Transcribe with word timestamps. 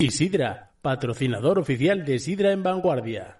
Isidra, 0.00 0.70
patrocinador 0.80 1.58
oficial 1.58 2.04
de 2.04 2.20
Sidra 2.20 2.52
en 2.52 2.62
Vanguardia. 2.62 3.37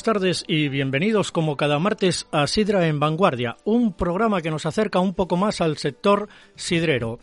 Buenas 0.00 0.20
tardes 0.20 0.44
y 0.48 0.68
bienvenidos 0.68 1.30
como 1.30 1.58
cada 1.58 1.78
martes 1.78 2.26
a 2.32 2.46
Sidra 2.46 2.86
en 2.86 2.98
Vanguardia, 2.98 3.58
un 3.64 3.92
programa 3.92 4.40
que 4.40 4.50
nos 4.50 4.64
acerca 4.64 4.98
un 4.98 5.12
poco 5.12 5.36
más 5.36 5.60
al 5.60 5.76
sector 5.76 6.26
sidrero. 6.54 7.18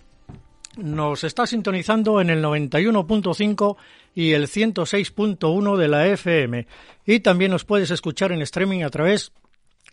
Nos 0.78 1.24
está 1.24 1.48
sintonizando 1.48 2.22
en 2.22 2.30
el 2.30 2.44
91.5 2.44 3.78
y 4.14 4.34
el 4.34 4.48
106.1 4.48 5.76
de 5.76 5.88
la 5.88 6.06
FM 6.06 6.68
y 7.04 7.20
también 7.22 7.50
nos 7.50 7.66
puedes 7.66 7.90
escuchar 7.90 8.32
en 8.32 8.44
streaming 8.44 8.84
a 8.84 8.92
través 8.92 9.32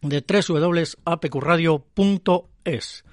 de 0.03 0.21
www.apqradio.es. 0.21 3.05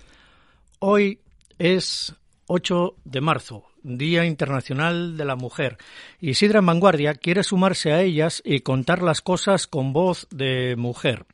Hoy 0.79 1.19
es 1.59 2.13
8 2.47 2.95
de 3.05 3.21
marzo, 3.21 3.70
Día 3.83 4.25
Internacional 4.25 5.17
de 5.17 5.25
la 5.25 5.35
Mujer, 5.35 5.77
y 6.19 6.33
Sidra 6.35 6.59
en 6.59 6.65
Vanguardia 6.65 7.15
quiere 7.15 7.43
sumarse 7.43 7.91
a 7.91 8.01
ellas 8.01 8.41
y 8.45 8.61
contar 8.61 9.01
las 9.01 9.21
cosas 9.21 9.67
con 9.67 9.93
voz 9.93 10.27
de 10.31 10.75
mujer. 10.77 11.25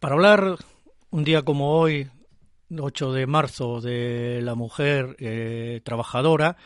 Para 0.00 0.14
hablar 0.14 0.56
un 1.10 1.24
día 1.24 1.42
como 1.42 1.78
hoy, 1.78 2.08
8 2.76 3.12
de 3.12 3.26
marzo, 3.26 3.80
de 3.80 4.40
la 4.42 4.54
mujer 4.54 5.16
eh, 5.18 5.80
trabajadora, 5.84 6.56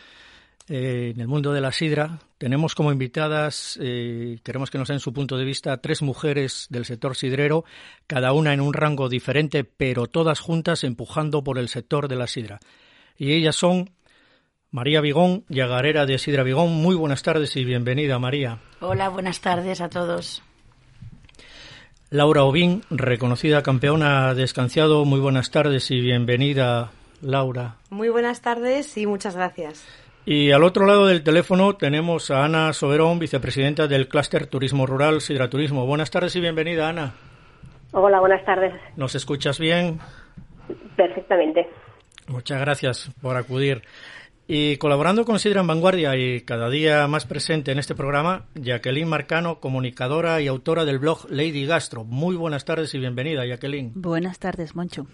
eh, 0.70 1.12
en 1.14 1.20
el 1.20 1.28
mundo 1.28 1.52
de 1.52 1.62
la 1.62 1.72
sidra. 1.72 2.18
Tenemos 2.36 2.74
como 2.74 2.92
invitadas, 2.92 3.78
eh, 3.80 4.38
queremos 4.42 4.70
que 4.70 4.76
nos 4.76 4.88
den 4.88 5.00
su 5.00 5.14
punto 5.14 5.38
de 5.38 5.44
vista, 5.44 5.80
tres 5.80 6.02
mujeres 6.02 6.66
del 6.68 6.84
sector 6.84 7.16
sidrero, 7.16 7.64
cada 8.06 8.32
una 8.32 8.52
en 8.52 8.60
un 8.60 8.74
rango 8.74 9.08
diferente, 9.08 9.64
pero 9.64 10.08
todas 10.08 10.40
juntas 10.40 10.84
empujando 10.84 11.42
por 11.42 11.58
el 11.58 11.68
sector 11.68 12.06
de 12.06 12.16
la 12.16 12.26
sidra. 12.26 12.60
Y 13.16 13.32
ellas 13.32 13.56
son 13.56 13.90
María 14.70 15.00
Vigón, 15.00 15.44
yagarera 15.48 16.04
de 16.04 16.18
Sidra 16.18 16.42
Vigón. 16.42 16.74
Muy 16.74 16.94
buenas 16.94 17.22
tardes 17.22 17.56
y 17.56 17.64
bienvenida, 17.64 18.18
María. 18.18 18.58
Hola, 18.80 19.08
buenas 19.08 19.40
tardes 19.40 19.80
a 19.80 19.88
todos. 19.88 20.42
Laura 22.10 22.44
Ovín, 22.44 22.82
reconocida 22.90 23.62
campeona 23.62 24.34
de 24.34 24.42
escanciado. 24.42 25.06
Muy 25.06 25.20
buenas 25.20 25.50
tardes 25.50 25.90
y 25.90 26.00
bienvenida, 26.02 26.90
Laura. 27.22 27.76
Muy 27.88 28.10
buenas 28.10 28.42
tardes 28.42 28.98
y 28.98 29.06
muchas 29.06 29.36
gracias. 29.36 29.86
Y 30.26 30.50
al 30.50 30.62
otro 30.62 30.84
lado 30.84 31.06
del 31.06 31.22
teléfono 31.22 31.76
tenemos 31.76 32.30
a 32.30 32.44
Ana 32.44 32.74
Soberón, 32.74 33.18
vicepresidenta 33.18 33.86
del 33.86 34.06
Clúster 34.06 34.46
Turismo 34.46 34.84
Rural 34.84 35.22
Sidra 35.22 35.48
Turismo. 35.48 35.86
Buenas 35.86 36.10
tardes 36.10 36.36
y 36.36 36.40
bienvenida, 36.40 36.90
Ana. 36.90 37.14
Hola, 37.92 38.20
buenas 38.20 38.44
tardes. 38.44 38.74
¿Nos 38.96 39.14
escuchas 39.14 39.58
bien? 39.58 39.98
Perfectamente. 40.94 41.66
Muchas 42.26 42.60
gracias 42.60 43.10
por 43.22 43.38
acudir. 43.38 43.82
Y 44.50 44.78
colaborando 44.78 45.26
con 45.26 45.38
Sidra 45.38 45.60
en 45.60 45.66
Vanguardia 45.66 46.16
y 46.16 46.40
cada 46.40 46.70
día 46.70 47.06
más 47.06 47.26
presente 47.26 47.70
en 47.70 47.78
este 47.78 47.94
programa, 47.94 48.46
Jacqueline 48.54 49.06
Marcano, 49.06 49.60
comunicadora 49.60 50.40
y 50.40 50.46
autora 50.46 50.86
del 50.86 50.98
blog 50.98 51.30
Lady 51.30 51.66
Gastro. 51.66 52.04
Muy 52.04 52.34
buenas 52.34 52.64
tardes 52.64 52.94
y 52.94 52.98
bienvenida, 52.98 53.44
Jacqueline. 53.44 53.92
Buenas 53.94 54.38
tardes, 54.38 54.74
Moncho. 54.74 55.06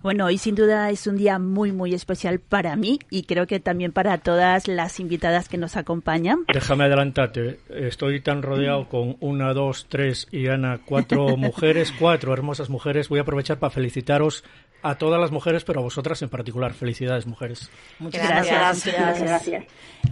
Bueno, 0.00 0.26
hoy 0.26 0.38
sin 0.38 0.54
duda 0.54 0.90
es 0.90 1.08
un 1.08 1.16
día 1.16 1.40
muy, 1.40 1.72
muy 1.72 1.92
especial 1.92 2.38
para 2.38 2.76
mí 2.76 3.00
y 3.10 3.24
creo 3.24 3.48
que 3.48 3.58
también 3.58 3.90
para 3.90 4.18
todas 4.18 4.68
las 4.68 5.00
invitadas 5.00 5.48
que 5.48 5.58
nos 5.58 5.76
acompañan. 5.76 6.44
Déjame 6.52 6.84
adelantarte, 6.84 7.58
estoy 7.68 8.20
tan 8.20 8.42
rodeado 8.42 8.88
con 8.88 9.16
una, 9.18 9.54
dos, 9.54 9.86
tres 9.88 10.28
y 10.30 10.46
Ana, 10.46 10.80
cuatro 10.84 11.36
mujeres, 11.36 11.92
cuatro 11.98 12.32
hermosas 12.32 12.70
mujeres. 12.70 13.08
Voy 13.08 13.18
a 13.18 13.22
aprovechar 13.22 13.58
para 13.58 13.70
felicitaros 13.70 14.44
a 14.82 14.96
todas 14.96 15.20
las 15.20 15.30
mujeres, 15.30 15.64
pero 15.64 15.80
a 15.80 15.82
vosotras 15.82 16.20
en 16.22 16.28
particular. 16.28 16.74
Felicidades, 16.74 17.26
mujeres. 17.26 17.70
Muchas 17.98 18.26
Gracias, 18.26 18.58
gracias. 18.58 18.98
muchas 18.98 19.22
gracias. 19.22 19.64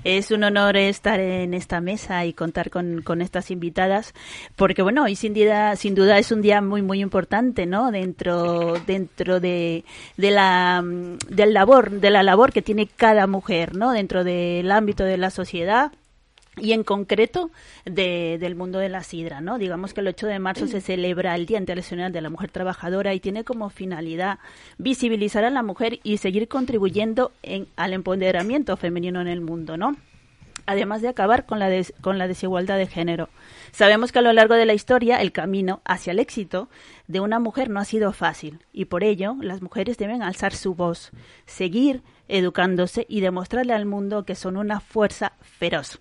Es 0.04 0.31
un 0.31 0.44
honor 0.44 0.76
estar 0.76 1.20
en 1.20 1.53
esta 1.54 1.81
mesa 1.81 2.25
y 2.25 2.32
contar 2.32 2.70
con, 2.70 3.03
con 3.03 3.20
estas 3.20 3.50
invitadas, 3.50 4.14
porque 4.56 4.82
bueno, 4.82 5.04
hoy 5.04 5.16
sin 5.16 5.34
duda, 5.34 5.76
sin 5.76 5.94
duda 5.94 6.19
es 6.19 6.30
un 6.32 6.42
día 6.42 6.62
muy, 6.62 6.82
muy 6.82 7.00
importante, 7.00 7.66
¿no? 7.66 7.91
Dentro, 7.91 8.75
dentro 8.86 9.41
de, 9.41 9.84
de 10.16 10.30
la, 10.30 10.82
del 11.28 11.53
labor, 11.53 11.91
de 11.91 12.10
la 12.10 12.22
labor 12.22 12.53
que 12.53 12.62
tiene 12.62 12.86
cada 12.86 13.26
mujer, 13.26 13.75
¿no? 13.76 13.92
Dentro 13.92 14.25
del 14.25 14.70
ámbito 14.70 15.04
de 15.04 15.16
la 15.19 15.30
sociedad 15.30 15.92
y 16.60 16.72
en 16.72 16.84
concreto 16.84 17.50
de- 17.84 18.38
del 18.41 18.54
mundo 18.54 18.78
de 18.78 18.88
la 18.88 19.03
sidra, 19.03 19.41
¿no? 19.41 19.59
Digamos 19.59 19.94
que 19.94 20.00
el 20.00 20.09
8 20.09 20.26
de 20.26 20.38
marzo 20.38 20.66
se 20.66 20.81
celebra 20.81 21.34
el 21.34 21.47
Día 21.47 21.59
Internacional 21.59 22.12
de 22.12 22.21
la 22.21 22.31
Mujer 22.31 22.50
Trabajadora 22.50 23.15
y 23.15 23.21
tiene 23.21 23.44
como 23.44 23.71
finalidad 23.71 24.38
visibilizar 24.78 25.44
a 25.44 25.50
la 25.50 25.62
mujer 25.62 26.00
y 26.03 26.19
seguir 26.19 26.48
contribuyendo 26.48 27.32
en, 27.43 27.66
al 27.76 27.93
empoderamiento 27.93 28.76
femenino 28.76 29.21
en 29.21 29.28
el 29.28 29.41
mundo, 29.41 29.76
¿no? 29.76 29.97
Además 30.66 31.03
de 31.03 31.09
acabar 31.09 31.47
con 31.47 31.59
la, 31.59 31.69
des- 31.69 31.94
con 32.00 32.19
la 32.19 32.28
desigualdad 32.28 32.77
de 32.78 32.87
género. 32.87 33.28
Sabemos 33.72 34.12
que 34.12 34.21
a 34.21 34.22
lo 34.22 34.32
largo 34.32 34.54
de 34.54 34.66
la 34.66 34.75
historia 34.75 35.21
el 35.21 35.32
camino 35.32 35.81
hacia 35.84 36.12
el 36.12 36.19
éxito 36.21 36.69
de 37.09 37.19
una 37.21 37.38
mujer 37.41 37.71
no 37.71 37.81
ha 37.81 37.84
sido 37.84 38.12
fácil 38.12 38.60
y 38.72 38.84
por 38.84 39.03
ello 39.03 39.37
las 39.41 39.62
mujeres 39.62 39.97
deben 39.98 40.22
alzar 40.22 40.54
su 40.54 40.75
voz, 40.75 41.10
seguir 41.47 42.03
educándose 42.28 43.04
y 43.09 43.21
demostrarle 43.21 43.72
al 43.72 43.87
mundo 43.87 44.25
que 44.25 44.34
son 44.37 44.56
una 44.56 44.78
fuerza 44.81 45.32
feroz 45.41 45.98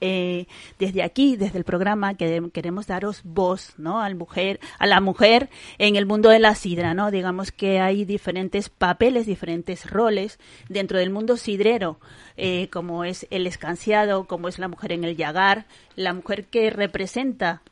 eh, 0.00 0.46
desde 0.78 1.02
aquí, 1.02 1.36
desde 1.36 1.58
el 1.58 1.64
programa, 1.64 2.14
que 2.14 2.50
queremos 2.52 2.86
daros 2.86 3.22
voz, 3.24 3.74
¿no? 3.76 4.00
Al 4.00 4.14
mujer, 4.14 4.60
a 4.78 4.86
la 4.86 5.00
mujer 5.00 5.50
en 5.78 5.96
el 5.96 6.06
mundo 6.06 6.30
de 6.30 6.38
la 6.38 6.54
sidra, 6.54 6.94
¿no? 6.94 7.10
Digamos 7.10 7.52
que 7.52 7.80
hay 7.80 8.04
diferentes 8.04 8.68
papeles, 8.68 9.26
diferentes 9.26 9.90
roles 9.90 10.38
dentro 10.68 10.98
del 10.98 11.10
mundo 11.10 11.36
sidrero, 11.36 11.98
eh, 12.36 12.68
como 12.70 13.04
es 13.04 13.26
el 13.30 13.46
escanciado, 13.46 14.24
como 14.24 14.48
es 14.48 14.58
la 14.58 14.68
mujer 14.68 14.92
en 14.92 15.04
el 15.04 15.16
yagar, 15.16 15.66
la 15.96 16.14
mujer 16.14 16.46
que 16.46 16.70
representa 16.70 17.62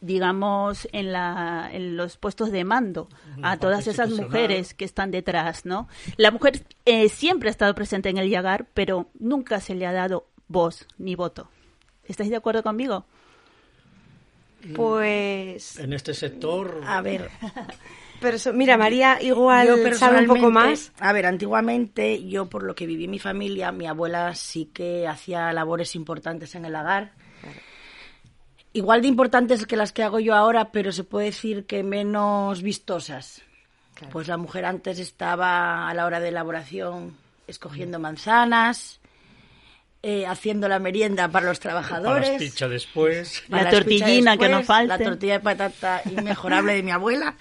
digamos, 0.00 0.88
en, 0.92 1.12
la, 1.12 1.68
en 1.72 1.96
los 1.96 2.16
puestos 2.16 2.52
de 2.52 2.64
mando 2.64 3.08
a 3.42 3.56
todas 3.56 3.86
esas 3.86 4.10
mujeres 4.10 4.74
que 4.74 4.84
están 4.84 5.10
detrás, 5.10 5.64
¿no? 5.64 5.88
La 6.16 6.30
mujer 6.30 6.62
eh, 6.84 7.08
siempre 7.08 7.48
ha 7.48 7.50
estado 7.50 7.74
presente 7.74 8.08
en 8.08 8.18
el 8.18 8.30
Yagar, 8.30 8.66
pero 8.74 9.08
nunca 9.18 9.60
se 9.60 9.74
le 9.74 9.86
ha 9.86 9.92
dado 9.92 10.27
voz 10.48 10.86
ni 10.98 11.14
voto. 11.14 11.48
¿Estáis 12.06 12.30
de 12.30 12.36
acuerdo 12.36 12.62
conmigo? 12.62 13.04
Pues, 14.74 15.78
En 15.78 15.92
este 15.92 16.14
sector, 16.14 16.82
a 16.84 17.00
ver, 17.00 17.30
Pero 18.20 18.36
eso- 18.36 18.52
mira, 18.52 18.76
María 18.76 19.22
igual 19.22 19.68
Yo 19.68 19.94
sabe 19.94 20.18
un 20.18 20.26
poco 20.26 20.50
más. 20.50 20.90
A 20.98 21.12
ver, 21.12 21.26
antiguamente, 21.26 22.26
yo 22.26 22.46
por 22.46 22.64
lo 22.64 22.74
que 22.74 22.86
viví 22.86 23.04
en 23.04 23.12
mi 23.12 23.20
familia, 23.20 23.70
mi 23.70 23.86
abuela 23.86 24.34
sí 24.34 24.66
que 24.66 25.06
hacía 25.06 25.52
labores 25.52 25.94
importantes 25.94 26.56
en 26.56 26.64
el 26.64 26.74
hogar. 26.74 27.12
Igual 28.72 29.02
de 29.02 29.08
importantes 29.08 29.66
que 29.66 29.76
las 29.76 29.92
que 29.92 30.02
hago 30.02 30.18
yo 30.18 30.34
ahora, 30.34 30.72
pero 30.72 30.90
se 30.90 31.04
puede 31.04 31.26
decir 31.26 31.64
que 31.66 31.84
menos 31.84 32.60
vistosas. 32.62 33.42
Pues 34.10 34.26
la 34.28 34.36
mujer 34.36 34.64
antes 34.64 34.98
estaba 34.98 35.88
a 35.88 35.94
la 35.94 36.04
hora 36.04 36.18
de 36.20 36.28
elaboración 36.28 37.16
escogiendo 37.46 37.98
manzanas, 38.00 39.00
eh, 40.02 40.26
haciendo 40.26 40.68
la 40.68 40.78
merienda 40.78 41.28
para 41.28 41.46
los 41.46 41.58
Para 41.58 41.70
trabajadores. 41.82 42.28
las 42.30 42.42
pichas 42.42 42.70
después. 42.70 43.42
Para 43.48 43.64
La 43.64 43.70
tortillina 43.70 44.36
que 44.36 44.48
no 44.48 44.62
falte. 44.62 44.88
La 44.88 44.98
tortilla 44.98 45.34
de 45.34 45.40
patata 45.40 46.02
inmejorable 46.04 46.74
de 46.74 46.82
mi 46.82 46.90
abuela. 46.90 47.36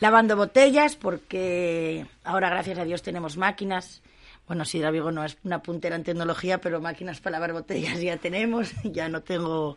Lavando 0.00 0.36
botellas, 0.36 0.96
porque 0.96 2.06
ahora, 2.24 2.50
gracias 2.50 2.78
a 2.78 2.84
Dios, 2.84 3.02
tenemos 3.02 3.36
máquinas. 3.36 4.02
Bueno, 4.46 4.64
Sidra 4.64 4.90
Vigo 4.90 5.12
no 5.12 5.24
es 5.24 5.38
una 5.44 5.62
puntera 5.62 5.94
en 5.96 6.02
tecnología, 6.02 6.60
pero 6.60 6.80
máquinas 6.80 7.20
para 7.20 7.34
lavar 7.34 7.52
botellas 7.52 8.00
ya 8.00 8.16
tenemos. 8.16 8.72
Ya 8.84 9.08
no 9.08 9.22
tengo 9.22 9.76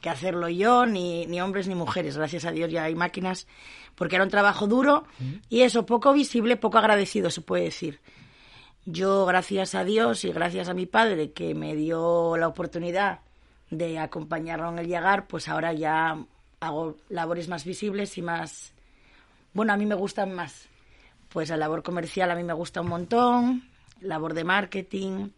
que 0.00 0.08
hacerlo 0.10 0.48
yo, 0.48 0.86
ni, 0.86 1.26
ni 1.26 1.40
hombres 1.40 1.68
ni 1.68 1.74
mujeres. 1.74 2.16
Gracias 2.16 2.44
a 2.44 2.52
Dios 2.52 2.70
ya 2.70 2.84
hay 2.84 2.94
máquinas, 2.94 3.46
porque 3.94 4.16
era 4.16 4.24
un 4.24 4.30
trabajo 4.30 4.66
duro 4.66 5.04
y 5.48 5.62
eso, 5.62 5.86
poco 5.86 6.12
visible, 6.12 6.56
poco 6.56 6.78
agradecido, 6.78 7.30
se 7.30 7.40
puede 7.40 7.64
decir. 7.64 8.00
Yo, 8.88 9.26
gracias 9.26 9.74
a 9.74 9.82
Dios 9.82 10.24
y 10.24 10.30
gracias 10.30 10.68
a 10.68 10.74
mi 10.74 10.86
padre 10.86 11.32
que 11.32 11.56
me 11.56 11.74
dio 11.74 12.36
la 12.36 12.46
oportunidad 12.46 13.18
de 13.68 13.98
acompañarlo 13.98 14.68
en 14.68 14.78
el 14.78 14.86
llegar, 14.86 15.26
pues 15.26 15.48
ahora 15.48 15.72
ya 15.72 16.24
hago 16.60 16.96
labores 17.08 17.48
más 17.48 17.64
visibles 17.64 18.16
y 18.16 18.22
más... 18.22 18.74
Bueno, 19.52 19.72
a 19.72 19.76
mí 19.76 19.86
me 19.86 19.96
gustan 19.96 20.32
más. 20.36 20.68
Pues 21.30 21.48
la 21.48 21.56
labor 21.56 21.82
comercial 21.82 22.30
a 22.30 22.36
mí 22.36 22.44
me 22.44 22.52
gusta 22.52 22.80
un 22.80 22.88
montón, 22.88 23.68
labor 24.00 24.34
de 24.34 24.44
marketing. 24.44 25.30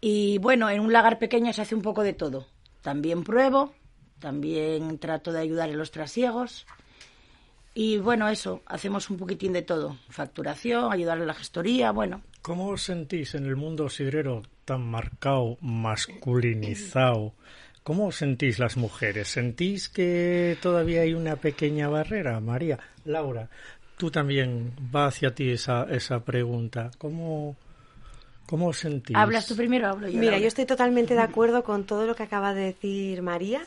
Y 0.00 0.38
bueno, 0.38 0.70
en 0.70 0.80
un 0.80 0.90
lagar 0.90 1.18
pequeño 1.18 1.52
se 1.52 1.60
hace 1.60 1.74
un 1.74 1.82
poco 1.82 2.02
de 2.02 2.14
todo. 2.14 2.46
También 2.80 3.24
pruebo, 3.24 3.74
también 4.20 4.98
trato 4.98 5.32
de 5.32 5.40
ayudar 5.40 5.68
en 5.68 5.76
los 5.76 5.90
trasiegos. 5.90 6.66
Y 7.74 7.98
bueno, 7.98 8.28
eso, 8.28 8.62
hacemos 8.66 9.08
un 9.08 9.16
poquitín 9.16 9.52
de 9.52 9.62
todo. 9.62 9.96
Facturación, 10.08 10.92
ayudar 10.92 11.18
en 11.18 11.26
la 11.26 11.34
gestoría, 11.34 11.90
bueno. 11.90 12.22
¿Cómo 12.42 12.68
os 12.68 12.82
sentís 12.82 13.34
en 13.34 13.46
el 13.46 13.56
mundo 13.56 13.88
sidrero 13.88 14.42
tan 14.64 14.82
marcado, 14.82 15.56
masculinizado? 15.60 17.34
¿Cómo 17.82 18.06
os 18.06 18.16
sentís 18.16 18.58
las 18.58 18.76
mujeres? 18.76 19.28
¿Sentís 19.28 19.88
que 19.88 20.56
todavía 20.60 21.02
hay 21.02 21.14
una 21.14 21.36
pequeña 21.36 21.88
barrera, 21.88 22.38
María? 22.40 22.78
Laura, 23.04 23.48
tú 23.96 24.10
también 24.10 24.72
va 24.94 25.06
hacia 25.06 25.34
ti 25.34 25.50
esa, 25.50 25.84
esa 25.84 26.24
pregunta. 26.24 26.90
¿Cómo, 26.98 27.56
cómo 28.52 28.68
os 28.68 28.80
sentís? 28.80 29.16
¿Hablas 29.16 29.46
tú 29.46 29.56
primero 29.56 29.88
o 29.88 29.92
hablo 29.92 30.08
yo? 30.08 30.20
Mira, 30.20 30.36
yo 30.36 30.46
estoy 30.46 30.66
totalmente 30.66 31.14
de 31.14 31.22
acuerdo 31.22 31.64
con 31.64 31.84
todo 31.84 32.04
lo 32.04 32.14
que 32.14 32.22
acaba 32.22 32.52
de 32.52 32.64
decir 32.66 33.22
María, 33.22 33.62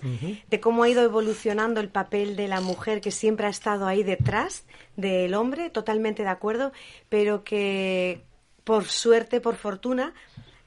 de 0.47 0.59
cómo 0.59 0.83
ha 0.83 0.89
ido 0.89 1.01
evolucionando 1.01 1.81
el 1.81 1.89
papel 1.89 2.35
de 2.35 2.47
la 2.47 2.61
mujer 2.61 3.01
que 3.01 3.09
siempre 3.09 3.47
ha 3.47 3.49
estado 3.49 3.87
ahí 3.87 4.03
detrás 4.03 4.63
del 4.95 5.33
hombre, 5.33 5.71
totalmente 5.71 6.21
de 6.21 6.29
acuerdo, 6.29 6.71
pero 7.09 7.43
que 7.43 8.21
por 8.63 8.85
suerte, 8.85 9.41
por 9.41 9.55
fortuna, 9.55 10.13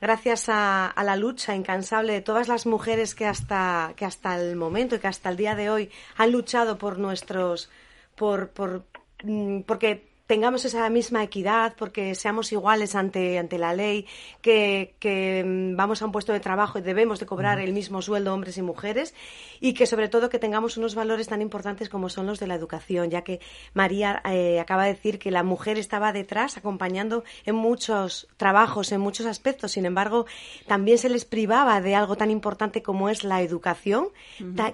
gracias 0.01 0.49
a, 0.49 0.89
a 0.89 1.05
la 1.05 1.15
lucha 1.15 1.55
incansable 1.55 2.13
de 2.13 2.21
todas 2.21 2.49
las 2.49 2.67
mujeres 2.67 3.15
que 3.15 3.25
hasta, 3.25 3.93
que 3.95 4.05
hasta 4.05 4.35
el 4.35 4.57
momento 4.57 4.97
y 4.97 4.99
que 4.99 5.07
hasta 5.07 5.29
el 5.29 5.37
día 5.37 5.55
de 5.55 5.71
hoy 5.71 5.91
han 6.17 6.33
luchado 6.33 6.77
por 6.77 6.99
nuestros, 6.99 7.71
por, 8.17 8.49
por, 8.49 8.83
mm, 9.23 9.61
porque 9.61 10.08
tengamos 10.29 10.67
esa 10.67 10.89
misma 10.91 11.25
equidad, 11.25 11.75
porque 11.77 12.15
seamos 12.15 12.53
iguales 12.53 12.95
ante, 12.95 13.39
ante 13.39 13.57
la 13.57 13.73
ley, 13.73 14.07
que, 14.43 14.95
que 15.01 15.43
mm, 15.43 15.75
vamos 15.75 16.03
a 16.03 16.05
un 16.05 16.13
puesto 16.13 16.35
de 16.35 16.39
trabajo 16.39 16.79
y 16.79 16.83
debemos 16.83 17.19
de 17.19 17.25
cobrar 17.25 17.59
el 17.59 17.73
mismo 17.73 18.03
sueldo 18.03 18.35
hombres 18.35 18.59
y 18.59 18.63
mujeres, 18.63 19.15
y 19.59 19.73
que 19.73 19.87
sobre 19.87 20.09
todo 20.09 20.29
que 20.29 20.39
tengamos 20.39 20.77
unos 20.77 20.95
valores 20.95 21.29
tan 21.29 21.41
importantes 21.41 21.89
como 21.89 22.11
son 22.11 22.27
los 22.27 22.39
de 22.39 22.47
la 22.47 22.55
educación, 22.55 23.09
ya 23.09 23.23
que 23.23 23.41
María 23.73 24.21
eh, 24.27 24.61
acaba 24.61 24.85
de 24.85 24.93
decir 24.93 25.19
que 25.19 25.31
la 25.31 25.43
mujer 25.43 25.79
estaba 25.79 26.13
detrás 26.13 26.59
acompañando 26.59 27.25
en 27.47 27.55
muchos 27.55 28.29
trabajos, 28.37 28.93
en 28.93 29.01
muchos 29.01 29.25
aspectos, 29.25 29.73
sin 29.73 29.87
embargo, 29.87 30.27
también 30.67 30.99
se 30.99 31.09
les 31.09 31.25
privaba 31.25 31.81
de 31.81 31.95
algo 31.95 32.17
tan 32.17 32.31
importante 32.31 32.83
como 32.83 33.09
es 33.09 33.25
la 33.25 33.41
educación, 33.41 34.09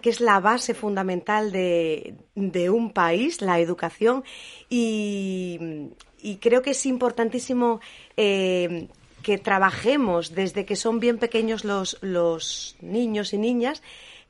que 0.03 0.11
es 0.11 0.21
la 0.21 0.41
base 0.41 0.75
fundamental 0.75 1.53
de, 1.53 2.17
de 2.35 2.71
un 2.71 2.91
país, 2.91 3.41
la 3.41 3.61
educación, 3.61 4.25
y, 4.69 5.91
y 6.21 6.37
creo 6.37 6.63
que 6.63 6.71
es 6.71 6.87
importantísimo 6.87 7.81
eh, 8.17 8.89
que 9.23 9.39
trabajemos 9.39 10.35
desde 10.35 10.65
que 10.65 10.77
son 10.77 11.01
bien 11.01 11.19
pequeños 11.19 11.65
los, 11.65 11.99
los 12.01 12.77
niños 12.81 13.33
y 13.33 13.39
niñas 13.39 13.83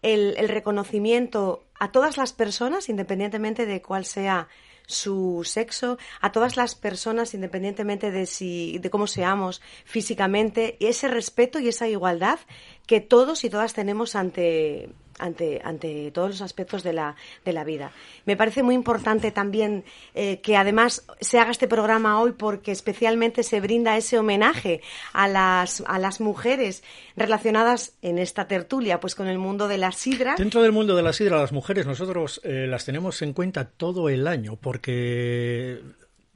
el, 0.03 0.35
el 0.37 0.49
reconocimiento 0.49 1.65
a 1.79 1.91
todas 1.91 2.17
las 2.17 2.33
personas, 2.33 2.89
independientemente 2.89 3.67
de 3.67 3.81
cuál 3.81 4.05
sea 4.05 4.49
su 4.87 5.43
sexo, 5.45 5.99
a 6.21 6.31
todas 6.31 6.57
las 6.57 6.75
personas, 6.75 7.35
independientemente 7.35 8.11
de 8.11 8.27
si, 8.27 8.79
de 8.79 8.91
cómo 8.91 9.07
seamos 9.07 9.63
físicamente, 9.85 10.77
ese 10.81 11.09
respeto 11.09 11.59
y 11.59 11.69
esa 11.69 11.89
igualdad 11.89 12.39
que 12.87 13.01
todos 13.01 13.45
y 13.45 13.51
todas 13.51 13.73
tenemos 13.73 14.15
ante, 14.15 14.91
ante, 15.19 15.61
ante 15.65 16.11
todos 16.11 16.31
los 16.31 16.41
aspectos 16.43 16.83
de 16.83 16.93
la, 16.93 17.17
de 17.45 17.53
la 17.53 17.65
vida. 17.65 17.93
Me 18.25 18.37
parece 18.37 18.63
muy 18.63 18.75
importante 18.75 19.31
también 19.31 19.85
eh, 20.15 20.41
que 20.41 20.57
además 20.57 21.05
se 21.21 21.39
haga 21.39 21.51
este 21.51 21.69
programa 21.69 22.21
hoy 22.21 22.33
porque 22.33 22.73
especialmente 22.73 23.43
se 23.43 23.61
brinda 23.61 23.97
ese 23.97 24.19
homenaje 24.19 24.81
a 25.13 25.29
las, 25.29 25.83
a 25.87 25.99
las 25.99 26.21
mujeres 26.21 26.83
relacionadas 27.17 27.95
en 28.03 28.19
esta 28.19 28.47
tertulia 28.47 29.01
pues 29.01 29.15
con 29.15 29.27
el 29.27 29.39
mundo 29.39 29.69
de 29.69 29.79
la 29.79 29.93
sidra. 29.93 30.35
Dentro 30.37 30.63
del 30.63 30.73
mundo 30.73 30.97
de 30.97 31.03
la 31.03 31.13
sidra, 31.13 31.39
las 31.39 31.53
mujeres 31.53 31.87
nosotros 31.87 32.41
eh, 32.45 32.67
las 32.69 32.85
tenemos 32.85 33.21
en 33.23 33.33
cuenta 33.33 33.65
todo 33.65 34.09
el 34.09 34.27
año 34.27 34.57
porque 34.57 35.81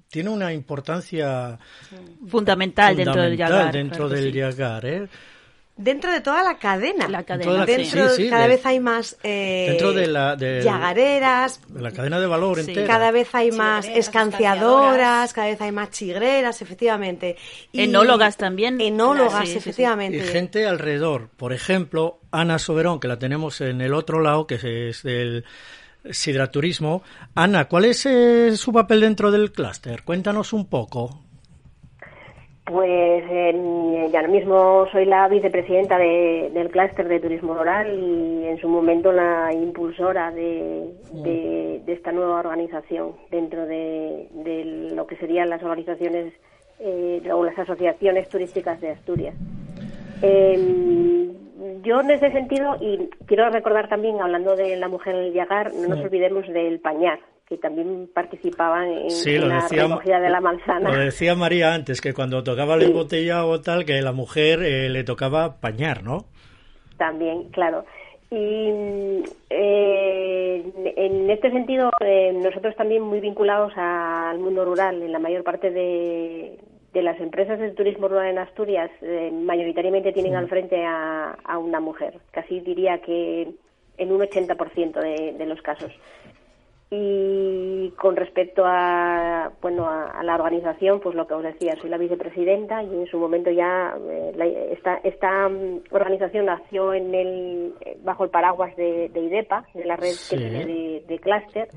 tiene 0.08 0.30
una 0.30 0.52
importancia 0.52 1.58
Fundamental, 2.28 2.96
dentro 2.96 3.20
del 3.20 3.32
fundamental 3.32 3.36
Yagar. 3.36 3.72
dentro 3.72 4.08
claro 4.08 4.22
del 4.22 4.32
sí. 4.32 4.38
Yagar, 4.38 4.86
¿eh? 4.86 5.08
Dentro 5.80 6.10
de 6.12 6.20
toda 6.20 6.42
la 6.42 6.58
cadena. 6.58 7.08
La 7.08 7.22
cadena, 7.22 7.44
Toda 7.44 7.58
la- 7.60 7.66
Dentro, 7.66 8.08
sí, 8.10 8.24
sí, 8.24 8.28
cada 8.28 8.42
de- 8.42 8.48
vez 8.48 8.66
hay 8.66 8.80
más 8.80 9.16
eh, 9.22 9.66
dentro 9.70 9.92
de 9.92 10.08
la- 10.08 10.36
yagareras, 10.36 11.60
De 11.68 11.80
la 11.80 11.92
cadena 11.92 12.18
de 12.18 12.26
valor 12.26 12.56
Sí. 12.60 12.70
entera. 12.70 12.86
cada 12.86 13.10
vez 13.12 13.32
hay 13.32 13.52
más 13.52 13.84
Chigreras, 13.84 14.06
escanciadoras, 14.08 15.32
cada 15.32 15.46
vez 15.46 15.60
hay 15.60 15.70
más 15.72 15.90
chigreras, 15.90 16.60
efectivamente. 16.62 17.36
Y- 17.72 17.82
Enólogas 17.82 18.36
también. 18.36 18.80
Enólogas, 18.80 19.40
Sí, 19.42 19.46
sí, 19.46 19.52
sí. 19.52 19.58
efectivamente. 19.58 20.18
y 20.18 20.20
gente 20.22 20.66
alrededor. 20.66 21.28
Por 21.36 21.52
ejemplo, 21.52 22.20
Ana 22.32 22.58
Soberón, 22.58 22.98
que 23.00 23.08
la 23.08 23.18
tenemos 23.18 23.60
en 23.60 23.80
el 23.80 23.94
otro 23.94 24.20
lado, 24.20 24.46
que 24.46 24.88
es 24.90 25.02
del 25.04 25.44
Sidraturismo. 26.10 27.02
Ana, 27.34 27.66
¿cuál 27.66 27.84
es 27.84 28.06
eh, 28.06 28.56
su 28.56 28.72
papel 28.72 29.00
dentro 29.00 29.30
del 29.30 29.52
clúster? 29.52 30.02
Cuéntanos 30.04 30.52
un 30.52 30.66
poco. 30.66 31.24
Pues 32.70 33.24
en- 33.30 34.10
ya 34.12 34.20
ahora 34.20 34.30
mismo 34.30 34.86
soy 34.92 35.06
la 35.06 35.26
vicepresidenta 35.28 35.96
de- 35.96 36.50
del 36.52 36.68
clúster 36.70 37.08
de 37.08 37.18
turismo 37.18 37.54
rural 37.54 37.98
y 37.98 38.46
en 38.46 38.58
su 38.60 38.68
momento 38.68 39.10
la 39.10 39.50
impulsora 39.54 40.30
de, 40.32 40.84
de- 41.14 41.80
de 41.86 41.92
esta 41.92 42.12
nueva 42.12 42.40
organización 42.40 43.12
dentro 43.30 43.64
de, 43.64 44.28
de 44.32 44.90
lo 44.94 45.06
que 45.06 45.16
serían 45.16 45.48
las 45.48 45.62
organizaciones 45.62 46.34
eh, 46.80 47.22
o 47.32 47.42
las 47.44 47.58
asociaciones 47.58 48.28
turísticas 48.28 48.78
de 48.82 48.90
Asturias. 48.90 49.34
Eh, 50.22 51.30
yo 51.82 52.00
en 52.00 52.10
ese 52.10 52.30
sentido, 52.32 52.76
y 52.80 53.08
quiero 53.26 53.48
recordar 53.50 53.88
también, 53.88 54.20
hablando 54.20 54.56
de 54.56 54.76
la 54.76 54.88
mujer 54.88 55.16
del 55.16 55.32
Yagar, 55.32 55.72
no 55.74 55.88
nos 55.88 56.00
olvidemos 56.04 56.46
del 56.48 56.80
Pañar, 56.80 57.18
que 57.48 57.56
también 57.56 58.10
participaban 58.12 58.88
en, 58.90 59.10
Sí, 59.10 59.34
en 59.36 59.40
lo 59.42 59.46
la 59.48 59.62
decía, 59.62 59.84
recogida 59.84 60.20
de 60.20 60.28
la 60.28 60.40
manzana. 60.40 60.90
lo 60.90 60.98
decía 60.98 61.34
María 61.34 61.72
antes, 61.74 62.00
que 62.00 62.12
cuando 62.12 62.42
tocaba 62.44 62.74
el 62.74 62.82
Sí. 62.82 62.86
embotellado 62.88 63.48
o 63.48 63.60
tal, 63.62 63.84
que 63.86 64.00
la 64.02 64.12
mujer 64.12 64.62
eh, 64.62 64.88
le 64.90 65.02
tocaba 65.04 65.60
pañar, 65.60 66.02
¿no? 66.02 66.26
También, 66.98 67.44
claro. 67.50 67.84
Y 68.30 69.22
eh, 69.48 70.62
en 70.96 71.30
este 71.30 71.50
sentido, 71.50 71.90
eh, 72.00 72.32
nosotros 72.34 72.76
también 72.76 73.02
muy 73.02 73.20
vinculados 73.20 73.72
al 73.76 74.38
mundo 74.38 74.64
rural, 74.64 75.02
en 75.02 75.12
la 75.12 75.18
mayor 75.18 75.42
parte 75.44 75.70
de, 75.70 76.58
de 76.92 77.02
las 77.02 77.18
empresas 77.20 77.58
del 77.58 77.74
turismo 77.74 78.08
rural 78.08 78.26
en 78.28 78.38
Asturias, 78.38 78.90
eh, 79.00 79.30
mayoritariamente 79.32 80.12
tienen 80.12 80.34
al 80.36 80.48
frente 80.48 80.84
a, 80.84 81.36
a 81.44 81.58
una 81.58 81.80
mujer. 81.80 82.18
Casi 82.30 82.60
diría 82.60 82.98
que 83.00 83.48
en 83.96 84.12
un 84.12 84.20
80% 84.20 85.00
de, 85.00 85.32
de 85.38 85.46
los 85.46 85.60
casos. 85.62 85.90
Y 86.90 87.90
con 87.98 88.16
respecto 88.16 88.62
a 88.64 89.52
bueno 89.60 89.86
a, 89.86 90.06
a 90.18 90.22
la 90.22 90.36
organización, 90.36 91.00
pues 91.00 91.14
lo 91.14 91.26
que 91.26 91.34
os 91.34 91.42
decía, 91.42 91.76
soy 91.80 91.90
la 91.90 91.98
vicepresidenta 91.98 92.82
y 92.82 92.86
en 92.94 93.06
su 93.06 93.18
momento 93.18 93.50
ya 93.50 93.94
eh, 94.08 94.32
la- 94.34 94.46
esta, 94.46 94.94
esta 95.04 95.48
mm, 95.50 95.82
organización 95.90 96.46
nació 96.46 96.94
en 96.94 97.14
el 97.14 97.74
eh, 97.82 97.98
bajo 98.02 98.24
el 98.24 98.30
paraguas 98.30 98.74
de, 98.76 99.10
de 99.10 99.20
IDEPA, 99.20 99.66
de 99.74 99.84
la 99.84 99.96
red 99.96 100.12
Sí. 100.12 100.34
que 100.36 100.40
tiene 100.42 100.64
de, 100.66 101.04
de 101.06 101.18
clúster 101.18 101.68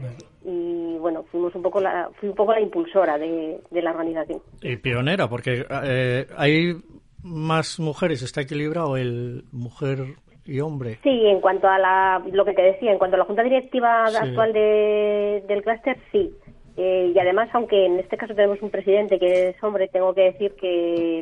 y 0.46 0.98
bueno 0.98 1.24
fuimos 1.32 1.53
un 1.56 1.62
poco 1.62 1.82
la 1.82 2.10
fui 2.20 2.30
un 2.30 2.36
poco 2.36 2.53
la 2.53 2.62
impulsora 2.62 3.18
de, 3.18 3.60
de 3.70 3.82
la 3.82 3.91
organización. 3.91 4.39
Y 4.62 4.77
pionera, 4.77 5.27
porque 5.27 5.65
eh, 5.84 6.25
hay 6.38 6.74
más 7.22 7.80
mujeres, 7.82 8.22
está 8.22 8.41
equilibrado 8.41 8.96
el 8.96 9.44
mujer 9.51 10.00
y 10.45 10.60
hombre. 10.60 10.98
Sí, 11.03 11.27
en 11.27 11.39
cuanto 11.41 11.67
a 11.67 11.77
la, 11.77 12.21
lo 12.31 12.45
que 12.45 12.53
te 12.53 12.62
decía, 12.62 12.91
en 12.91 12.98
cuanto 12.98 13.15
a 13.15 13.19
la 13.19 13.25
junta 13.25 13.43
directiva 13.43 14.07
Sí. 14.10 14.17
actual 14.17 14.53
de, 14.53 15.43
del 15.48 15.62
clúster, 15.63 15.98
sí. 16.12 16.33
Eh, 16.77 17.12
y 17.13 17.19
además, 17.19 17.50
aunque 17.53 17.86
en 17.86 18.00
este 18.00 18.17
caso 18.17 18.33
tenemos 18.33 18.62
un 18.62 18.69
presidente 18.71 19.19
que 19.19 19.50
es 19.50 19.63
hombre, 19.63 19.88
tengo 19.89 20.13
que 20.13 20.21
decir 20.31 20.53
que, 20.60 21.21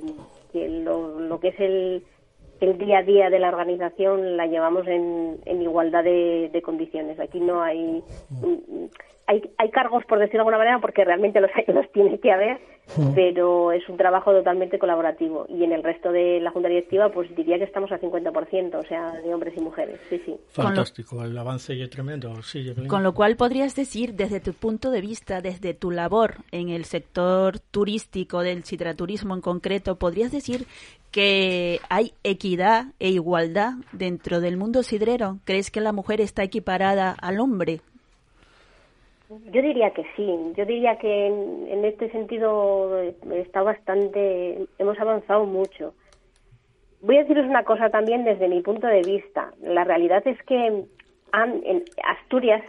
que 0.53 0.69
lo, 0.69 1.19
lo 1.19 1.39
que 1.39 1.49
es 1.49 1.59
el, 1.59 2.03
el 2.61 2.77
día 2.77 2.99
a 2.99 3.03
día 3.03 3.29
de 3.29 3.39
la 3.39 3.49
organización 3.49 4.37
la 4.37 4.45
llevamos 4.45 4.87
en, 4.87 5.37
en 5.45 5.61
igualdad 5.61 6.03
de, 6.03 6.49
de 6.53 6.61
condiciones. 6.61 7.19
Aquí 7.19 7.39
no 7.39 7.61
hay, 7.63 8.03
hay 9.25 9.41
hay 9.57 9.69
cargos, 9.71 10.05
por 10.05 10.19
decirlo 10.19 10.39
de 10.39 10.49
alguna 10.49 10.57
manera, 10.59 10.79
porque 10.79 11.03
realmente 11.03 11.41
los, 11.41 11.51
los 11.67 11.91
tiene 11.91 12.19
que 12.19 12.31
haber, 12.31 12.59
pero 13.15 13.71
es 13.71 13.87
un 13.89 13.97
trabajo 13.97 14.31
totalmente 14.31 14.79
colaborativo. 14.79 15.45
Y 15.49 15.63
en 15.63 15.71
el 15.71 15.83
resto 15.83 16.11
de 16.11 16.39
la 16.39 16.51
junta 16.51 16.69
directiva, 16.69 17.09
pues 17.09 17.33
diría 17.35 17.57
que 17.57 17.63
estamos 17.63 17.91
al 17.91 18.01
50%, 18.01 18.75
o 18.75 18.83
sea, 18.83 19.11
de 19.11 19.33
hombres 19.33 19.53
y 19.57 19.61
mujeres. 19.61 19.99
Sí, 20.09 20.21
sí. 20.25 20.35
Fantástico, 20.49 21.23
el 21.23 21.37
avance 21.37 21.81
es 21.81 21.89
tremendo. 21.89 22.41
Sí, 22.41 22.63
Jacqueline. 22.63 22.89
Con 22.89 23.03
lo 23.03 23.13
cual 23.13 23.35
podrías 23.35 23.75
decir, 23.75 24.13
desde 24.13 24.39
tu 24.39 24.53
punto 24.53 24.91
de 24.91 25.01
vista, 25.01 25.41
desde 25.41 25.73
tu 25.73 25.91
labor 25.91 26.35
en 26.51 26.69
el 26.69 26.85
sector 26.85 27.59
turístico, 27.59 28.41
del 28.41 28.63
citraturismo 28.63 29.35
en 29.35 29.41
concreto, 29.41 29.95
podrías 29.97 30.31
decir 30.31 30.65
que 31.11 31.79
hay 31.89 32.13
equidad 32.23 32.87
e 32.99 33.09
igualdad 33.09 33.73
dentro 33.91 34.41
del 34.41 34.57
mundo 34.57 34.83
sidrero. 34.83 35.39
¿Crees 35.43 35.71
que 35.71 35.81
la 35.81 35.91
mujer 35.91 36.21
está 36.21 36.43
equiparada 36.43 37.11
al 37.11 37.39
hombre? 37.39 37.81
Yo 39.29 39.61
diría 39.61 39.91
que 39.91 40.05
sí. 40.15 40.53
Yo 40.55 40.65
diría 40.65 40.97
que 40.97 41.27
en, 41.27 41.67
en 41.69 41.85
este 41.85 42.09
sentido 42.09 42.99
está 43.31 43.61
bastante. 43.61 44.65
Hemos 44.79 44.99
avanzado 44.99 45.45
mucho. 45.45 45.93
Voy 47.01 47.17
a 47.17 47.21
deciros 47.21 47.45
una 47.45 47.63
cosa 47.63 47.91
también 47.91 48.23
desde 48.23 48.47
mi 48.47 48.61
punto 48.61 48.87
de 48.87 49.01
vista. 49.01 49.53
La 49.61 49.83
realidad 49.83 50.27
es 50.27 50.41
que 50.43 50.65
en 50.65 50.87
Asturias, 52.03 52.63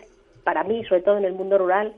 para 0.44 0.62
mí, 0.62 0.84
sobre 0.84 1.00
todo 1.00 1.16
en 1.16 1.24
el 1.24 1.32
mundo 1.32 1.56
rural, 1.56 1.94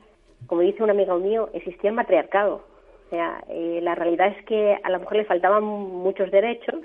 como 0.47 0.61
dice 0.61 0.81
un 0.81 0.89
amigo 0.89 1.17
mío, 1.19 1.49
existía 1.51 1.89
el 1.89 1.97
matriarcado. 1.97 2.63
O 3.07 3.09
sea, 3.09 3.43
eh, 3.49 3.81
la 3.83 3.95
realidad 3.95 4.29
es 4.29 4.45
que 4.45 4.77
a 4.81 4.89
la 4.89 4.99
mujer 4.99 5.17
le 5.17 5.25
faltaban 5.25 5.63
muchos 5.65 6.31
derechos. 6.31 6.79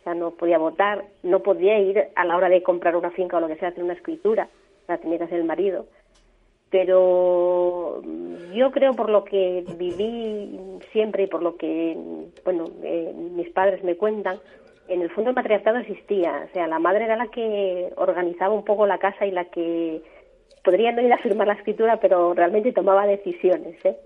O 0.00 0.02
sea, 0.02 0.14
no 0.14 0.32
podía 0.32 0.58
votar, 0.58 1.04
no 1.22 1.38
podía 1.38 1.78
ir 1.78 2.08
a 2.16 2.24
la 2.24 2.36
hora 2.36 2.48
de 2.48 2.64
comprar 2.64 2.96
una 2.96 3.12
finca 3.12 3.36
o 3.36 3.40
lo 3.40 3.46
que 3.46 3.56
sea, 3.56 3.68
hacer 3.68 3.84
una 3.84 3.92
escritura. 3.92 4.48
La 4.88 4.98
tenía 4.98 5.18
que 5.18 5.24
hacer 5.24 5.38
el 5.38 5.46
marido 5.46 5.86
pero 6.72 8.00
mm, 8.02 8.52
yo 8.54 8.72
creo 8.72 8.94
por 8.94 9.10
lo 9.10 9.24
que 9.24 9.64
viví 9.78 10.58
siempre 10.90 11.24
y 11.24 11.26
por 11.28 11.42
lo 11.42 11.56
que 11.56 11.96
bueno 12.44 12.64
eh, 12.82 13.12
mis 13.14 13.50
padres 13.50 13.84
me 13.84 13.96
cuentan 13.96 14.40
en 14.88 15.02
el 15.02 15.10
fondo 15.10 15.30
el 15.30 15.36
matriarcado 15.36 15.78
existía 15.78 16.48
o 16.50 16.52
sea 16.52 16.66
la 16.66 16.80
madre 16.80 17.04
era 17.04 17.16
la 17.16 17.28
que 17.28 17.92
organizaba 17.96 18.54
un 18.54 18.64
poco 18.64 18.86
la 18.86 18.98
casa 18.98 19.26
y 19.26 19.30
la 19.30 19.44
que 19.44 20.02
podría 20.64 20.92
no 20.92 21.02
ir 21.02 21.12
a 21.12 21.18
firmar 21.18 21.46
la 21.46 21.54
escritura 21.54 21.98
pero 22.00 22.32
realmente 22.34 22.72
tomaba 22.72 23.06
decisiones 23.06 23.76
¿eh? 23.84 23.96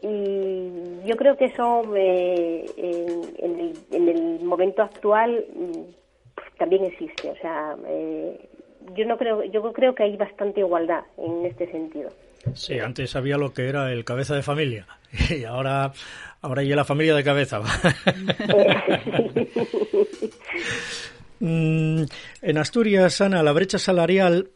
y 0.00 1.06
yo 1.06 1.16
creo 1.16 1.36
que 1.36 1.44
eso 1.44 1.84
eh, 1.94 2.64
en, 2.78 3.22
en 3.38 3.60
el, 3.60 3.72
en 3.92 4.08
el 4.08 4.40
momento 4.44 4.82
actual 4.82 5.44
mm, 5.54 5.72
pues, 6.34 6.48
también 6.56 6.84
existe 6.86 7.30
o 7.30 7.36
sea 7.36 7.76
eh, 7.86 8.38
yo 8.96 9.04
no 9.06 9.16
creo 9.16 9.44
yo 9.44 9.72
creo 9.72 9.94
que 9.94 10.04
hay 10.04 10.16
bastante 10.16 10.60
igualdad 10.60 11.02
en 11.18 11.46
este 11.46 11.70
sentido 11.70 12.10
Sí, 12.54 12.78
antes 12.78 13.16
había 13.16 13.38
lo 13.38 13.54
que 13.54 13.68
era 13.68 13.90
el 13.90 14.04
cabeza 14.04 14.34
de 14.34 14.42
familia 14.42 14.86
y 15.30 15.44
ahora 15.44 15.92
ahora 16.42 16.62
ya 16.62 16.76
la 16.76 16.84
familia 16.84 17.14
de 17.14 17.24
cabeza. 17.24 17.60
Mm, 21.40 22.04
en 22.40 22.58
Asturias, 22.58 23.20
Ana, 23.20 23.42
la 23.42 23.52
brecha 23.52 23.78
salarial 23.78 24.50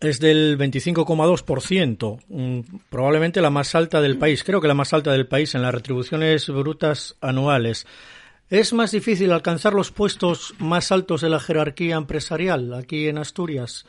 es 0.00 0.20
del 0.20 0.58
25,2%, 0.58 2.20
mm, 2.28 2.60
probablemente 2.88 3.40
la 3.40 3.50
más 3.50 3.74
alta 3.74 4.00
del 4.00 4.18
país, 4.18 4.44
creo 4.44 4.60
que 4.60 4.68
la 4.68 4.74
más 4.74 4.92
alta 4.92 5.12
del 5.12 5.26
país 5.26 5.54
en 5.54 5.62
las 5.62 5.74
retribuciones 5.74 6.48
brutas 6.48 7.16
anuales. 7.20 7.86
¿Es 8.50 8.72
más 8.72 8.92
difícil 8.92 9.32
alcanzar 9.32 9.72
los 9.72 9.90
puestos 9.90 10.54
más 10.58 10.92
altos 10.92 11.22
de 11.22 11.30
la 11.30 11.40
jerarquía 11.40 11.96
empresarial 11.96 12.74
aquí 12.74 13.08
en 13.08 13.18
Asturias? 13.18 13.86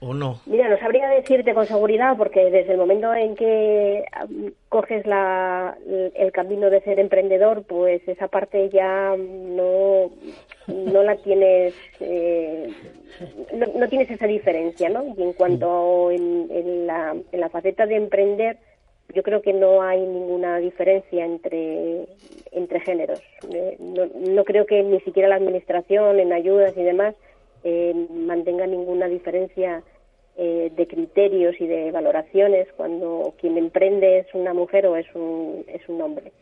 ¿O 0.00 0.12
no? 0.12 0.40
Mira, 0.46 0.68
no 0.68 0.78
sabría 0.78 1.08
decirte 1.08 1.54
con 1.54 1.66
seguridad 1.66 2.16
porque 2.16 2.50
desde 2.50 2.72
el 2.72 2.78
momento 2.78 3.14
en 3.14 3.34
que 3.36 4.04
am, 4.12 4.52
coges 4.68 5.06
la, 5.06 5.76
el 6.14 6.32
camino 6.32 6.70
de 6.70 6.80
ser 6.80 6.98
emprendedor, 6.98 7.62
pues 7.62 8.06
esa 8.08 8.28
parte 8.28 8.68
ya 8.70 9.14
no, 9.16 10.10
no 10.66 11.02
la 11.02 11.16
tienes, 11.16 11.74
eh, 12.00 12.70
no, 13.54 13.66
no 13.78 13.88
tienes 13.88 14.10
esa 14.10 14.26
diferencia, 14.26 14.88
¿no? 14.88 15.14
Y 15.16 15.22
en 15.22 15.32
cuanto 15.34 16.10
en, 16.10 16.48
en 16.50 16.86
la, 16.86 17.14
en 17.32 17.40
la 17.40 17.48
faceta 17.48 17.86
de 17.86 17.96
emprender, 17.96 18.58
yo 19.14 19.22
creo 19.22 19.42
que 19.42 19.52
no 19.52 19.82
hay 19.82 20.00
ninguna 20.00 20.58
diferencia 20.58 21.24
entre, 21.24 22.06
entre 22.52 22.80
géneros. 22.80 23.22
Eh, 23.52 23.76
no, 23.78 24.06
no 24.06 24.44
creo 24.44 24.66
que 24.66 24.82
ni 24.82 25.00
siquiera 25.00 25.28
la 25.28 25.36
administración 25.36 26.18
en 26.20 26.32
ayudas 26.32 26.76
y 26.76 26.82
demás 26.82 27.14
eh, 27.62 27.94
mantenga 28.10 28.66
ninguna 28.66 29.08
diferencia 29.08 29.82
eh, 30.36 30.72
de 30.74 30.86
criterios 30.86 31.54
y 31.60 31.66
de 31.66 31.92
valoraciones 31.92 32.66
cuando 32.76 33.34
quien 33.40 33.56
emprende 33.56 34.18
es 34.18 34.26
una 34.34 34.52
mujer 34.52 34.86
o 34.86 34.96
es 34.96 35.06
un, 35.14 35.64
es 35.68 35.88
un 35.88 36.02
hombre. 36.02 36.32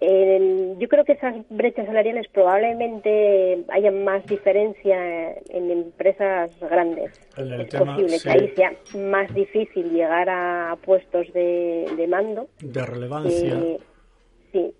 Eh, 0.00 0.74
yo 0.78 0.88
creo 0.88 1.04
que 1.04 1.12
esas 1.12 1.34
brechas 1.50 1.86
salariales 1.86 2.28
probablemente 2.28 3.64
haya 3.68 3.90
más 3.90 4.24
diferencia 4.26 5.32
en 5.48 5.70
empresas 5.70 6.50
grandes. 6.60 7.10
En 7.36 7.52
el 7.52 7.62
es 7.62 7.68
tema, 7.68 7.94
posible 7.96 8.18
sí. 8.18 8.28
que 8.28 8.30
ahí 8.30 8.52
sea 8.54 8.72
más 8.96 9.34
difícil 9.34 9.90
llegar 9.90 10.28
a 10.30 10.76
puestos 10.84 11.32
de, 11.32 11.86
de 11.96 12.06
mando. 12.06 12.48
De 12.60 12.86
relevancia. 12.86 13.58
Eh, 13.58 13.78
sí, 14.52 14.72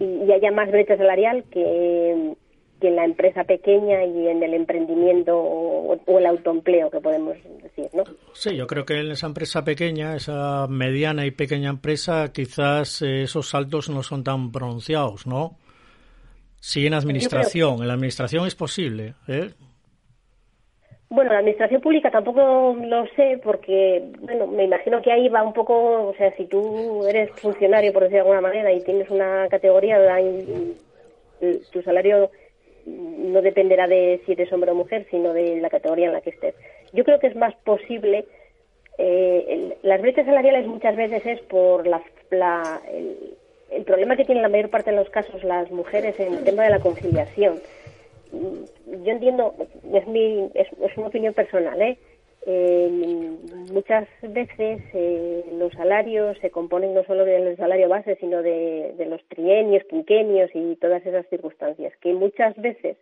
y, 0.00 0.04
y 0.04 0.32
haya 0.32 0.50
más 0.50 0.70
brecha 0.70 0.96
salarial 0.98 1.44
que, 1.50 2.34
que 2.80 2.88
en 2.88 2.96
la 2.96 3.04
empresa 3.04 3.44
pequeña 3.44 4.04
y 4.04 4.28
en 4.28 4.42
el 4.42 4.54
emprendimiento 4.54 5.36
o, 5.36 5.98
o 6.04 6.18
el 6.18 6.26
autoempleo, 6.26 6.90
que 6.90 7.00
podemos 7.00 7.36
decir, 7.62 7.88
¿no? 7.92 8.04
Sí, 8.32 8.56
yo 8.56 8.66
creo 8.66 8.84
que 8.84 9.00
en 9.00 9.10
esa 9.10 9.26
empresa 9.26 9.64
pequeña, 9.64 10.14
esa 10.16 10.66
mediana 10.68 11.26
y 11.26 11.30
pequeña 11.30 11.70
empresa, 11.70 12.32
quizás 12.32 13.02
esos 13.02 13.48
saltos 13.48 13.88
no 13.88 14.02
son 14.02 14.24
tan 14.24 14.52
pronunciados, 14.52 15.26
¿no? 15.26 15.56
Sí, 16.60 16.86
en 16.86 16.94
administración. 16.94 17.80
En 17.80 17.88
la 17.88 17.94
administración 17.94 18.46
es 18.46 18.54
posible, 18.54 19.14
¿eh? 19.28 19.50
Bueno, 21.10 21.32
la 21.32 21.38
administración 21.38 21.80
pública 21.80 22.10
tampoco 22.10 22.76
lo 22.78 23.06
sé 23.16 23.40
porque, 23.42 24.04
bueno, 24.20 24.46
me 24.46 24.64
imagino 24.64 25.00
que 25.00 25.10
ahí 25.10 25.28
va 25.28 25.42
un 25.42 25.54
poco, 25.54 26.08
o 26.08 26.14
sea, 26.16 26.36
si 26.36 26.44
tú 26.44 27.06
eres 27.06 27.30
funcionario, 27.40 27.94
por 27.94 28.02
decir 28.02 28.16
de 28.16 28.20
alguna 28.20 28.42
manera, 28.42 28.70
y 28.72 28.82
tienes 28.82 29.08
una 29.08 29.48
categoría, 29.48 29.98
tu 31.72 31.82
salario 31.82 32.30
no 32.88 33.42
dependerá 33.42 33.86
de 33.86 34.20
si 34.24 34.32
eres 34.32 34.52
hombre 34.52 34.70
o 34.70 34.74
mujer, 34.74 35.06
sino 35.10 35.32
de 35.32 35.60
la 35.60 35.70
categoría 35.70 36.06
en 36.06 36.12
la 36.14 36.20
que 36.20 36.30
estés. 36.30 36.54
Yo 36.92 37.04
creo 37.04 37.18
que 37.18 37.26
es 37.28 37.36
más 37.36 37.54
posible, 37.64 38.24
eh, 38.98 39.76
las 39.82 40.00
brechas 40.00 40.26
salariales 40.26 40.66
muchas 40.66 40.96
veces 40.96 41.24
es 41.26 41.40
por 41.42 41.86
la, 41.86 42.02
la- 42.30 42.80
el, 42.92 43.36
el 43.70 43.84
problema 43.84 44.16
que 44.16 44.24
tienen 44.24 44.42
la 44.42 44.48
mayor 44.48 44.70
parte 44.70 44.90
de 44.90 44.96
los 44.96 45.10
casos 45.10 45.44
las 45.44 45.70
mujeres 45.70 46.18
en 46.18 46.34
el 46.34 46.44
tema 46.44 46.64
de 46.64 46.70
la 46.70 46.80
conciliación 46.80 47.60
Mm, 48.30 49.04
yo 49.04 49.10
entiendo, 49.12 49.54
es, 49.94 50.06
mi, 50.06 50.50
es, 50.52 50.66
es 50.82 50.98
una 50.98 51.06
opinión 51.06 51.32
personal, 51.32 51.80
¿eh? 51.80 51.96
Eh, 52.50 52.88
muchas 53.72 54.08
veces 54.22 54.80
eh, 54.94 55.44
los 55.52 55.70
salarios 55.74 56.38
se 56.38 56.50
componen 56.50 56.94
no 56.94 57.04
solo 57.04 57.26
del 57.26 57.54
salario 57.58 57.90
base, 57.90 58.16
sino 58.16 58.40
de, 58.42 58.94
de 58.96 59.04
los 59.04 59.22
trienios, 59.28 59.84
quinquenios 59.84 60.50
y 60.54 60.76
todas 60.76 61.04
esas 61.04 61.26
circunstancias, 61.28 61.92
que 62.00 62.14
muchas 62.14 62.56
veces 62.56 62.96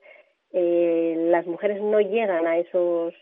eh, 0.53 1.15
las 1.31 1.47
mujeres 1.47 1.81
no 1.81 2.01
llegan 2.01 2.47
a 2.49 2.59
esos 2.59 3.15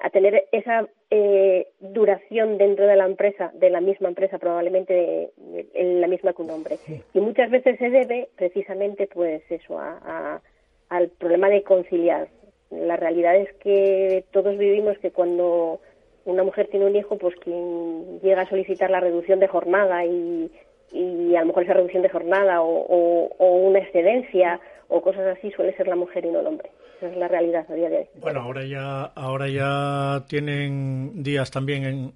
a 0.00 0.08
tener 0.10 0.44
esa 0.50 0.88
eh, 1.10 1.68
duración 1.78 2.56
dentro 2.58 2.86
de 2.86 2.96
la 2.96 3.04
empresa, 3.04 3.52
de 3.54 3.68
la 3.70 3.80
misma 3.82 4.08
empresa 4.08 4.38
probablemente 4.38 4.92
de- 4.94 5.30
de- 5.36 5.66
en 5.74 6.00
la 6.00 6.08
misma 6.08 6.32
que 6.32 6.42
un 6.42 6.50
hombre. 6.50 6.78
Y 7.12 7.20
muchas 7.20 7.50
veces 7.50 7.78
se 7.78 7.90
debe 7.90 8.28
precisamente 8.36 9.06
pues 9.06 9.42
eso 9.50 9.78
a, 9.78 9.98
a- 10.02 10.40
al 10.88 11.10
problema 11.10 11.48
de 11.50 11.62
conciliar 11.62 12.28
La 12.70 12.96
realidad 12.96 13.36
es 13.36 13.52
que 13.54 14.24
todos 14.32 14.56
vivimos 14.58 14.98
que 14.98 15.10
cuando 15.10 15.80
una 16.24 16.42
mujer 16.42 16.68
tiene 16.70 16.86
un 16.86 16.96
hijo, 16.96 17.18
pues 17.18 17.34
quien 17.36 18.20
llega 18.20 18.42
a 18.42 18.48
solicitar 18.48 18.90
la 18.90 19.00
reducción 19.00 19.40
de 19.40 19.48
jornada 19.48 20.04
y, 20.04 20.50
y 20.92 21.36
a 21.36 21.40
lo 21.40 21.46
mejor 21.48 21.64
esa 21.64 21.74
reducción 21.74 22.02
de 22.02 22.08
jornada 22.08 22.62
o, 22.62 23.26
o- 23.38 23.56
una 23.56 23.78
excedencia 23.80 24.60
o 24.88 25.00
cosas 25.02 25.36
así 25.36 25.50
suele 25.52 25.76
ser 25.76 25.88
la 25.88 25.96
mujer 25.96 26.24
y 26.24 26.30
no 26.30 26.40
el 26.40 26.46
hombre. 26.46 26.70
Esa 26.98 27.08
es 27.08 27.16
la 27.16 27.28
realidad 27.28 27.66
a 27.68 27.74
día 27.74 27.90
de 27.90 27.98
hoy. 27.98 28.06
Bueno, 28.20 28.40
ahora 28.40 28.64
ya, 28.64 29.04
ahora 29.14 29.48
ya 29.48 30.24
tienen 30.28 31.22
días 31.22 31.50
también 31.50 31.84
en 31.84 32.12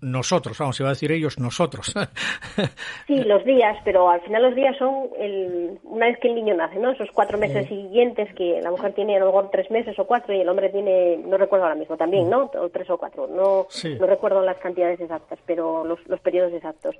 nosotros, 0.00 0.58
vamos, 0.58 0.78
iba 0.80 0.88
a 0.90 0.92
decir 0.92 1.10
ellos, 1.12 1.38
nosotros. 1.38 1.94
Sí, 3.06 3.16
los 3.24 3.44
días, 3.44 3.76
pero 3.84 4.08
al 4.08 4.20
final 4.22 4.42
los 4.42 4.54
días 4.54 4.76
son 4.78 5.08
el, 5.18 5.78
una 5.84 6.06
vez 6.06 6.18
que 6.20 6.28
el 6.28 6.34
niño 6.36 6.54
nace, 6.54 6.78
¿no? 6.78 6.90
Esos 6.92 7.10
cuatro 7.12 7.36
meses 7.38 7.66
siguientes 7.68 8.32
que 8.34 8.60
la 8.62 8.70
mujer 8.70 8.92
tiene 8.94 9.16
a 9.16 9.20
lo 9.20 9.26
mejor 9.26 9.50
tres 9.50 9.70
meses 9.70 9.98
o 9.98 10.06
cuatro 10.06 10.32
y 10.34 10.40
el 10.40 10.48
hombre 10.48 10.68
tiene, 10.70 11.16
no 11.18 11.36
recuerdo 11.36 11.64
ahora 11.66 11.74
mismo, 11.76 11.96
también, 11.96 12.30
¿no? 12.30 12.50
O 12.58 12.68
tres 12.70 12.88
o 12.90 12.96
cuatro, 12.98 13.26
no, 13.26 13.66
Sí. 13.68 13.96
no 14.00 14.06
recuerdo 14.06 14.42
las 14.42 14.56
cantidades 14.58 15.00
exactas, 15.00 15.38
pero 15.46 15.84
los, 15.84 15.98
los 16.06 16.20
periodos 16.20 16.52
exactos. 16.52 16.96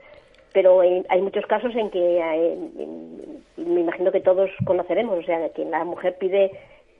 Pero 0.53 0.81
hay, 0.81 1.05
hay 1.09 1.21
muchos 1.23 1.47
casos 1.47 1.75
en 1.75 1.91
que 1.91 2.19
eh, 2.19 2.53
en- 2.79 3.43
me 3.57 3.81
imagino 3.81 4.13
que 4.13 4.21
todos 4.21 4.51
conoceremos, 4.65 5.19
o 5.19 5.23
sea, 5.23 5.49
que 5.51 5.65
la 5.65 5.85
mujer 5.85 6.17
pide 6.19 6.51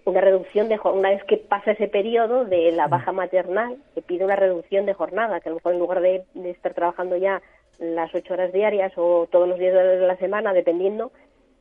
una 0.05 0.21
reducción 0.21 0.69
de 0.69 0.77
jornada, 0.77 1.01
una 1.01 1.11
vez 1.11 1.25
que 1.25 1.37
pasa 1.39 1.73
ese 1.73 1.89
periodo 1.89 2.45
de 2.45 2.73
la 2.73 2.89
baja 2.89 3.13
maternal, 3.13 3.79
que 3.95 4.03
pide 4.03 4.25
una 4.25 4.37
reducción 4.37 4.85
de 4.87 4.93
jornada, 4.95 5.41
que 5.41 5.49
a 5.49 5.51
lo 5.51 5.57
mejor 5.57 5.73
en 5.73 5.79
lugar 5.79 6.01
de, 6.01 6.25
de 6.35 6.51
estar 6.51 6.75
trabajando 6.75 7.17
ya 7.17 7.41
las 7.79 8.15
ocho 8.15 8.35
horas 8.35 8.53
diarias 8.53 8.93
o 8.97 9.27
todos 9.31 9.49
los 9.49 9.59
días 9.59 9.73
de 9.75 9.97
la 10.07 10.17
semana, 10.17 10.53
dependiendo, 10.53 11.11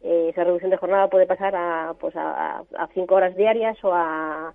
eh, 0.04 0.28
esa 0.30 0.44
reducción 0.44 0.72
de 0.72 0.78
jornada 0.78 1.08
puede 1.08 1.26
pasar 1.26 1.56
a, 1.56 1.94
pues 2.00 2.16
a, 2.16 2.58
a- 2.60 2.64
a 2.78 2.88
cinco 2.94 3.16
horas 3.16 3.36
diarias 3.36 3.82
o 3.84 3.94
a, 3.94 4.54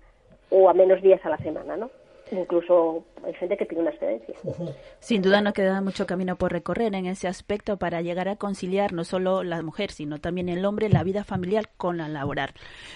o 0.51 0.69
a 0.69 0.73
menos 0.73 1.01
días 1.01 1.19
a 1.25 1.29
la 1.29 1.37
semana, 1.37 1.75
¿no? 1.75 1.89
Incluso 2.31 3.03
hay 3.23 3.33
gente 3.33 3.57
que 3.57 3.65
pide 3.65 3.81
una 3.81 3.89
excedencia. 3.89 4.35
Sin 4.99 5.21
duda 5.21 5.41
nos 5.41 5.53
queda 5.53 5.81
mucho 5.81 6.05
camino 6.05 6.35
por 6.35 6.51
recorrer 6.51 6.93
en 6.95 7.05
ese 7.05 7.27
aspecto 7.27 7.77
para 7.77 8.01
llegar 8.01 8.29
a 8.29 8.35
conciliar 8.35 8.93
no 8.93 9.03
solo 9.03 9.43
la 9.43 9.61
mujer, 9.61 9.91
sino 9.91 10.19
también 10.19 10.49
el 10.49 10.65
hombre, 10.65 10.89
la 10.89 11.03
vida 11.03 11.23
familiar 11.23 11.69
con 11.77 11.97
la 11.97 12.07
laboral. 12.07 12.51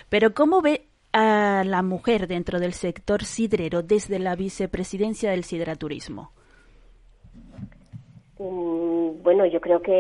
Pero 0.10 0.34
¿cómo 0.34 0.62
ve 0.62 0.88
a 1.14 1.64
la 1.66 1.82
mujer 1.82 2.28
dentro 2.28 2.60
del 2.60 2.74
sector 2.74 3.24
sidrero 3.24 3.82
desde 3.84 4.20
la 4.20 4.36
vicepresidencia 4.36 5.32
del 5.32 5.44
sideraturismo? 5.44 6.32
Mm, 8.40 8.84
Bueno, 9.24 9.46
yo 9.46 9.62
creo 9.62 9.82
que 9.82 9.94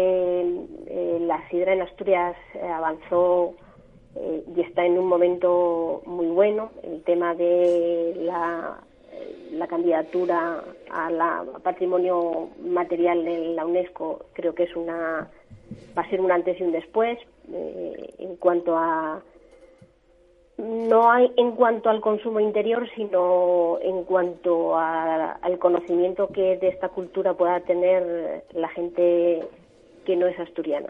eh, 0.87 1.17
la 1.21 1.47
sidra 1.49 1.73
en 1.73 1.81
Asturias 1.81 2.35
eh, 2.55 2.67
avanzó 2.67 3.53
eh, 4.15 4.43
y 4.53 4.61
está 4.61 4.85
en 4.85 4.99
un 4.99 5.07
momento 5.07 6.01
muy 6.05 6.27
bueno. 6.27 6.71
El 6.83 7.01
tema 7.03 7.33
de 7.35 8.13
la, 8.17 8.83
la 9.53 9.67
candidatura 9.67 10.63
a 10.91 11.09
la 11.11 11.43
patrimonio 11.63 12.49
material 12.63 13.23
de 13.23 13.53
la 13.55 13.65
UNESCO 13.65 14.25
creo 14.33 14.53
que 14.55 14.63
es 14.63 14.75
una 14.75 15.29
va 15.97 16.01
a 16.01 16.09
ser 16.09 16.19
un 16.21 16.31
antes 16.31 16.59
y 16.59 16.63
un 16.63 16.71
después 16.71 17.17
eh, 17.51 18.13
en 18.19 18.35
cuanto 18.37 18.77
a 18.77 19.21
no 20.57 21.09
hay 21.11 21.31
en 21.37 21.51
cuanto 21.53 21.89
al 21.89 21.99
consumo 21.99 22.39
interior, 22.39 22.87
sino 22.95 23.79
en 23.81 24.03
cuanto 24.03 24.75
a- 24.77 25.31
al 25.41 25.57
conocimiento 25.57 26.27
que 26.27 26.57
de 26.57 26.67
esta 26.67 26.89
cultura 26.89 27.33
pueda 27.33 27.59
tener 27.61 28.43
la 28.53 28.69
gente 28.69 29.41
que 30.05 30.15
no 30.15 30.27
es 30.27 30.39
asturiana. 30.39 30.89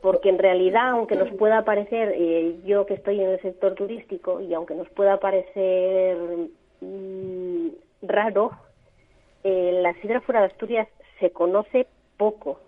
Porque 0.00 0.28
en 0.28 0.38
realidad, 0.38 0.90
aunque 0.90 1.16
nos 1.16 1.30
pueda 1.32 1.64
parecer, 1.64 2.12
eh, 2.16 2.56
yo 2.64 2.86
que 2.86 2.94
estoy 2.94 3.20
en 3.20 3.30
el 3.30 3.40
sector 3.40 3.74
turístico, 3.74 4.40
y 4.40 4.52
aunque 4.54 4.74
nos 4.74 4.88
pueda 4.90 5.16
parecer 5.18 6.16
mm, 6.84 7.68
raro, 8.02 8.52
eh, 9.42 9.80
la 9.82 9.94
sidra 10.00 10.20
fuera 10.20 10.40
de 10.40 10.46
Asturias 10.46 10.88
se 11.20 11.30
conoce 11.30 11.86
poco, 12.16 12.60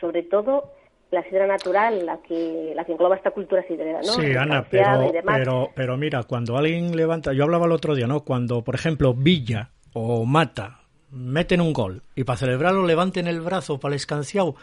sobre 0.00 0.22
todo 0.22 0.72
la 1.10 1.22
sidra 1.24 1.46
natural, 1.46 2.04
la 2.04 2.18
que, 2.18 2.72
la 2.74 2.84
que 2.84 2.92
engloba 2.92 3.16
esta 3.16 3.30
cultura 3.30 3.62
sidrera, 3.68 4.00
¿no? 4.00 4.12
Sí, 4.12 4.34
Ana, 4.34 4.66
pero, 4.68 5.12
pero, 5.24 5.70
pero 5.74 5.96
mira, 5.96 6.24
cuando 6.24 6.56
alguien 6.56 6.96
levanta, 6.96 7.32
yo 7.32 7.44
hablaba 7.44 7.66
el 7.66 7.72
otro 7.72 7.94
día, 7.94 8.06
¿no? 8.06 8.20
Cuando, 8.20 8.62
por 8.62 8.74
ejemplo, 8.74 9.14
Villa 9.14 9.70
o 9.92 10.24
Mata 10.24 10.80
meten 11.12 11.60
un 11.60 11.72
gol 11.72 12.02
y 12.16 12.24
para 12.24 12.38
celebrarlo 12.38 12.84
levanten 12.84 13.28
el 13.28 13.40
brazo 13.40 13.78
para 13.78 13.92
el 13.92 13.96
escanciado, 13.96 14.56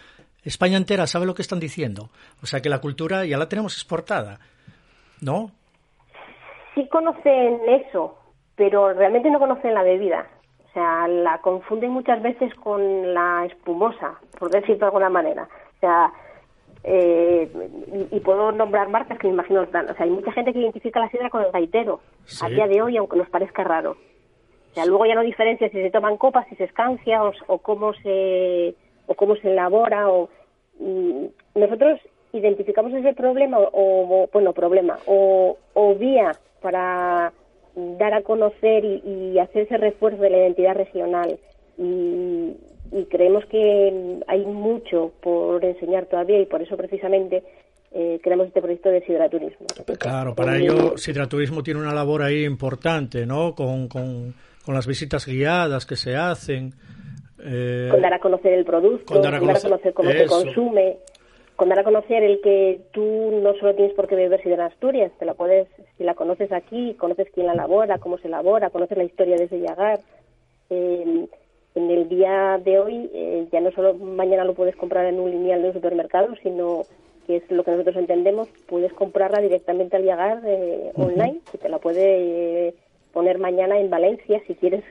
España 0.43 0.77
entera 0.77 1.07
sabe 1.07 1.25
lo 1.25 1.33
que 1.33 1.41
están 1.41 1.59
diciendo. 1.59 2.09
O 2.41 2.45
sea 2.45 2.59
que 2.59 2.69
la 2.69 2.81
cultura 2.81 3.25
ya 3.25 3.37
la 3.37 3.47
tenemos 3.47 3.75
exportada, 3.75 4.39
¿no? 5.21 5.51
sí 6.75 6.87
conocen 6.87 7.59
eso, 7.67 8.17
pero 8.55 8.93
realmente 8.93 9.29
no 9.29 9.39
conocen 9.39 9.73
la 9.73 9.83
bebida. 9.83 10.27
O 10.69 10.73
sea, 10.73 11.07
la 11.07 11.37
confunden 11.39 11.91
muchas 11.91 12.21
veces 12.21 12.53
con 12.55 13.13
la 13.13 13.45
espumosa, 13.45 14.19
por 14.39 14.49
decirlo 14.49 14.77
de 14.79 14.85
alguna 14.85 15.09
manera. 15.09 15.43
O 15.77 15.79
sea, 15.79 16.11
eh, 16.83 17.49
y, 18.11 18.17
y 18.17 18.19
puedo 18.21 18.51
nombrar 18.51 18.89
marcas 18.89 19.17
que 19.19 19.27
me 19.27 19.33
imagino. 19.33 19.61
O 19.61 19.65
sea, 19.67 19.85
hay 19.99 20.09
mucha 20.09 20.31
gente 20.31 20.51
que 20.51 20.59
identifica 20.59 20.99
la 20.99 21.09
sidra 21.09 21.29
con 21.29 21.43
el 21.43 21.51
gaitero 21.51 21.99
a 22.41 22.47
Sí. 22.47 22.53
día 22.55 22.67
de 22.67 22.81
hoy, 22.81 22.97
aunque 22.97 23.17
nos 23.17 23.29
parezca 23.29 23.63
raro. 23.63 23.91
O 23.91 24.73
sea, 24.73 24.85
luego 24.85 25.05
ya 25.05 25.13
no 25.15 25.21
diferencia 25.21 25.69
si 25.69 25.81
se 25.81 25.91
toman 25.91 26.17
copas, 26.17 26.47
si 26.49 26.55
se 26.55 26.63
escancia 26.63 27.23
o, 27.23 27.31
o 27.47 27.57
cómo 27.59 27.93
se 27.93 28.75
o 29.05 29.13
cómo 29.15 29.35
se 29.35 29.51
elabora 29.51 30.09
o 30.09 30.29
y 30.79 31.29
nosotros 31.53 31.99
identificamos 32.31 32.91
ese 32.93 33.13
problema 33.13 33.59
o, 33.59 33.67
o- 33.73 34.29
bueno 34.33 34.53
problema 34.53 34.97
o, 35.05 35.57
o 35.75 35.93
vía 35.95 36.31
para 36.61 37.31
dar 37.75 38.13
a 38.13 38.21
conocer 38.21 38.85
y, 38.85 39.01
y 39.33 39.39
hacer 39.39 39.63
ese 39.63 39.77
refuerzo 39.77 40.21
de 40.21 40.29
la 40.29 40.37
identidad 40.37 40.75
regional 40.75 41.37
y, 41.77 42.51
y 42.91 43.05
creemos 43.09 43.45
que 43.47 44.19
hay 44.27 44.45
mucho 44.45 45.11
por 45.21 45.63
enseñar 45.65 46.05
todavía 46.05 46.39
y 46.39 46.45
por 46.45 46.61
eso 46.61 46.77
precisamente 46.77 47.43
eh, 47.91 48.19
creamos 48.23 48.47
este 48.47 48.61
proyecto 48.61 48.89
de 48.89 49.01
sideraturismo. 49.05 49.67
Claro, 49.99 50.35
para 50.35 50.57
ello 50.57 50.97
Sidraturismo 50.97 51.63
tiene 51.63 51.79
una 51.79 51.93
labor 51.93 52.21
ahí 52.23 52.43
importante, 52.45 53.25
¿no? 53.25 53.53
Con, 53.55 53.87
con, 53.87 54.33
con 54.65 54.75
las 54.75 54.85
visitas 54.87 55.25
guiadas 55.27 55.85
que 55.85 55.95
se 55.95 56.15
hacen. 56.15 56.73
eh, 57.43 57.87
con 57.91 58.01
dar 58.01 58.13
a 58.13 58.19
conocer 58.19 58.53
el 58.53 58.65
producto, 58.65 59.13
con 59.13 59.21
dar 59.21 59.35
a 59.35 59.39
conocer- 59.39 59.93
cómo 59.93 60.09
eso. 60.09 60.23
se 60.23 60.27
consume, 60.45 60.97
con 61.63 61.69
dar 61.69 61.79
a 61.79 61.83
conocer 61.85 62.23
el 62.23 62.41
que 62.41 62.81
tú 62.91 63.39
no 63.41 63.53
solo 63.53 63.73
tienes 63.73 63.93
por 63.93 64.09
qué 64.09 64.15
beber 64.15 64.43
sidra 64.43 64.57
de 64.57 64.73
Asturias, 64.73 65.13
te 65.17 65.23
la 65.23 65.33
puedes, 65.33 65.69
si 65.97 66.03
la 66.03 66.13
conoces 66.13 66.51
aquí, 66.51 66.93
conoces 66.95 67.29
quién 67.33 67.47
la 67.47 67.53
elabora, 67.53 67.99
cómo 67.99 68.17
se 68.17 68.27
elabora, 68.27 68.69
conoces 68.69 68.97
la 68.97 69.05
historia 69.05 69.37
de 69.37 69.45
ese 69.45 69.61
llagar. 69.61 70.01
Eh, 70.69 71.25
en 71.75 71.89
el 71.89 72.09
día 72.09 72.59
de 72.61 72.79
hoy, 72.79 73.09
eh, 73.13 73.47
ya 73.49 73.61
no 73.61 73.71
solo 73.71 73.93
mañana 73.93 74.43
lo 74.43 74.55
puedes 74.55 74.75
comprar 74.75 75.05
en 75.05 75.21
un 75.21 75.31
lineal 75.31 75.61
de 75.61 75.69
un 75.69 75.73
supermercado, 75.73 76.35
sino 76.43 76.81
que 77.25 77.37
es 77.37 77.49
lo 77.49 77.63
que 77.63 77.71
nosotros 77.71 77.95
entendemos, 77.95 78.49
puedes 78.67 78.91
comprarla 78.91 79.39
directamente 79.39 79.95
al 79.95 80.03
llegar 80.03 80.41
eh, 80.45 80.91
online, 80.95 81.39
que 81.49 81.59
te 81.59 81.69
la 81.69 81.77
puede 81.77 82.67
eh, 82.67 82.73
poner 83.13 83.39
mañana 83.39 83.79
en 83.79 83.89
Valencia 83.89 84.41
si 84.47 84.55
quieres 84.55 84.83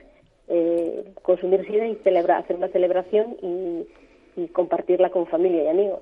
eh, 0.47 1.05
consumir 1.21 1.67
sidra 1.67 1.87
y 1.87 1.97
celebrar, 1.97 2.39
hacer 2.39 2.55
una 2.55 2.69
celebración 2.69 3.37
y, 3.43 3.85
y 4.35 4.47
compartirla 4.47 5.09
con 5.09 5.27
familia 5.27 5.63
y 5.63 5.67
amigos. 5.67 5.99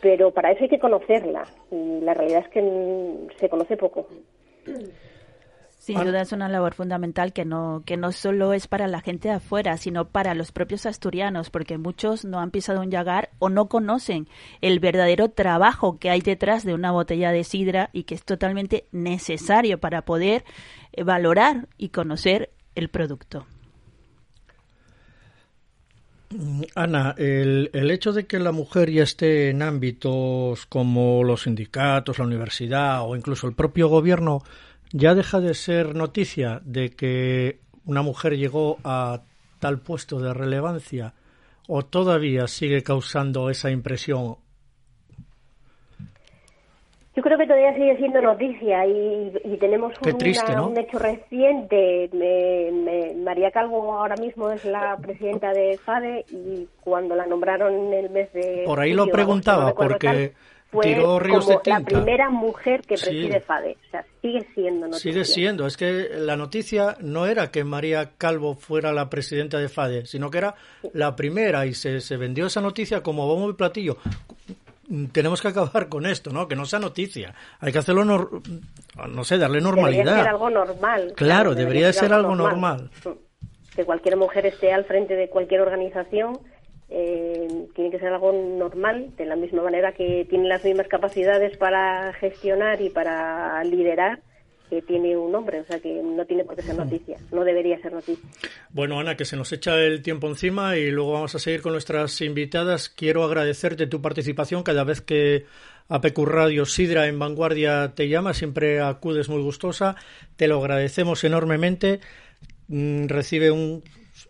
Pero 0.00 0.32
para 0.32 0.52
eso 0.52 0.64
hay 0.64 0.68
que 0.68 0.78
conocerla 0.78 1.44
y 1.70 2.00
la 2.00 2.14
realidad 2.14 2.44
es 2.44 2.48
que 2.48 3.28
se 3.38 3.48
conoce 3.48 3.76
poco. 3.76 4.06
Sin 5.88 6.04
duda 6.04 6.20
es 6.20 6.32
una 6.32 6.50
labor 6.50 6.74
fundamental 6.74 7.32
que 7.32 7.46
no, 7.46 7.82
que 7.86 7.96
no 7.96 8.12
solo 8.12 8.52
es 8.52 8.68
para 8.68 8.88
la 8.88 9.00
gente 9.00 9.28
de 9.28 9.36
afuera, 9.36 9.78
sino 9.78 10.08
para 10.08 10.34
los 10.34 10.52
propios 10.52 10.84
asturianos, 10.84 11.48
porque 11.48 11.78
muchos 11.78 12.26
no 12.26 12.40
han 12.40 12.50
pisado 12.50 12.80
un 12.80 12.90
llagar 12.90 13.30
o 13.38 13.48
no 13.48 13.68
conocen 13.68 14.28
el 14.60 14.80
verdadero 14.80 15.30
trabajo 15.30 15.98
que 15.98 16.10
hay 16.10 16.20
detrás 16.20 16.64
de 16.64 16.74
una 16.74 16.90
botella 16.90 17.32
de 17.32 17.42
sidra 17.42 17.88
y 17.94 18.02
que 18.02 18.14
es 18.16 18.24
totalmente 18.24 18.84
necesario 18.92 19.78
para 19.78 20.02
poder 20.02 20.44
valorar 21.02 21.68
y 21.78 21.88
conocer 21.88 22.50
el 22.74 22.90
producto. 22.90 23.46
Ana, 26.74 27.14
el, 27.16 27.70
hecho 27.90 28.12
de 28.12 28.26
que 28.26 28.38
la 28.38 28.52
mujer 28.52 28.90
ya 28.90 29.02
esté 29.02 29.48
en 29.48 29.62
ámbitos 29.62 30.66
como 30.66 31.24
los 31.24 31.42
sindicatos, 31.42 32.18
la 32.18 32.26
universidad 32.26 33.08
o 33.08 33.16
incluso 33.16 33.46
el 33.46 33.54
propio 33.54 33.88
gobierno 33.88 34.42
ya 34.92 35.14
deja 35.14 35.40
de 35.40 35.54
ser 35.54 35.94
noticia 35.94 36.60
de 36.64 36.90
que 36.90 37.60
una 37.86 38.02
mujer 38.02 38.36
llegó 38.36 38.78
a 38.84 39.22
tal 39.58 39.80
puesto 39.80 40.20
de 40.20 40.34
relevancia 40.34 41.14
o 41.66 41.84
todavía 41.84 42.46
sigue 42.46 42.82
causando 42.82 43.48
esa 43.48 43.70
impresión. 43.70 44.36
Yo 47.18 47.22
creo 47.24 47.36
que 47.36 47.46
todavía 47.48 47.74
sigue 47.74 47.96
siendo 47.96 48.20
noticia 48.22 48.86
y, 48.86 49.32
y 49.44 49.56
tenemos 49.56 49.92
un 50.00 50.78
hecho 50.78 50.98
reciente. 51.00 52.08
Me- 52.12 52.70
me- 52.70 53.14
María 53.24 53.50
Calvo 53.50 53.92
ahora 53.92 54.14
mismo 54.20 54.50
es 54.52 54.64
la 54.64 54.96
presidenta 54.98 55.50
de 55.52 55.76
FADE 55.78 56.24
y 56.30 56.68
cuando 56.80 57.16
la 57.16 57.26
nombraron 57.26 57.74
en 57.74 57.92
el 57.92 58.10
mes 58.10 58.32
de... 58.32 58.62
Por 58.64 58.78
ahí 58.78 58.90
julio, 58.90 58.96
lo 58.96 59.02
agosto, 59.02 59.12
preguntaba 59.16 59.64
no 59.70 59.74
porque 59.74 60.06
tal, 60.06 60.32
fue 60.70 60.84
tiró 60.84 61.18
ríos 61.18 61.44
como 61.44 61.58
de 61.58 61.70
la 61.70 61.76
tinta. 61.78 61.96
primera 61.96 62.30
mujer 62.30 62.82
que 62.82 62.96
Sí. 62.96 63.06
preside 63.06 63.40
FADE. 63.40 63.76
O 63.88 63.90
sea, 63.90 64.04
sigue 64.22 64.46
siendo 64.54 64.86
noticia. 64.86 65.12
Sigue 65.12 65.24
siendo, 65.24 65.66
es 65.66 65.76
que 65.76 66.08
la 66.14 66.36
noticia 66.36 66.96
no 67.00 67.26
era 67.26 67.50
que 67.50 67.64
María 67.64 68.10
Calvo 68.16 68.54
fuera 68.54 68.92
la 68.92 69.10
presidenta 69.10 69.58
de 69.58 69.68
FADE, 69.68 70.06
sino 70.06 70.30
que 70.30 70.38
era 70.38 70.54
la 70.92 71.16
primera 71.16 71.66
y 71.66 71.74
se, 71.74 72.00
se 72.00 72.16
vendió 72.16 72.46
esa 72.46 72.60
noticia 72.60 73.02
como 73.02 73.26
bombo 73.26 73.50
y 73.50 73.54
platillo. 73.54 73.96
Tenemos 75.12 75.42
que 75.42 75.48
acabar 75.48 75.88
con 75.88 76.06
esto, 76.06 76.30
¿no? 76.30 76.48
Que 76.48 76.56
no 76.56 76.64
sea 76.64 76.78
noticia. 76.78 77.34
Hay 77.60 77.72
que 77.72 77.78
hacerlo, 77.78 78.04
nor- 78.04 78.40
no 79.08 79.24
sé, 79.24 79.36
darle 79.36 79.58
Debería 79.60 79.74
normalidad. 79.82 80.16
ser 80.18 80.28
algo 80.28 80.50
normal. 80.50 81.12
Claro, 81.14 81.54
debería 81.54 81.92
ser 81.92 82.12
algo 82.12 82.34
normal. 82.34 82.90
Que 83.76 83.84
cualquier 83.84 84.16
mujer 84.16 84.46
esté 84.46 84.72
al 84.72 84.84
frente 84.84 85.14
de 85.14 85.28
cualquier 85.28 85.60
organización 85.60 86.38
eh, 86.90 87.66
tiene 87.74 87.90
que 87.90 87.98
ser 87.98 88.12
algo 88.14 88.32
normal, 88.32 89.10
de 89.16 89.26
la 89.26 89.36
misma 89.36 89.62
manera 89.62 89.92
que 89.92 90.26
tiene 90.28 90.48
las 90.48 90.64
mismas 90.64 90.88
capacidades 90.88 91.56
para 91.58 92.12
gestionar 92.14 92.80
y 92.80 92.88
para 92.88 93.62
liderar 93.64 94.20
que 94.68 94.82
tiene 94.82 95.16
un 95.16 95.34
hombre, 95.34 95.60
o 95.60 95.64
sea 95.64 95.80
que 95.80 96.02
no 96.02 96.24
tiene 96.26 96.44
por 96.44 96.56
qué 96.56 96.62
ser 96.62 96.76
noticia, 96.76 97.18
no 97.32 97.44
debería 97.44 97.80
ser 97.80 97.92
noticia. 97.92 98.28
Bueno, 98.70 99.00
Ana, 99.00 99.16
que 99.16 99.24
se 99.24 99.36
nos 99.36 99.52
echa 99.52 99.76
el 99.76 100.02
tiempo 100.02 100.28
encima 100.28 100.76
y 100.76 100.90
luego 100.90 101.12
vamos 101.12 101.34
a 101.34 101.38
seguir 101.38 101.62
con 101.62 101.72
nuestras 101.72 102.20
invitadas. 102.20 102.88
Quiero 102.88 103.24
agradecerte 103.24 103.86
tu 103.86 104.02
participación 104.02 104.62
cada 104.62 104.84
vez 104.84 105.00
que 105.00 105.46
APQ 105.88 106.18
Radio 106.26 106.66
Sidra 106.66 107.06
en 107.06 107.18
Vanguardia 107.18 107.94
te 107.94 108.08
llama, 108.08 108.34
siempre 108.34 108.80
acudes 108.80 109.28
muy 109.28 109.42
gustosa. 109.42 109.96
Te 110.36 110.48
lo 110.48 110.58
agradecemos 110.58 111.24
enormemente. 111.24 112.00
Mm, 112.68 113.06
Recibe 113.06 113.50
un, 113.50 113.82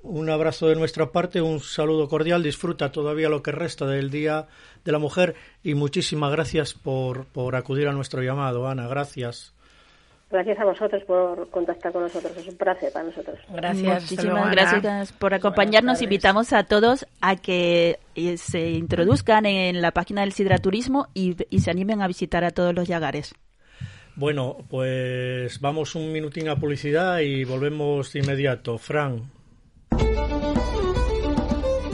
un 0.03 0.31
abrazo 0.31 0.68
de 0.68 0.77
nuestra 0.77 1.11
parte, 1.11 1.40
un 1.40 1.61
saludo 1.61 2.09
cordial. 2.09 2.42
Disfruta 2.42 2.92
todavía 2.92 3.29
lo 3.29 3.42
que 3.42 3.53
resta 3.53 3.87
del 3.87 4.11
Día 4.11 4.46
de 4.85 4.92
la 4.92 4.98
Mujer 4.98 5.35
y 5.62 5.74
muchísimas 5.74 6.31
gracias 6.31 6.74
por, 6.74 7.27
por 7.27 7.57
acudir 7.57 7.88
a 7.88 7.92
nuestro 7.92 8.22
llamado, 8.22 8.68
Ana. 8.68 8.87
Gracias. 8.87 9.55
Gracias 10.30 10.58
a 10.58 10.64
vosotros 10.64 11.02
por 11.04 11.48
contactar 11.48 11.90
con 11.90 12.02
nosotros, 12.02 12.36
es 12.36 12.46
un 12.46 12.56
placer 12.56 12.92
para 12.92 13.06
nosotros. 13.06 13.38
Gracias. 13.48 14.02
Muchísimas 14.02 14.50
gracias 14.50 15.12
por 15.12 15.32
acompañarnos. 15.32 16.02
Invitamos 16.02 16.52
a 16.52 16.64
todos 16.64 17.06
a 17.22 17.36
que 17.36 17.98
eh, 18.14 18.36
se 18.36 18.70
introduzcan 18.72 19.46
en 19.46 19.80
la 19.80 19.92
página 19.92 20.20
del 20.20 20.32
Sidra 20.32 20.58
Turismo 20.58 21.08
y, 21.14 21.36
y 21.48 21.60
se 21.60 21.70
animen 21.70 22.02
a 22.02 22.06
visitar 22.06 22.44
a 22.44 22.50
todos 22.50 22.74
los 22.74 22.86
yagares. 22.86 23.34
Bueno, 24.16 24.58
pues 24.68 25.60
vamos 25.60 25.94
un 25.94 26.12
minutín 26.12 26.48
a 26.48 26.56
publicidad 26.56 27.20
y 27.20 27.44
volvemos 27.44 28.12
de 28.12 28.18
inmediato. 28.18 28.76
Fran. 28.76 29.38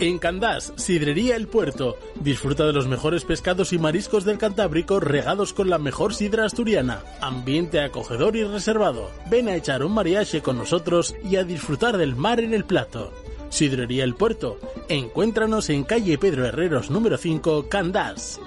En 0.01 0.19
Candás, 0.19 0.73
Sidrería 0.77 1.37
El 1.37 1.47
Puerto. 1.47 1.97
Disfruta 2.21 2.67
de 2.67 2.73
los 2.73 2.89
mejores 2.89 3.25
pescados 3.25 3.73
y 3.73 3.79
mariscos 3.79 4.25
del 4.25 4.39
Cantábrico 4.39 4.99
regados 4.99 5.53
con 5.53 5.71
la 5.71 5.79
mejor 5.79 6.15
sidra 6.15 6.45
asturiana. 6.45 7.03
Ambiente 7.21 7.81
acogedor 7.81 8.37
y 8.37 8.45
reservado. 8.45 9.11
Ven 9.31 9.49
a 9.49 9.55
echar 9.55 9.85
un 9.85 9.93
mariaje 9.93 10.43
con 10.43 10.59
nosotros 10.59 11.15
y 11.23 11.37
a 11.37 11.45
disfrutar 11.45 11.97
del 11.97 12.17
mar 12.17 12.41
en 12.41 12.55
el 12.55 12.65
plato. 12.65 13.13
Sidrería 13.51 14.05
El 14.05 14.15
Puerto. 14.15 14.59
Encuéntranos 14.89 15.71
en 15.71 15.85
calle 15.85 16.19
Pedro 16.19 16.45
Herreros 16.45 16.91
número 16.91 17.17
5, 17.17 17.69
Candás. 17.69 18.41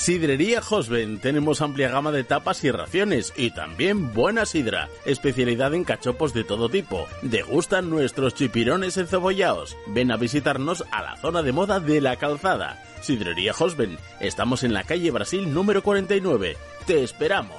Sidrería 0.00 0.62
Hosben. 0.66 1.18
Tenemos 1.18 1.60
amplia 1.60 1.90
gama 1.90 2.10
de 2.10 2.24
tapas 2.24 2.64
y 2.64 2.70
raciones 2.70 3.34
y 3.36 3.50
también 3.50 4.14
buena 4.14 4.46
sidra. 4.46 4.88
Especialidad 5.04 5.74
en 5.74 5.84
cachopos 5.84 6.32
de 6.32 6.42
todo 6.42 6.70
tipo. 6.70 7.06
Degustan 7.20 7.90
nuestros 7.90 8.34
chipirones 8.34 8.96
encebollados. 8.96 9.76
Ven 9.88 10.10
a 10.10 10.16
visitarnos 10.16 10.86
a 10.90 11.02
la 11.02 11.18
zona 11.18 11.42
de 11.42 11.52
moda 11.52 11.80
de 11.80 12.00
la 12.00 12.16
calzada. 12.16 12.82
Sidrería 13.02 13.52
Hosben. 13.52 13.98
Estamos 14.20 14.64
en 14.64 14.72
la 14.72 14.84
calle 14.84 15.10
Brasil 15.10 15.52
número 15.52 15.82
49. 15.82 16.56
Te 16.86 17.02
esperamos. 17.02 17.58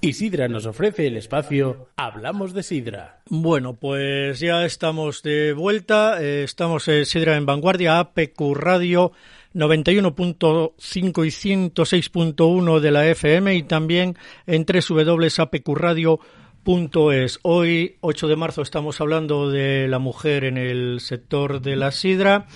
Y 0.00 0.12
Sidra 0.12 0.46
nos 0.46 0.66
ofrece 0.66 1.06
el 1.06 1.16
espacio 1.16 1.88
Hablamos 1.96 2.52
de 2.52 2.62
Sidra. 2.62 3.22
Bueno, 3.28 3.76
pues 3.76 4.38
ya 4.40 4.64
estamos 4.64 5.22
de 5.22 5.54
vuelta. 5.54 6.22
eh, 6.22 6.44
estamos 6.44 6.86
en 6.88 7.06
Sidra 7.06 7.36
en 7.36 7.46
Vanguardia, 7.46 7.98
APQ 7.98 8.54
Radio 8.54 9.12
91.5 9.54 11.24
y 11.24 11.30
106.1 11.30 12.80
de 12.80 12.90
la 12.90 13.08
FM 13.08 13.54
y 13.54 13.62
también 13.62 14.18
en 14.46 14.66
www.apqradio.es. 14.66 17.38
Hoy, 17.42 17.96
8 18.00 18.28
de 18.28 18.36
marzo, 18.36 18.60
estamos 18.60 19.00
hablando 19.00 19.48
de 19.50 19.88
la 19.88 19.98
mujer 19.98 20.44
en 20.44 20.58
el 20.58 21.00
sector 21.00 21.62
de 21.62 21.76
la 21.76 21.90
sidra. 21.90 22.46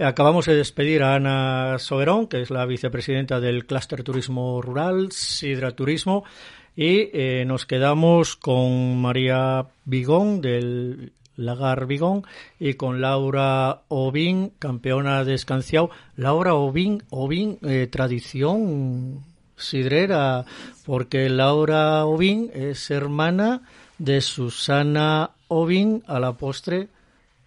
Acabamos 0.00 0.44
de 0.44 0.54
despedir 0.54 1.02
a 1.02 1.14
Ana 1.14 1.78
Soberón, 1.78 2.26
que 2.26 2.42
es 2.42 2.50
la 2.50 2.66
vicepresidenta 2.66 3.40
del 3.40 3.64
Clúster 3.64 4.04
Turismo 4.04 4.60
Rural, 4.60 5.10
Sidra 5.10 5.74
Turismo, 5.74 6.22
y 6.76 7.08
eh, 7.14 7.44
nos 7.46 7.64
quedamos 7.64 8.36
con 8.36 9.00
María 9.00 9.66
Vigón 9.86 10.42
del 10.42 11.12
Lagar 11.36 11.86
Vigón 11.86 12.24
y 12.60 12.74
con 12.74 13.00
Laura 13.00 13.82
Ovín, 13.88 14.52
campeona 14.58 15.24
de 15.24 15.34
Escanciao. 15.34 15.90
Laura 16.16 16.54
Ovín, 16.54 17.02
Ovín, 17.08 17.58
eh, 17.62 17.88
tradición 17.90 19.24
sidrera, 19.56 20.44
porque 20.84 21.30
Laura 21.30 22.04
Ovín 22.04 22.50
es 22.52 22.90
hermana 22.90 23.62
de 23.96 24.20
Susana 24.20 25.30
Ovín 25.48 26.02
a 26.06 26.20
la 26.20 26.34
postre 26.34 26.88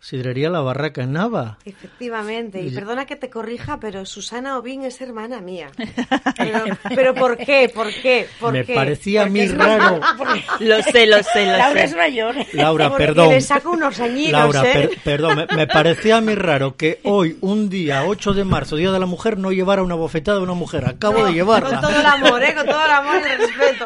Sidrería 0.01 0.49
La 0.49 0.61
Barraca 0.61 1.03
en 1.03 1.11
Nava. 1.13 1.57
Efectivamente, 1.65 2.61
y 2.61 2.69
perdona 2.71 3.05
que 3.05 3.17
te 3.17 3.29
corrija, 3.29 3.79
pero 3.81 4.05
Susana 4.05 4.57
Ovín 4.57 4.83
es 4.83 5.01
hermana 5.01 5.41
mía. 5.41 5.67
Pero, 6.37 6.63
pero 6.95 7.13
¿por 7.13 7.37
qué? 7.37 7.69
¿Por 7.73 7.87
qué? 7.93 8.27
¿Por 8.39 8.53
Me 8.53 8.63
qué? 8.63 8.73
parecía 8.73 9.21
a 9.21 9.23
Porque 9.25 9.33
mí 9.33 9.39
es- 9.41 9.57
raro. 9.57 9.99
Lo 10.61 10.81
sé, 10.83 11.05
lo 11.05 11.21
sé, 11.21 11.45
lo 11.45 11.57
Laura 11.57 11.81
sé. 11.81 11.83
es 11.87 11.95
mayor. 11.97 12.35
Laura, 12.53 12.89
Porque 12.89 13.05
perdón. 13.07 13.29
le 13.29 13.41
saco 13.41 13.71
unos 13.71 13.99
añinos, 13.99 14.31
Laura, 14.31 14.63
¿eh? 14.71 14.73
per- 14.87 14.97
perdón, 15.03 15.35
me, 15.35 15.47
me 15.55 15.67
parecía 15.67 16.17
a 16.17 16.21
mí 16.21 16.33
raro 16.33 16.77
que 16.77 17.01
hoy, 17.03 17.37
un 17.41 17.69
día, 17.69 18.05
8 18.05 18.33
de 18.33 18.45
marzo, 18.45 18.77
Día 18.77 18.91
de 18.91 18.99
la 18.99 19.05
Mujer, 19.05 19.37
no 19.37 19.51
llevara 19.51 19.83
una 19.83 19.95
bofetada 19.95 20.37
de 20.37 20.43
una 20.43 20.53
mujer. 20.53 20.85
Acabo 20.85 21.17
de 21.17 21.23
Con 21.23 21.33
llevarla. 21.33 21.81
todo 21.81 21.99
el 21.99 22.05
amor, 22.05 22.41
¿eh? 22.43 22.55
Con 22.55 22.65
todo 22.65 22.85
el 22.85 22.91
amor 22.91 23.15
y 23.21 23.31
el 23.31 23.37
respeto. 23.39 23.85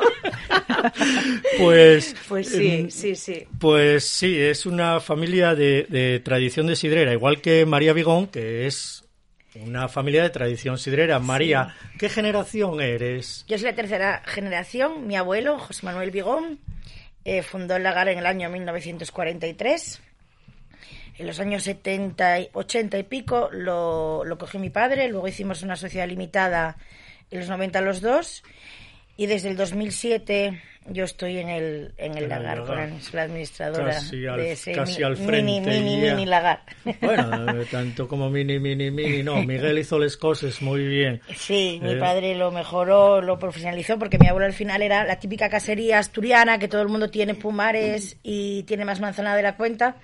Pues, 1.58 2.15
Pues 2.28 2.50
sí, 2.50 2.67
em, 2.67 2.89
sí, 2.89 3.15
sí. 3.15 3.48
Pues 3.60 4.08
sí, 4.08 4.39
es 4.39 4.65
una 4.65 5.00
familia 5.00 5.56
de, 5.56 5.86
de 5.89 6.19
tradición 6.19 6.67
de 6.67 6.76
sidrera, 6.76 7.13
igual 7.13 7.41
que 7.41 7.65
María 7.65 7.93
Vigón, 7.93 8.28
que 8.28 8.65
es 8.65 9.04
una 9.56 9.88
familia 9.88 10.24
de 10.24 10.30
tradición 10.30 10.78
sidrera. 10.78 11.19
María, 11.19 11.76
¿qué 12.00 12.10
generación 12.10 12.82
eres? 12.82 13.46
Yo 13.48 13.58
soy 13.58 13.69
la 13.69 13.76
tercera 13.76 14.22
generación. 14.26 15.08
Mi 15.08 15.15
abuelo, 15.15 15.60
José 15.60 15.86
Manuel 15.86 16.12
Vigón, 16.12 16.60
eh, 17.26 17.43
fundó 17.43 17.76
el 17.76 17.84
lagar 17.84 18.08
en 18.10 18.19
el 18.19 18.26
año 18.26 18.50
1943. 18.50 20.02
En 21.19 21.28
los 21.28 21.39
años 21.39 21.63
70, 21.63 22.39
y 22.39 22.50
80 22.54 22.98
y 22.98 23.04
pico 23.04 23.50
lo, 23.52 24.26
lo 24.26 24.38
cogió 24.38 24.60
mi 24.60 24.72
padre. 24.72 25.08
Luego 25.10 25.28
hicimos 25.28 25.62
una 25.62 25.76
sociedad 25.76 26.08
limitada 26.08 26.78
en 27.30 27.39
los 27.39 27.50
90 27.50 27.82
los 27.82 28.02
dos. 28.02 28.43
Y 29.15 29.28
desde 29.28 29.50
el 29.50 29.58
2007 29.58 30.60
yo 30.88 31.06
estoy 31.06 31.38
en 31.38 31.50
el, 31.50 31.93
en 31.98 32.12
el 32.12 32.17
En 32.17 32.24
el 32.24 32.30
lagar, 32.30 32.58
lagar. 32.60 32.89
con 32.89 33.00
la 33.13 33.22
administradora 33.24 33.93
Casi 33.93 34.26
al- 34.28 34.38
de 34.38 34.52
ese 34.52 34.72
casi 34.74 34.98
mi- 35.00 35.04
al 35.04 35.13
mini, 35.13 35.26
frente, 35.28 35.80
mini, 35.80 36.02
ya. 36.02 36.15
mini 36.15 36.26
lagar. 36.26 36.62
Bueno, 37.02 37.62
eh, 37.62 37.65
tanto 37.72 38.08
como 38.08 38.30
mini, 38.30 38.60
mini, 38.60 38.91
mini, 38.91 39.24
no. 39.24 39.36
Miguel 39.43 39.80
hizo 39.80 39.98
las 40.00 40.17
cosas 40.17 40.62
muy 40.62 40.86
bien. 40.86 41.22
Sí, 41.36 41.80
mi 41.82 41.93
Eh. 41.93 41.98
padre 41.98 42.36
lo 42.36 42.52
mejoró, 42.52 43.22
lo 43.22 43.39
profesionalizó, 43.39 43.98
porque 43.98 44.17
mi 44.19 44.28
abuelo 44.28 44.46
al 44.46 44.54
final 44.54 44.82
era 44.82 45.04
la 45.06 45.19
típica 45.19 45.50
casería 45.50 46.00
asturiana 46.00 46.60
que 46.60 46.67
todo 46.67 46.82
el 46.82 46.89
mundo 46.89 47.10
tiene 47.10 47.34
pumares 47.36 48.17
y 48.24 48.63
tiene 48.63 48.86
más 48.86 49.00
manzana 49.00 49.36
de 49.36 49.43
la 49.43 49.56
cuenta. 49.56 49.96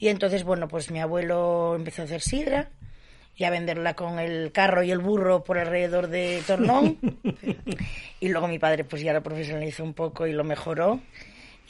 Y 0.00 0.08
entonces, 0.08 0.44
bueno, 0.44 0.68
pues 0.68 0.90
mi 0.92 1.00
abuelo 1.00 1.74
empezó 1.76 2.02
a 2.02 2.04
hacer 2.04 2.20
sidra 2.20 2.68
y 3.38 3.44
a 3.44 3.50
venderla 3.50 3.94
con 3.94 4.18
el 4.18 4.50
carro 4.50 4.82
y 4.82 4.90
el 4.90 4.98
burro 4.98 5.44
por 5.44 5.58
alrededor 5.58 6.08
de 6.08 6.42
Tornón. 6.44 6.98
y 8.20 8.28
luego 8.28 8.48
mi 8.48 8.58
padre 8.58 8.82
pues 8.82 9.00
ya 9.00 9.12
lo 9.12 9.22
profesionalizó 9.22 9.84
un 9.84 9.94
poco 9.94 10.26
y 10.26 10.32
lo 10.32 10.42
mejoró. 10.42 11.00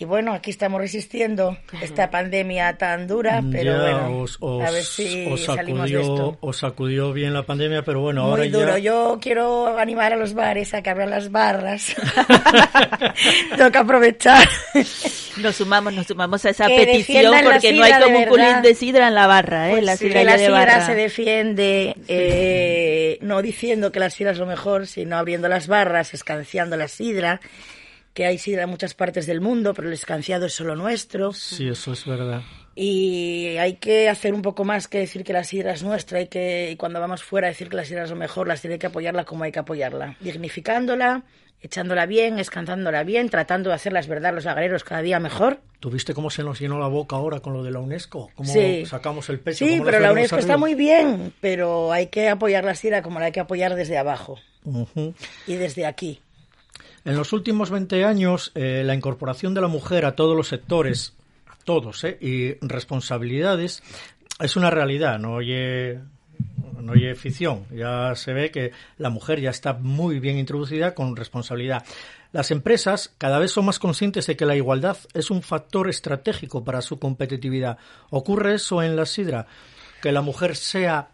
Y 0.01 0.05
bueno, 0.05 0.33
aquí 0.33 0.51
estamos 0.51 0.81
resistiendo 0.81 1.59
esta 1.83 2.09
pandemia 2.09 2.79
tan 2.79 3.09
dura, 3.09 3.43
pero 3.51 3.73
Ya 3.73 3.81
bueno, 3.83 4.19
os, 4.21 4.37
os- 4.41 4.65
a 4.65 4.71
ver 4.71 4.85
si 4.85 5.27
os 5.29 5.43
salimos 5.45 5.91
de 5.91 5.97
sacudió, 5.97 6.15
esto. 6.15 6.39
os 6.41 6.57
sacudió 6.57 7.13
bien 7.13 7.35
la 7.35 7.43
pandemia, 7.43 7.83
pero 7.83 8.01
bueno, 8.03 8.23
ahora 8.23 8.45
Muy 8.45 8.49
duro. 8.49 8.79
ya... 8.79 8.79
Yo 8.79 9.19
quiero 9.21 9.77
animar 9.77 10.13
a 10.13 10.17
los 10.17 10.35
bares 10.35 10.73
a 10.73 10.83
que 10.83 10.91
abran 10.91 11.11
las 11.11 11.33
barras. 11.33 11.97
Tengo 13.57 13.71
que 13.73 13.79
aprovechar. 13.79 14.49
Nos 15.43 15.57
sumamos, 15.57 15.93
nos 15.93 16.07
sumamos 16.07 16.45
a 16.45 16.51
esa 16.51 16.67
Que 16.69 16.77
petición 16.87 17.35
porque 17.43 17.73
no 17.73 17.83
hay 17.83 17.93
como 18.01 18.19
un 18.21 18.25
culín 18.27 18.63
de 18.63 18.75
sidra 18.77 19.09
en 19.09 19.15
la 19.17 19.27
barra, 19.27 19.69
¿eh? 19.69 19.73
Pues 19.73 19.85
la 19.85 19.97
sí, 19.97 20.07
sidra 20.07 20.21
que 20.21 20.25
ya 20.27 20.31
la 20.31 20.37
de 20.37 20.45
sidra 20.47 20.59
barra. 20.59 20.87
se 20.87 20.95
defiende 20.95 21.97
eh, 22.07 23.19
no 23.23 23.43
diciendo 23.43 23.91
que 23.93 23.99
la 24.01 24.11
sidra 24.11 24.31
es 24.33 24.39
lo 24.39 24.47
mejor, 24.47 24.87
sino 24.87 25.17
abriendo 25.17 25.49
las 25.49 25.67
barras, 25.67 26.15
escanciando 26.15 26.77
la 26.77 26.87
sidra, 26.89 27.41
que 28.19 28.27
hay 28.27 28.37
sidra 28.37 28.65
en 28.65 28.71
muchas 28.71 28.95
partes 28.95 29.27
del 29.27 29.41
mundo, 29.41 29.73
pero 29.75 29.87
el 29.87 29.95
escanciado 29.95 30.47
es 30.47 30.53
solo 30.53 30.75
nuestro. 30.75 31.33
Sí, 31.33 31.69
eso 31.69 31.93
es 31.93 32.05
verdad. 32.05 32.43
Y 32.75 33.57
hay 33.59 33.75
que 33.75 34.09
hacer 34.09 34.35
un 34.35 34.43
poco 34.43 34.65
más 34.65 34.89
que 34.89 34.99
decir 34.99 35.23
que 35.23 35.33
la 35.33 35.45
sidra 35.45 35.73
es 35.73 35.85
nuestra. 35.85 36.19
Hay 36.19 36.27
que, 36.27 36.69
y 36.73 36.75
cuando 36.75 36.99
vamos 36.99 37.23
fuera, 37.23 37.47
decir 37.47 37.69
que 37.69 37.77
la 37.77 37.85
sidra 37.85 38.03
es 38.03 38.11
lo 38.11 38.17
mejor. 38.17 38.49
La 38.49 38.57
sidra 38.57 38.73
hay 38.73 38.81
que 38.81 38.89
apoyarla 38.89 39.25
como 39.25 39.45
hay 39.45 39.53
que 39.53 39.61
apoyarla. 39.61 40.17
Dignificándola, 40.19 41.23
echándola 41.63 42.07
bien, 42.07 42.41
escanzándola 42.41 43.05
bien, 43.05 43.29
tratando 43.31 43.69
de 43.71 43.77
hacerlas 43.77 44.09
verdad 44.09 44.35
los 44.35 44.47
agreros 44.47 44.83
cada 44.83 45.01
día 45.03 45.21
mejor. 45.21 45.61
¿Tuviste 45.79 46.13
cómo 46.13 46.29
se 46.29 46.43
nos 46.43 46.59
llenó 46.59 46.81
la 46.81 46.89
boca 46.89 47.15
ahora 47.15 47.39
con 47.39 47.53
lo 47.53 47.63
de 47.63 47.71
la 47.71 47.79
UNESCO? 47.79 48.33
¿Cómo 48.35 48.53
Sí. 48.53 48.85
sacamos 48.85 49.29
el 49.29 49.39
pecho? 49.39 49.65
Sí, 49.65 49.75
¿Cómo 49.79 49.85
pero 49.85 50.01
la 50.01 50.11
UNESCO 50.11 50.39
está 50.39 50.57
muy 50.57 50.75
bien, 50.75 51.33
pero 51.41 51.93
hay 51.93 52.09
que 52.09 52.29
apoyar 52.29 52.65
la 52.65 52.75
sidra 52.75 53.01
como 53.01 53.21
la 53.21 53.27
hay 53.27 53.33
que 53.33 53.39
apoyar 53.39 53.77
desde 53.77 53.97
abajo 53.97 54.41
Ujú. 54.65 55.15
y 55.47 55.55
desde 55.55 55.87
aquí. 55.87 56.21
En 57.05 57.17
los 57.17 57.33
últimos 57.33 57.71
20 57.71 58.05
años, 58.05 58.53
eh, 58.55 58.83
la 58.85 58.95
incorporación 58.95 59.55
de 59.55 59.61
la 59.61 59.69
mujer 59.69 60.05
a 60.05 60.15
todos 60.15 60.37
los 60.37 60.49
sectores, 60.49 61.15
a 61.47 61.57
todos, 61.65 62.05
eh, 62.05 62.19
y 62.21 62.55
responsabilidades, 62.67 63.83
es 64.41 64.57
una 64.57 64.71
realidad, 64.71 65.19
no 65.19 65.35
oye, 65.35 66.01
no 66.81 66.93
oye 66.93 67.15
ficción. 67.15 67.67
Ya 67.71 68.15
se 68.15 68.33
ve 68.33 68.51
que 68.51 68.73
la 68.97 69.11
mujer 69.11 69.41
ya 69.41 69.51
está 69.51 69.75
muy 69.75 70.21
bien 70.21 70.39
introducida 70.39 70.95
con 70.95 71.17
responsabilidad. 71.17 71.85
Las 72.33 72.51
empresas 72.51 73.15
cada 73.17 73.39
vez 73.39 73.53
son 73.53 73.65
más 73.65 73.79
conscientes 73.79 74.27
de 74.27 74.37
que 74.37 74.47
la 74.47 74.57
igualdad 74.57 74.99
es 75.15 75.31
un 75.31 75.43
factor 75.43 75.89
estratégico 75.89 76.63
para 76.63 76.83
su 76.83 76.99
competitividad. 76.99 77.79
¿Ocurre 78.11 78.55
eso 78.55 78.83
en 78.83 78.97
la 78.97 79.07
sidra? 79.07 79.47
Que 80.03 80.13
la 80.13 80.21
mujer 80.21 80.55
sea 80.55 81.11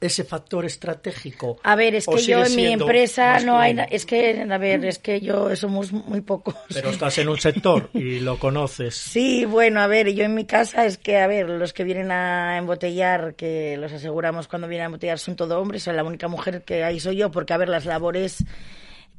ese 0.00 0.24
factor 0.24 0.64
estratégico. 0.64 1.58
A 1.62 1.74
ver, 1.74 1.94
es 1.94 2.06
¿O 2.06 2.12
que 2.12 2.22
yo 2.22 2.44
en 2.44 2.54
mi 2.54 2.66
empresa 2.66 3.40
no 3.40 3.58
hay, 3.58 3.76
es 3.90 4.04
que, 4.04 4.46
a 4.48 4.58
ver, 4.58 4.84
es 4.84 4.98
que 4.98 5.20
yo 5.20 5.54
somos 5.56 5.92
muy 5.92 6.20
pocos. 6.20 6.54
Pero 6.72 6.90
estás 6.90 7.18
en 7.18 7.28
un 7.28 7.38
sector 7.38 7.90
y 7.94 8.20
lo 8.20 8.38
conoces. 8.38 8.94
Sí, 8.94 9.44
bueno, 9.44 9.80
a 9.80 9.86
ver, 9.86 10.12
yo 10.12 10.24
en 10.24 10.34
mi 10.34 10.44
casa 10.44 10.84
es 10.84 10.98
que, 10.98 11.18
a 11.18 11.26
ver, 11.26 11.48
los 11.48 11.72
que 11.72 11.84
vienen 11.84 12.10
a 12.10 12.58
embotellar, 12.58 13.34
que 13.34 13.76
los 13.78 13.92
aseguramos 13.92 14.48
cuando 14.48 14.68
vienen 14.68 14.84
a 14.84 14.86
embotellar 14.86 15.18
son 15.18 15.36
todo 15.36 15.60
hombres, 15.60 15.82
soy 15.82 15.94
la 15.94 16.04
única 16.04 16.28
mujer 16.28 16.62
que 16.62 16.84
ahí 16.84 17.00
soy 17.00 17.16
yo, 17.16 17.30
porque, 17.30 17.54
a 17.54 17.58
ver, 17.58 17.68
las 17.68 17.86
labores 17.86 18.44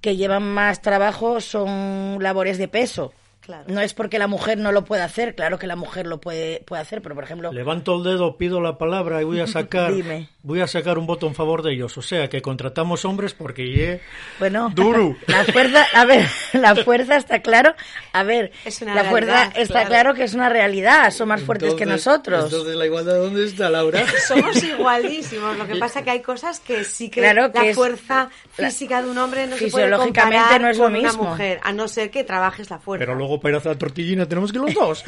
que 0.02 0.16
llevan 0.16 0.44
más 0.44 0.82
trabajo 0.82 1.42
son 1.42 2.18
labores 2.22 2.58
de 2.58 2.68
peso. 2.68 3.13
Claro. 3.42 3.63
No 3.68 3.80
es 3.80 3.94
porque 3.94 4.20
la 4.20 4.28
mujer 4.28 4.58
no 4.58 4.74
lo 4.74 4.84
pueda 4.84 5.06
hacer, 5.06 5.34
claro 5.34 5.58
que 5.58 5.68
la 5.68 5.78
mujer 5.78 6.06
lo 6.06 6.20
puede, 6.20 6.62
puede 6.68 6.82
hacer, 6.82 7.02
pero 7.02 7.16
por 7.16 7.24
ejemplo, 7.24 7.54
Levanto 7.54 7.96
el 7.96 8.04
dedo, 8.04 8.36
pido 8.36 8.60
la 8.60 8.78
palabra 8.78 9.22
y 9.22 9.24
voy 9.24 9.40
a 9.40 9.48
sacar 9.48 9.94
Dime. 9.94 10.28
Voy 10.48 10.62
a 10.62 10.68
sacar 10.68 10.98
un 10.98 11.06
voto 11.06 11.28
en 11.28 11.36
favor 11.36 11.62
de 11.62 11.74
ellos. 11.74 11.98
O 11.98 12.02
sea, 12.02 12.30
que 12.30 12.42
contratamos 12.42 13.04
hombres 13.04 13.34
porque 13.34 13.70
ye 13.70 14.00
Bueno, 14.40 14.72
Duro. 14.74 15.16
La 15.28 15.44
fuerza, 15.44 15.86
a 15.94 16.06
ver, 16.06 16.26
la 16.54 16.74
fuerza 16.76 17.18
está 17.18 17.42
claro. 17.42 17.76
A 18.14 18.24
ver, 18.24 18.54
Es 18.64 18.82
una 18.82 18.96
la 18.96 19.04
fuerza 19.04 19.44
está 19.56 19.82
claro. 19.86 19.88
claro. 19.90 20.14
que 20.14 20.24
es 20.24 20.34
una 20.34 20.48
realidad. 20.48 21.12
Son 21.12 21.28
más 21.28 21.42
fuertes 21.42 21.74
que 21.74 21.86
nosotros. 21.86 22.46
Entonces 22.46 22.76
la 22.78 22.86
igualdad 22.86 23.16
dónde 23.18 23.46
está, 23.46 23.70
Laura? 23.70 24.06
Somos 24.28 24.64
igualísimos. 24.64 25.58
Lo 25.58 25.68
que 25.68 25.76
pasa 25.76 26.02
que 26.04 26.12
hay 26.12 26.22
cosas 26.22 26.62
que 26.62 26.86
sí 26.86 27.10
que 27.10 27.20
Claro 27.20 27.52
que 27.52 27.60
la 27.60 27.66
es- 27.66 27.76
fuerza 27.76 28.30
la- 28.58 28.70
física 28.70 29.02
de 29.02 29.10
un 29.10 29.18
hombre 29.18 29.48
no 29.48 29.58
se 29.58 29.68
puede 29.68 29.86
fisiológicamente 29.88 30.38
comparar 30.38 30.62
no 30.62 30.70
es 30.70 30.78
lo 30.78 30.84
con 30.86 30.96
una 30.96 31.02
mismo. 31.10 31.24
mujer, 31.26 31.60
a 31.62 31.74
no 31.74 31.88
ser 31.90 32.10
que 32.10 32.24
trabajes 32.24 32.70
la 32.70 32.80
fuerza. 32.80 33.06
Pero 33.06 33.18
luego 33.18 33.40
para 33.42 33.58
hacer 33.58 33.74
la 33.74 33.78
tortillina 33.78 34.26
tenemos 34.26 34.54
que 34.54 34.60
los 34.60 34.74
dos. 34.74 35.04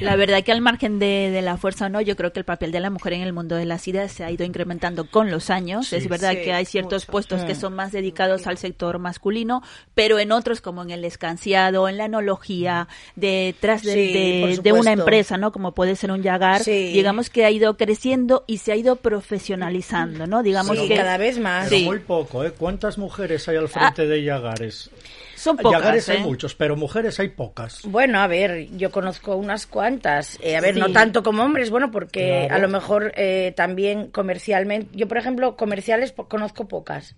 La 0.00 0.14
verdad 0.16 0.42
que 0.44 0.52
al 0.52 0.60
margen 0.60 0.98
de, 0.98 1.30
de 1.32 1.42
la 1.42 1.56
fuerza 1.56 1.86
o 1.86 1.88
no, 1.88 2.00
yo 2.00 2.16
creo 2.16 2.32
que 2.32 2.38
el 2.40 2.44
papel 2.44 2.70
de 2.72 2.80
la 2.80 2.90
mujer 2.90 3.14
en 3.14 3.22
el 3.22 3.32
mundo 3.32 3.56
de 3.56 3.64
la 3.64 3.78
SIDA 3.78 4.08
se 4.08 4.24
ha 4.24 4.30
ido 4.30 4.44
incrementando 4.44 5.10
con 5.10 5.30
los 5.30 5.48
años. 5.50 5.88
Sí. 5.88 5.96
es 5.96 6.08
verdad 6.08 6.32
Sí, 6.32 6.42
que 6.42 6.52
hay 6.52 6.64
ciertos 6.66 7.04
mucho. 7.04 7.12
puestos 7.12 7.42
que 7.44 7.54
son 7.54 7.74
más 7.74 7.92
dedicados 7.92 8.46
al 8.46 8.58
sector 8.58 8.98
masculino, 8.98 9.62
pero 9.94 10.18
en 10.18 10.32
otros 10.32 10.60
como 10.60 10.82
en 10.82 10.90
el 10.90 11.04
escanciado, 11.04 11.88
en 11.88 11.96
la 11.96 12.04
enología, 12.06 12.88
detrás 13.14 13.82
de, 13.82 13.92
Sí, 13.92 14.12
de- 14.12 14.54
por 14.56 14.62
de 14.62 14.72
una 14.72 14.92
empresa, 14.92 15.36
¿no? 15.38 15.50
Como 15.52 15.72
puede 15.72 15.96
ser 15.96 16.10
un 16.12 16.22
Yagar, 16.22 16.62
Sí. 16.62 16.92
digamos 16.92 17.30
que 17.30 17.44
ha 17.44 17.50
ido 17.50 17.76
creciendo 17.76 18.44
y 18.46 18.58
se 18.58 18.72
ha 18.72 18.76
ido 18.76 18.96
profesionalizando, 18.96 20.26
¿no? 20.26 20.42
Digamos 20.42 20.78
Sí, 20.78 20.88
que 20.88 20.96
cada 20.96 21.16
vez 21.16 21.38
más. 21.38 21.68
Pero 21.68 21.78
Sí. 21.78 21.84
muy 21.86 21.98
poco, 22.00 22.44
¿eh? 22.44 22.52
¿Cuántas 22.52 22.98
mujeres 22.98 23.48
hay 23.48 23.56
al 23.56 23.68
frente 23.68 24.06
de 24.06 24.22
Yagares? 24.22 24.90
Son 25.36 25.56
pocas. 25.56 25.80
Yagares 25.80 26.08
hay 26.08 26.16
¿eh? 26.16 26.20
muchos, 26.20 26.54
pero 26.54 26.74
mujeres 26.76 27.20
hay 27.20 27.28
pocas. 27.28 27.82
Bueno, 27.84 28.18
a 28.20 28.26
ver, 28.26 28.68
yo 28.76 28.90
conozco 28.90 29.36
unas 29.36 29.66
cuantas. 29.66 30.38
Eh, 30.42 30.56
a 30.56 30.60
ver, 30.60 30.76
no 30.76 30.90
tanto 30.92 31.22
como 31.22 31.42
hombres, 31.44 31.70
bueno, 31.70 31.90
porque 31.90 32.46
Claro. 32.48 32.54
a 32.54 32.58
lo 32.58 32.68
mejor 32.68 33.12
eh, 33.16 33.52
también 33.56 34.08
comercialmente. 34.08 34.88
Yo, 34.96 35.06
por 35.08 35.18
ejemplo, 35.18 35.56
comerciales 35.56 36.12
po- 36.12 36.28
conozco 36.28 36.66
pocas. 36.66 37.14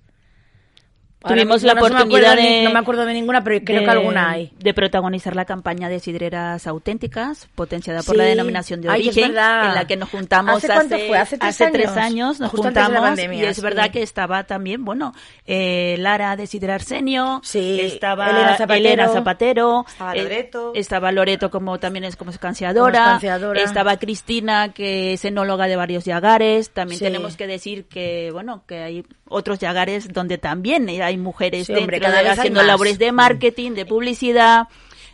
Tuvimos 1.26 1.62
la 1.64 1.74
no 1.74 1.80
oportunidad 1.80 2.36
ni- 2.36 2.42
de- 2.58 2.62
No 2.64 2.70
me 2.72 2.78
acuerdo 2.78 3.04
de 3.04 3.12
ninguna, 3.12 3.42
pero 3.42 3.58
creo 3.64 3.80
de- 3.80 3.84
que 3.84 3.90
alguna 3.90 4.30
hay. 4.30 4.52
De 4.58 4.72
protagonizar 4.72 5.34
la 5.34 5.44
campaña 5.44 5.88
de 5.88 5.98
sidreras 5.98 6.66
auténticas, 6.66 7.48
potenciada 7.56 8.02
por 8.04 8.14
Sí. 8.14 8.18
la 8.18 8.24
denominación 8.24 8.80
de 8.80 8.88
origen, 8.88 9.24
en 9.24 9.34
la 9.34 9.84
que 9.88 9.96
nos 9.96 10.08
juntamos 10.10 10.58
¿Hace 10.58 10.68
cuánto 10.68 10.96
fue? 10.96 11.18
¿Hace 11.18 11.38
tres 11.38 11.56
tres 11.72 11.88
años? 11.88 11.98
años, 11.98 12.40
nos 12.40 12.50
Justo 12.50 12.64
juntamos 12.66 13.00
pandemia, 13.00 13.38
y 13.38 13.44
es 13.46 13.56
sí. 13.56 13.62
verdad 13.62 13.90
que 13.90 14.02
estaba 14.02 14.44
también, 14.44 14.84
bueno, 14.84 15.12
eh, 15.44 15.96
Lara 15.98 16.36
de 16.36 16.46
Sidra 16.46 16.76
Arsenio, 16.76 17.40
Sí, 17.42 17.80
estaba 17.80 18.30
Elena 18.30 18.56
Zapatero. 18.56 18.74
Elena 18.88 19.08
Zapatero, 19.08 19.84
Estaba 19.88 20.12
eh, 20.14 20.22
Loreto. 20.22 20.72
estaba 20.76 21.10
Loreto 21.12 21.50
como 21.50 21.78
también 21.80 22.04
es 22.04 22.14
como 22.16 22.30
escanciadora, 22.30 23.18
Como 23.20 23.54
estaba 23.54 23.96
Cristina 23.96 24.72
que 24.72 25.14
es 25.14 25.24
enóloga 25.24 25.66
de 25.66 25.76
varios 25.76 26.04
yagares, 26.04 26.70
también 26.70 27.00
tenemos 27.00 27.36
que 27.36 27.46
decir 27.46 27.86
que, 27.86 28.30
bueno, 28.32 28.62
que 28.66 28.82
hay 28.82 29.04
otros 29.30 29.58
yagares 29.58 30.08
donde 30.12 30.38
también 30.38 30.88
hay 30.88 31.16
mujeres 31.16 31.66
Sí, 31.66 31.74
hombre, 31.74 31.98
dentro 31.98 32.12
cada 32.16 32.32
haciendo 32.32 32.62
labores 32.62 32.98
de 32.98 33.12
marketing, 33.12 33.72
de 33.72 33.86
publicidad, 33.86 34.68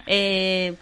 eh, 0.06 0.74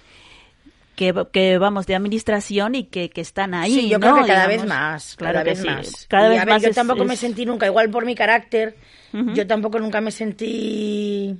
que, 0.96 1.14
que 1.32 1.58
vamos, 1.58 1.86
de 1.86 1.94
administración 1.94 2.74
y 2.74 2.84
que, 2.84 3.08
que 3.10 3.20
están 3.22 3.54
ahí. 3.54 3.72
Sí, 3.74 3.88
yo 3.88 3.98
¿no? 3.98 4.12
creo 4.12 4.22
que 4.24 4.28
cada 4.28 4.46
Digamos, 4.46 4.62
vez 4.62 4.68
más. 4.68 5.16
Claro 5.16 5.32
cada 5.34 5.44
que 5.44 5.50
vez 5.50 5.60
sí. 5.60 5.66
más. 5.66 6.06
Cada 6.08 6.26
Y, 6.26 6.30
vez 6.30 6.40
a 6.40 6.44
ver, 6.44 6.54
más 6.54 6.62
yo 6.62 6.68
es- 6.68 6.74
tampoco 6.74 7.04
me 7.04 7.16
sentí 7.16 7.46
nunca, 7.46 7.66
igual 7.66 7.90
por 7.90 8.04
mi 8.04 8.14
carácter, 8.14 8.76
yo 9.12 9.46
tampoco 9.46 9.78
nunca 9.78 10.00
me 10.00 10.10
sentí 10.10 11.36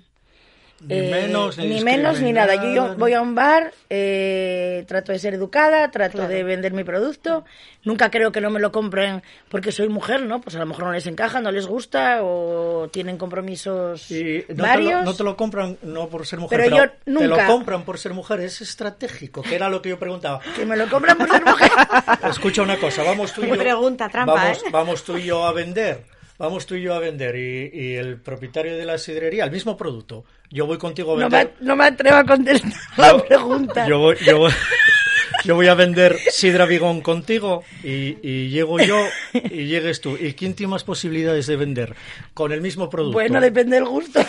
Ni 0.85 0.99
eh, 0.99 1.11
menos, 1.11 1.59
ni 1.59 1.67
ni 1.67 1.81
menos 1.85 2.21
ni 2.21 2.33
nada. 2.33 2.57
Yo, 2.57 2.73
yo 2.75 2.97
voy 2.97 3.13
a 3.13 3.21
un 3.21 3.35
bar, 3.37 3.73
eh, 3.89 4.85
trato 4.89 5.13
de 5.13 5.19
ser 5.19 5.35
educada, 5.35 5.91
trato 5.91 6.27
de 6.27 6.43
vender 6.43 6.73
mi 6.73 6.83
producto. 6.83 7.45
Nunca 7.85 8.11
creo 8.11 8.33
que 8.33 8.41
no 8.41 8.51
me 8.51 8.59
lo 8.61 8.73
compren 8.73 9.23
porque 9.49 9.71
soy 9.73 9.89
mujer, 9.89 10.23
¿no? 10.23 10.41
Pues 10.41 10.57
a 10.57 10.59
lo 10.59 10.67
mejor 10.67 10.85
no 10.85 10.93
les 10.93 11.07
encaja, 11.07 11.41
no 11.41 11.51
les 11.53 11.67
gusta 11.67 12.19
o 12.23 12.89
tienen 12.93 13.17
compromisos 13.19 14.11
Y 14.11 14.45
no 14.49 14.55
te, 14.57 14.63
varios. 14.63 15.01
lo, 15.01 15.05
no 15.05 15.15
te 15.15 15.25
lo 15.25 15.37
compran 15.37 15.79
no 15.83 16.09
por 16.09 16.27
ser 16.27 16.41
mujer, 16.41 16.59
Pero 16.61 16.77
pero, 16.77 16.85
yo 16.85 16.91
te 16.91 17.11
nunca. 17.11 17.47
lo 17.47 17.53
compran 17.53 17.85
por 17.85 17.99
ser 17.99 18.13
mujer. 18.15 18.41
Es 18.41 18.61
estratégico, 18.61 19.43
que 19.43 19.55
era 19.55 19.69
lo 19.69 19.81
que 19.83 19.91
yo 19.91 19.99
preguntaba. 19.99 20.41
Que 20.57 20.67
me 20.67 20.77
lo 20.77 20.89
compran 20.89 21.17
por 21.17 21.29
ser 21.31 21.45
mujer. 21.45 21.71
Escucha 22.29 22.63
una 22.63 22.77
cosa, 22.79 23.03
vamos 23.05 23.33
tú 23.33 23.45
y 23.45 23.49
yo. 23.49 23.57
pregunta, 23.57 24.09
trampa, 24.09 24.35
vamos, 24.35 24.59
¿eh? 24.59 24.69
vamos 24.73 25.05
tú 25.05 25.17
y 25.17 25.25
yo 25.25 25.45
a 25.47 25.53
vender. 25.53 26.05
Vamos 26.39 26.67
tú 26.67 26.75
y 26.75 26.83
yo 26.83 26.95
a 26.95 26.99
vender. 26.99 27.37
Y, 27.37 27.71
y 27.73 27.95
el 27.95 28.21
propietario 28.21 28.77
de 28.77 28.85
la 28.85 28.99
sidrería, 28.99 29.45
el 29.45 29.51
mismo 29.53 29.77
producto. 29.77 30.25
Yo 30.53 30.67
voy 30.67 30.77
contigo 30.79 31.17
a 31.17 31.21
No 31.21 31.29
me, 31.31 31.37
vender. 31.39 31.55
no 31.61 31.75
me 31.77 31.85
atrevo 31.87 32.17
a 32.19 32.25
contestar 32.25 32.71
la 32.99 33.19
pregunta. 33.25 33.89
Yo 33.89 33.99
voy, 33.99 34.17
yo 34.25 34.39
voy- 34.39 34.53
yo 35.45 35.55
voy 35.57 35.67
a 35.69 35.75
vender 35.75 36.17
sidra 36.31 36.67
bigón 36.67 37.01
contigo 37.01 37.65
y, 37.83 38.19
y 38.23 38.51
llego 38.51 38.79
yo 38.79 38.97
y 39.33 39.65
llegues 39.65 40.01
tú. 40.03 40.17
¿Y 40.21 40.35
quién 40.35 40.55
tiene 40.55 40.71
más 40.73 40.85
posibilidades 40.85 41.47
de 41.47 41.57
vender? 41.57 41.97
Con 42.35 42.53
el 42.53 42.61
mismo 42.61 42.89
producto. 42.91 43.15
Bueno, 43.15 43.41
depende 43.41 43.77
del 43.77 43.87
gusto 43.87 44.21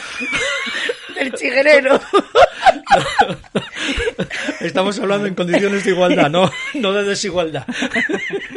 del 1.15 1.33
chiguerero. 1.33 1.99
Estamos 4.63 4.97
hablando 4.99 5.27
en 5.27 5.35
condiciones 5.35 5.83
de 5.83 5.91
igualdad, 5.91 6.29
no, 6.29 6.49
no 6.73 6.93
de 6.93 7.03
desigualdad. 7.03 7.65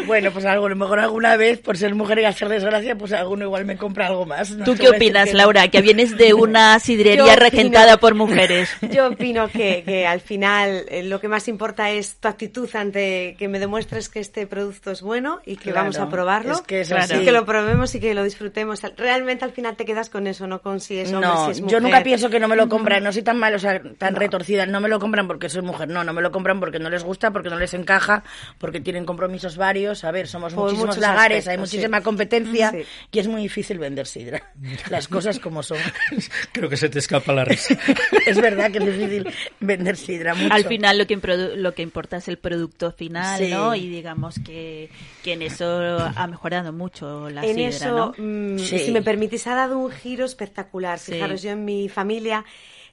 Bueno, 0.07 0.31
pues 0.31 0.45
algo, 0.45 0.67
a 0.67 0.69
lo 0.69 0.77
mejor 0.77 1.01
alguna 1.01 1.37
vez, 1.37 1.59
por 1.59 1.77
ser 1.77 1.95
mujer 1.95 2.21
y 2.21 2.25
hacer 2.25 2.49
desgracia, 2.49 2.97
pues 2.97 3.13
alguno 3.13 3.45
igual 3.45 3.65
me 3.65 3.77
compra 3.77 4.07
algo 4.07 4.25
más. 4.25 4.51
No 4.51 4.65
¿Tú 4.65 4.75
qué 4.77 4.89
opinas, 4.89 5.31
que. 5.31 5.35
Laura? 5.35 5.69
Que 5.69 5.83
vienes 5.83 6.17
de 6.17 6.33
una 6.33 6.75
Yo 6.79 6.81
sidrería 6.81 7.25
opino- 7.25 7.37
regentada 7.37 7.97
por 7.97 8.15
mujeres. 8.15 8.71
Yo 8.93 9.09
opino 9.09 9.49
que, 9.49 9.83
que 9.85 10.07
al 10.07 10.21
final 10.21 10.85
eh, 10.89 11.03
lo 11.03 11.21
que 11.21 11.29
más 11.29 11.49
importa 11.49 11.91
es 11.91 12.17
tu 12.21 12.29
actitud 12.29 12.69
ante 12.75 13.35
que 13.39 13.49
me 13.49 13.59
demuestres 13.59 14.09
que 14.09 14.21
este 14.21 14.47
producto 14.47 14.91
es 14.93 15.03
bueno 15.03 15.41
y 15.45 15.57
que 15.57 15.71
Claro, 15.73 15.79
vamos 15.81 15.99
a 15.99 16.09
probarlo. 16.09 16.53
es 16.55 16.61
que 16.63 16.81
es 16.83 16.91
y 16.91 16.95
así. 16.95 17.25
que 17.25 17.33
lo 17.33 17.45
probemos 17.45 17.95
y 17.95 18.01
que 18.01 18.15
lo 18.15 18.23
disfrutemos. 18.23 18.81
Realmente 18.97 19.45
al 19.45 19.53
final 19.53 19.77
te 19.77 19.85
quedas 19.85 20.09
con 20.09 20.27
eso, 20.29 20.47
no 20.47 20.61
con 20.63 20.81
si 20.81 20.99
es 20.99 21.13
hombre, 21.13 21.29
No, 21.29 21.45
si 21.47 21.51
es 21.63 21.67
yo 21.67 21.81
nunca 21.81 22.03
pienso 22.03 22.31
que 22.31 22.39
no 22.39 22.47
me 22.49 22.55
lo 22.57 22.69
compran, 22.69 23.03
no 23.03 23.13
soy 23.13 23.23
tan 23.23 23.39
mal, 23.39 23.55
o 23.55 23.59
sea, 23.59 23.81
tan 23.99 24.15
retorcida, 24.15 24.67
no 24.67 24.81
me 24.81 24.89
lo 24.89 25.01
compran 25.01 25.27
porque 25.27 25.49
soy 25.49 25.63
mujer, 25.63 25.89
no, 25.97 26.05
no 26.05 26.13
me 26.13 26.23
lo 26.23 26.31
compran 26.31 26.61
porque 26.61 26.79
no 26.79 26.91
les 26.91 27.03
gusta, 27.05 27.31
porque 27.33 27.49
no 27.51 27.59
les 27.59 27.73
encaja, 27.75 28.23
porque 28.59 28.81
tienen 28.81 29.05
compromisos 29.07 29.57
varios, 29.57 30.05
a 30.05 30.11
ver, 30.11 30.29
somos 30.29 30.53
Por 30.55 30.65
muchísimos 30.65 30.87
muchos 30.97 31.01
lagares, 31.03 31.49
hay 31.49 31.59
muchísima 31.59 31.99
sí. 31.99 32.05
competencia 32.05 32.71
Sí. 32.71 32.83
y 33.13 33.19
es 33.19 33.29
muy 33.29 33.43
difícil 33.43 33.79
vender 33.79 34.07
sidra, 34.07 34.43
las 34.91 35.09
cosas 35.09 35.39
como 35.39 35.63
son. 35.63 35.79
Creo 36.53 36.69
que 36.69 36.77
se 36.77 36.89
te 36.89 36.99
escapa 36.99 37.33
la 37.33 37.45
risa. 37.45 37.77
es 38.27 38.41
verdad 38.41 38.71
que 38.71 38.79
es 38.79 38.85
difícil 38.87 39.27
vender 39.61 39.97
sidra 39.97 40.35
mucho. 40.35 40.53
Al 40.55 40.65
final 40.65 40.99
lo 40.99 41.07
que, 41.07 41.19
improdu- 41.19 41.55
lo 41.55 41.75
que 41.75 41.83
importa 41.83 42.19
es 42.19 42.29
el 42.29 42.39
producto 42.39 42.93
final, 42.93 43.39
Sí. 43.39 43.51
¿no? 43.51 43.75
Y 43.75 43.89
digamos 43.89 44.39
que, 44.45 44.91
que 45.23 45.33
en 45.35 45.43
eso 45.43 45.67
ha 46.15 46.27
mejorado 46.27 46.73
mucho 46.73 47.29
la 47.31 47.45
en 47.45 47.55
sidra, 47.57 47.69
eso, 47.69 47.91
¿no? 47.97 48.15
mm, 48.19 48.59
Sí. 48.59 48.79
si 48.81 48.91
me 48.93 49.03
permitís, 49.03 49.47
ha 49.47 49.55
dado 49.55 49.79
un 49.79 49.91
giro 49.91 50.25
espectacular. 50.25 50.99
Sí. 50.99 51.13
Fijaros, 51.13 51.43
yo 51.43 51.51
en 51.53 51.65
mi 51.65 51.89
familia, 51.89 52.45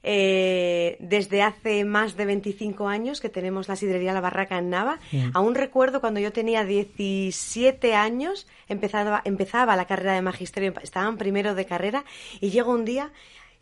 eh, 0.06 0.98
desde 1.00 1.42
hace 1.42 1.84
más 1.86 2.16
de 2.16 2.26
25 2.26 2.88
años 2.88 3.20
que 3.22 3.30
tenemos 3.30 3.68
la 3.68 3.76
sidrería 3.76 4.12
La 4.12 4.20
Barraca 4.20 4.58
en 4.58 4.68
Nava, 4.68 5.00
aún 5.32 5.54
recuerdo 5.54 6.00
cuando 6.00 6.20
yo 6.20 6.30
tenía 6.30 6.64
17 6.64 7.94
años, 7.94 8.46
empezaba, 8.68 9.22
empezaba 9.24 9.76
la 9.76 9.86
carrera 9.86 10.12
de 10.12 10.20
magisterio, 10.20 10.74
estaban 10.82 11.16
primero 11.16 11.54
de 11.54 11.64
carrera, 11.64 12.04
y 12.40 12.50
llego 12.50 12.72
un 12.72 12.84
día 12.84 13.12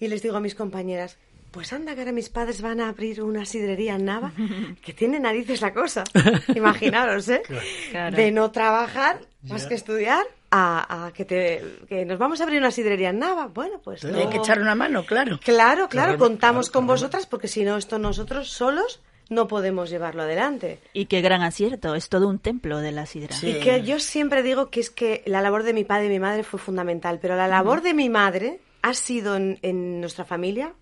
y 0.00 0.08
les 0.08 0.20
digo 0.20 0.36
a 0.36 0.40
mis 0.40 0.56
compañeras, 0.56 1.16
pues 1.52 1.72
anda, 1.72 1.94
que 1.94 2.00
ahora 2.00 2.12
mis 2.12 2.28
padres 2.28 2.60
van 2.60 2.80
a 2.80 2.88
abrir 2.88 3.22
una 3.22 3.44
sidrería 3.44 3.94
en 3.94 4.06
Nava, 4.06 4.32
que 4.82 4.92
tiene 4.92 5.20
narices 5.20 5.60
la 5.60 5.72
cosa. 5.72 6.02
Imaginaros, 6.56 7.28
¿eh? 7.28 7.42
Claro. 7.90 8.16
De 8.16 8.32
no 8.32 8.50
trabajar 8.50 9.20
más 9.42 9.66
que 9.66 9.74
estudiar 9.74 10.26
a, 10.54 11.06
a 11.06 11.12
que, 11.12 11.24
te, 11.24 11.64
que 11.88 12.04
nos 12.04 12.18
vamos 12.18 12.40
a 12.40 12.44
abrir 12.44 12.58
una 12.60 12.70
sidrería 12.70 13.08
en 13.10 13.18
Nava. 13.18 13.46
Bueno, 13.46 13.80
pues 13.82 14.04
Hay 14.04 14.28
que 14.28 14.36
no- 14.36 14.42
echar 14.42 14.60
una 14.60 14.74
mano, 14.74 15.04
claro. 15.06 15.40
Claro, 15.42 15.88
claro, 15.88 15.88
Claro, 15.88 16.18
contamos 16.18 16.66
claro, 16.68 16.72
con 16.72 16.84
claro. 16.86 16.92
vosotras 17.00 17.26
porque 17.26 17.48
si 17.48 17.64
no, 17.64 17.76
esto 17.78 17.98
nosotros 17.98 18.50
solos 18.50 19.00
no 19.30 19.48
podemos 19.48 19.88
llevarlo 19.88 20.22
adelante. 20.24 20.78
Y 20.92 21.06
qué 21.06 21.22
gran 21.22 21.40
acierto, 21.42 21.94
es 21.94 22.10
todo 22.10 22.28
un 22.28 22.38
templo 22.38 22.78
de 22.78 22.92
la 22.92 23.06
sidra. 23.06 23.34
Sí. 23.34 23.48
Y 23.48 23.60
que 23.60 23.82
yo 23.82 23.98
siempre 23.98 24.42
digo 24.42 24.68
que 24.68 24.80
es 24.80 24.90
que 24.90 25.22
la 25.24 25.40
labor 25.40 25.62
de 25.62 25.72
mi 25.72 25.84
padre 25.84 26.06
y 26.06 26.10
mi 26.10 26.18
madre 26.20 26.42
fue 26.44 26.60
fundamental, 26.60 27.18
pero 27.22 27.34
la 27.34 27.48
labor 27.48 27.80
de 27.80 27.94
mi 27.94 28.10
madre 28.10 28.60
ha 28.82 28.92
sido 28.92 29.36
en, 29.36 29.58
en 29.62 30.00
nuestra 30.02 30.26
familia 30.26 30.74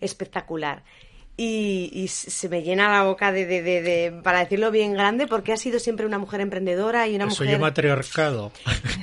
espectacular. 0.00 0.84
Y, 1.42 1.88
y 1.94 2.08
se 2.08 2.50
me 2.50 2.62
llena 2.62 2.90
la 2.90 3.04
boca 3.04 3.32
de, 3.32 3.46
de- 3.46 3.62
de- 3.62 3.80
de- 3.80 4.12
para 4.22 4.40
decirlo 4.40 4.70
bien 4.70 4.92
grande, 4.92 5.26
porque 5.26 5.54
ha 5.54 5.56
sido 5.56 5.78
siempre 5.78 6.04
una 6.04 6.18
mujer 6.18 6.42
emprendedora 6.42 7.08
y 7.08 7.14
una 7.16 7.28
Eso 7.28 7.44
mujer... 7.44 7.56
yo 7.56 7.58
matriarcado. 7.60 8.52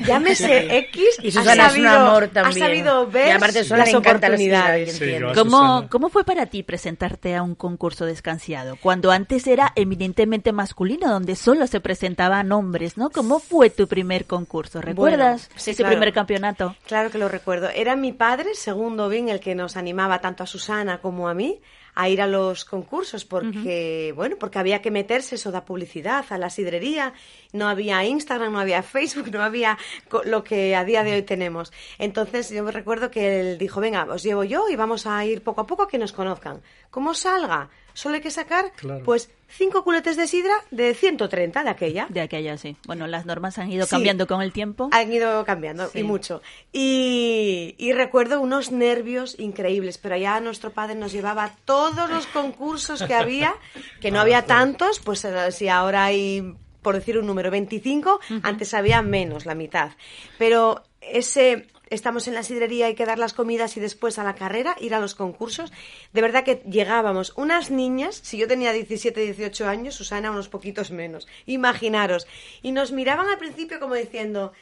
Llámese 0.05 0.77
X, 0.77 1.03
Y 1.23 1.29
ha 1.29 1.31
Susana 1.31 1.67
es 1.67 1.77
un 1.77 1.83
sabido- 1.85 1.89
amor 1.89 2.27
también. 2.27 2.63
Ha 2.63 2.67
sabido 2.67 3.07
ver 3.07 3.27
Y 3.29 3.31
aparte 3.31 3.63
las 3.63 3.69
le 3.89 3.97
encanta 3.97 4.29
la 4.29 4.37
sidra, 4.37 4.59
oportunidades. 4.59 4.97
Sí, 4.97 5.17
yo 5.19 5.29
a 5.29 5.33
¿Cómo. 5.33 5.87
¿Cómo 5.89 6.09
fue 6.09 6.23
para 6.25 6.45
ti 6.45 6.61
presentarte 6.61 7.35
a 7.35 7.41
un 7.41 7.55
concurso 7.55 8.05
descansiado? 8.05 8.77
Cuando 8.81 9.09
antes 9.09 9.47
era 9.47 9.73
eminentemente 9.75 10.51
masculino, 10.51 11.09
donde 11.09 11.35
solo 11.35 11.65
se 11.65 11.79
presentaban 11.79 12.51
hombres, 12.51 12.97
¿no? 12.97 13.09
¿Cómo 13.09 13.39
fue 13.39 13.71
tu 13.71 13.87
primer 13.87 14.25
concurso? 14.25 14.79
¿Recuerdas 14.79 15.47
Bueno, 15.47 15.59
sí, 15.59 15.71
ese 15.71 15.81
claro. 15.81 15.95
primer 15.95 16.13
campeonato? 16.13 16.75
Claro 16.85 17.09
que 17.09 17.17
lo 17.17 17.29
recuerdo. 17.29 17.69
Era 17.69 17.95
mi 17.95 18.11
padre, 18.11 18.53
segundo 18.53 19.09
bien, 19.09 19.29
el 19.29 19.39
que 19.39 19.55
nos 19.55 19.75
animaba 19.75 20.21
tanto 20.21 20.43
a 20.43 20.45
Susana 20.45 20.99
como 20.99 21.27
a 21.29 21.33
mí 21.33 21.59
a 21.99 22.09
ir 22.09 22.21
a 22.21 22.27
los 22.27 22.63
concursos 22.63 23.25
porque, 23.25 24.13
bueno, 24.15 24.35
porque 24.39 24.59
había 24.59 24.81
que 24.83 24.91
meterse 24.91 25.35
eso 25.35 25.49
da 25.51 25.65
publicidad 25.65 26.25
a 26.29 26.37
la 26.37 26.49
sidrería, 26.49 27.13
no 27.53 27.67
había 27.67 28.05
Instagram, 28.05 28.53
no 28.53 28.59
había 28.59 28.83
Facebook, 28.83 29.31
no 29.31 29.41
había 29.41 29.77
co- 30.07 30.21
lo 30.23 30.43
que 30.43 30.75
a 30.75 30.83
día 30.85 31.03
de 31.03 31.13
hoy 31.15 31.23
tenemos. 31.23 31.73
Entonces 31.97 32.49
yo 32.51 32.63
me 32.63 32.71
recuerdo 32.71 33.09
que 33.09 33.39
él 33.39 33.57
dijo, 33.57 33.81
venga, 33.81 34.05
os 34.05 34.21
llevo 34.21 34.43
yo 34.43 34.69
y 34.69 34.75
vamos 34.75 35.07
a 35.07 35.25
ir 35.25 35.41
poco 35.41 35.61
a 35.61 35.65
poco 35.67 35.83
a 35.83 35.87
que 35.87 35.97
nos 35.97 36.11
conozcan. 36.13 36.61
¿Cómo 36.91 37.13
salga? 37.15 37.69
Solo 37.93 38.15
hay 38.15 38.21
que 38.21 38.29
sacar, 38.31 38.71
Claro. 38.75 39.03
pues, 39.03 39.31
cinco 39.49 39.83
culetes 39.83 40.17
de 40.17 40.27
sidra 40.27 40.53
de 40.71 40.93
130 40.93 41.63
de 41.63 41.69
aquella. 41.69 42.07
De 42.09 42.21
aquella, 42.21 42.57
sí. 42.57 42.75
Bueno, 42.85 43.07
las 43.07 43.25
normas 43.25 43.57
han 43.57 43.71
ido 43.71 43.85
Sí. 43.85 43.91
cambiando 43.91 44.27
con 44.27 44.41
el 44.41 44.51
tiempo. 44.51 44.89
Han 44.91 45.11
ido 45.11 45.43
cambiando 45.45 45.87
Sí. 45.87 45.99
y 45.99 46.03
mucho. 46.03 46.41
Y, 46.71 47.75
y 47.77 47.93
recuerdo 47.93 48.39
unos 48.41 48.71
nervios 48.71 49.35
increíbles, 49.39 49.97
pero 49.97 50.15
allá 50.15 50.39
nuestro 50.39 50.71
padre 50.71 50.95
nos 50.95 51.11
llevaba 51.11 51.45
a 51.45 51.55
todos 51.65 52.09
los 52.09 52.27
concursos 52.27 53.03
que 53.03 53.13
había, 53.13 53.55
que 54.01 54.11
no 54.11 54.19
había 54.19 54.45
tantos, 54.45 54.99
pues 54.99 55.23
eh, 55.25 55.51
si 55.51 55.67
ahora 55.69 56.05
hay, 56.05 56.55
por 56.81 56.95
decir 56.95 57.17
un 57.17 57.25
número, 57.27 57.49
25, 57.51 58.19
antes 58.43 58.73
había 58.73 59.01
menos, 59.01 59.45
la 59.45 59.55
mitad. 59.55 59.91
Pero 60.37 60.83
ese... 61.01 61.67
Estamos 61.89 62.27
en 62.27 62.33
la 62.33 62.43
sidrería, 62.43 62.87
hay 62.87 62.95
que 62.95 63.05
dar 63.05 63.17
las 63.19 63.33
comidas 63.33 63.77
y 63.77 63.79
después 63.79 64.19
a 64.19 64.23
la 64.23 64.35
carrera, 64.35 64.75
ir 64.79 64.93
a 64.93 64.99
los 64.99 65.15
concursos. 65.15 65.71
De 66.13 66.21
verdad 66.21 66.43
que 66.43 66.61
llegábamos 66.69 67.33
unas 67.37 67.71
niñas, 67.71 68.19
si 68.23 68.37
yo 68.37 68.47
tenía 68.47 68.73
17, 68.73 69.19
18 69.19 69.67
años, 69.67 69.95
Susana 69.95 70.31
unos 70.31 70.49
poquitos 70.49 70.91
menos, 70.91 71.27
imaginaros. 71.45 72.27
Y 72.61 72.71
nos 72.71 72.91
miraban 72.91 73.27
al 73.29 73.37
principio 73.37 73.79
como 73.79 73.95
diciendo, 73.95 74.53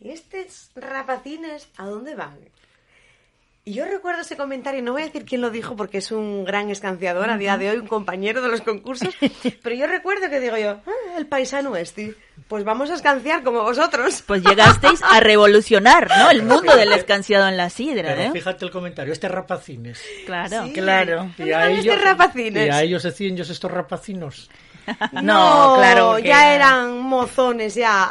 ¿y 0.00 0.10
estos 0.10 0.70
rapacines 0.74 1.68
a 1.76 1.86
dónde 1.86 2.14
van? 2.14 2.38
Y 3.66 3.72
yo 3.72 3.86
recuerdo 3.86 4.20
ese 4.20 4.36
comentario, 4.36 4.82
no 4.82 4.92
voy 4.92 5.00
a 5.00 5.06
decir 5.06 5.24
quién 5.24 5.40
lo 5.40 5.48
dijo 5.48 5.74
porque 5.74 5.96
es 5.96 6.12
un 6.12 6.44
gran 6.44 6.68
escanciador 6.68 7.30
a 7.30 7.38
día 7.38 7.56
de 7.56 7.70
hoy, 7.70 7.78
un 7.78 7.86
compañero 7.86 8.42
de 8.42 8.48
los 8.50 8.60
concursos, 8.60 9.14
pero 9.62 9.74
yo 9.74 9.86
recuerdo 9.86 10.28
que 10.28 10.38
digo 10.38 10.58
yo, 10.58 10.82
"Ah, 10.86 11.16
el 11.16 11.26
paisano 11.26 11.74
este, 11.74 12.14
pues 12.48 12.64
vamos 12.64 12.90
a 12.90 12.94
escanciar 12.94 13.42
como 13.42 13.62
vosotros. 13.62 14.22
Pues 14.26 14.42
llegasteis 14.42 15.02
a 15.02 15.20
revolucionar, 15.20 16.08
¿no? 16.08 16.30
El 16.30 16.42
mundo 16.42 16.76
del 16.76 16.92
escanciado 16.92 17.48
en 17.48 17.56
la 17.56 17.70
sidra, 17.70 18.14
Pero 18.14 18.22
¿eh? 18.22 18.30
fíjate 18.32 18.64
el 18.64 18.70
comentario, 18.70 19.12
este 19.12 19.28
rapacines. 19.28 20.02
Claro. 20.26 20.64
Sí. 20.64 20.72
Claro. 20.72 21.30
¿Dónde 21.38 21.52
van 21.52 21.72
estos 21.72 22.00
rapacines? 22.00 22.66
y 22.66 22.70
a 22.70 22.82
ellos 22.82 23.02
decían 23.02 23.34
ellos 23.34 23.50
estos 23.50 23.70
rapacinos. 23.70 24.50
No, 25.22 25.74
claro. 25.78 26.12
porque- 26.12 26.28
ya 26.28 26.54
eran 26.54 26.98
mozones, 27.00 27.74
ya. 27.74 28.10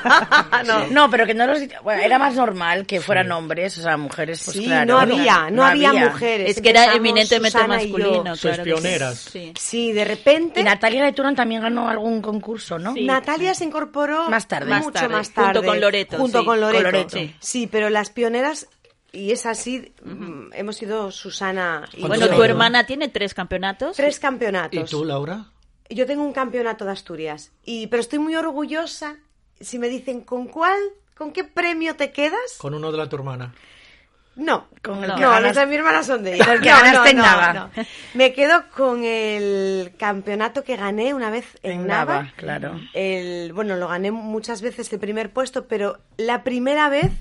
no. 0.66 0.86
No, 0.88 1.10
pero 1.10 1.26
que 1.26 1.34
no 1.34 1.46
los... 1.46 1.60
Bueno, 1.82 2.02
era 2.02 2.18
más 2.18 2.34
normal 2.34 2.86
que 2.86 3.00
fueran 3.00 3.30
hombres, 3.32 3.76
o 3.78 3.82
sea, 3.82 3.96
mujeres, 3.96 4.42
pues 4.44 4.56
sí, 4.56 4.64
claro. 4.64 4.86
no 4.92 4.98
había, 5.00 5.50
no, 5.50 5.64
había, 5.64 5.92
mujeres. 5.92 6.50
Es 6.56 6.62
que 6.62 6.70
era 6.70 6.94
eminentemente 6.94 7.50
Susana 7.58 7.82
y 7.82 7.90
masculino, 7.90 8.36
Sois 8.36 8.54
claro. 8.56 8.64
que 8.64 8.70
sí. 8.70 8.74
pioneras. 8.82 9.18
Sí. 9.18 9.52
Sí, 9.58 9.92
de 9.92 10.04
repente. 10.04 10.60
Y 10.60 10.64
Natalia 10.64 11.04
de 11.04 11.12
Turón 11.12 11.34
también 11.34 11.62
ganó 11.62 11.88
algún 11.88 12.20
concurso, 12.22 12.78
¿no? 12.78 12.94
Natalia 12.96 13.54
se 13.54 13.64
incorporó 13.64 14.28
Más 14.28 14.46
tarde. 14.48 14.72
mucho 14.74 14.84
Más 14.84 14.92
tarde, 14.92 15.08
más 15.08 15.30
junto 15.34 15.62
con 15.62 15.80
Loreto, 15.80 16.16
Junto 16.18 16.40
sí. 16.40 16.44
con 16.44 16.60
Loreto. 16.60 16.82
Con 16.84 16.92
Loreto. 16.92 17.16
Sí. 17.16 17.34
Sí, 17.40 17.66
pero 17.70 17.90
las 17.90 18.10
pioneras, 18.10 18.68
y 19.12 19.32
es 19.32 19.46
así, 19.46 19.92
mm, 20.04 20.52
hemos 20.54 20.76
sido 20.76 21.10
Susana 21.10 21.88
y 21.92 22.06
Bueno, 22.06 22.28
tu 22.28 22.42
hermana 22.42 22.84
tiene 22.86 23.08
tres 23.08 23.34
campeonatos. 23.34 23.96
Tres 23.96 24.18
¿Y 24.18 24.20
campeonatos. 24.20 24.90
tú, 24.90 25.04
Laura? 25.04 25.46
Yo 25.90 26.06
tengo 26.06 26.22
un 26.22 26.32
campeonato 26.32 26.84
de 26.84 26.92
Asturias, 26.92 27.52
y, 27.64 27.86
pero 27.88 28.00
estoy 28.00 28.18
muy 28.18 28.34
orgullosa. 28.36 29.16
Si 29.60 29.78
me 29.78 29.88
dicen, 29.88 30.20
¿con 30.22 30.46
cuál? 30.48 30.78
¿Con 31.16 31.32
qué 31.32 31.44
premio 31.44 31.94
te 31.96 32.10
quedas? 32.10 32.56
Con 32.58 32.74
uno 32.74 32.90
de 32.90 32.98
la 32.98 33.08
tu 33.08 33.16
hermana. 33.16 33.54
No, 34.36 34.66
Con 34.82 35.04
el 35.04 35.10
no, 35.10 35.14
que 35.14 35.20
no, 35.22 35.30
ganas- 35.30 35.42
las 35.42 35.56
de 35.56 35.66
mi 35.66 35.76
hermana 35.76 36.02
son 36.02 36.24
de 36.24 36.34
ella. 36.34 36.44
Con 36.44 36.54
el 36.54 36.60
que 36.60 36.70
No, 36.70 36.76
ganaste 36.80 37.10
en 37.10 37.16
no, 37.18 37.22
Nava. 37.22 37.52
no. 37.52 37.70
Me 38.14 38.32
quedo 38.32 38.64
con 38.74 39.04
el 39.04 39.92
campeonato 39.96 40.64
que 40.64 40.74
gané 40.76 41.14
una 41.14 41.30
vez 41.30 41.44
en, 41.62 41.72
En 41.82 41.86
Nava. 41.86 42.14
Nava, 42.22 42.32
claro. 42.36 42.80
El, 42.94 43.52
bueno, 43.52 43.76
lo 43.76 43.86
gané 43.86 44.10
muchas 44.10 44.60
veces 44.60 44.92
el 44.92 44.98
primer 44.98 45.30
puesto, 45.32 45.66
pero 45.68 45.98
la 46.16 46.42
primera 46.42 46.88
vez 46.88 47.12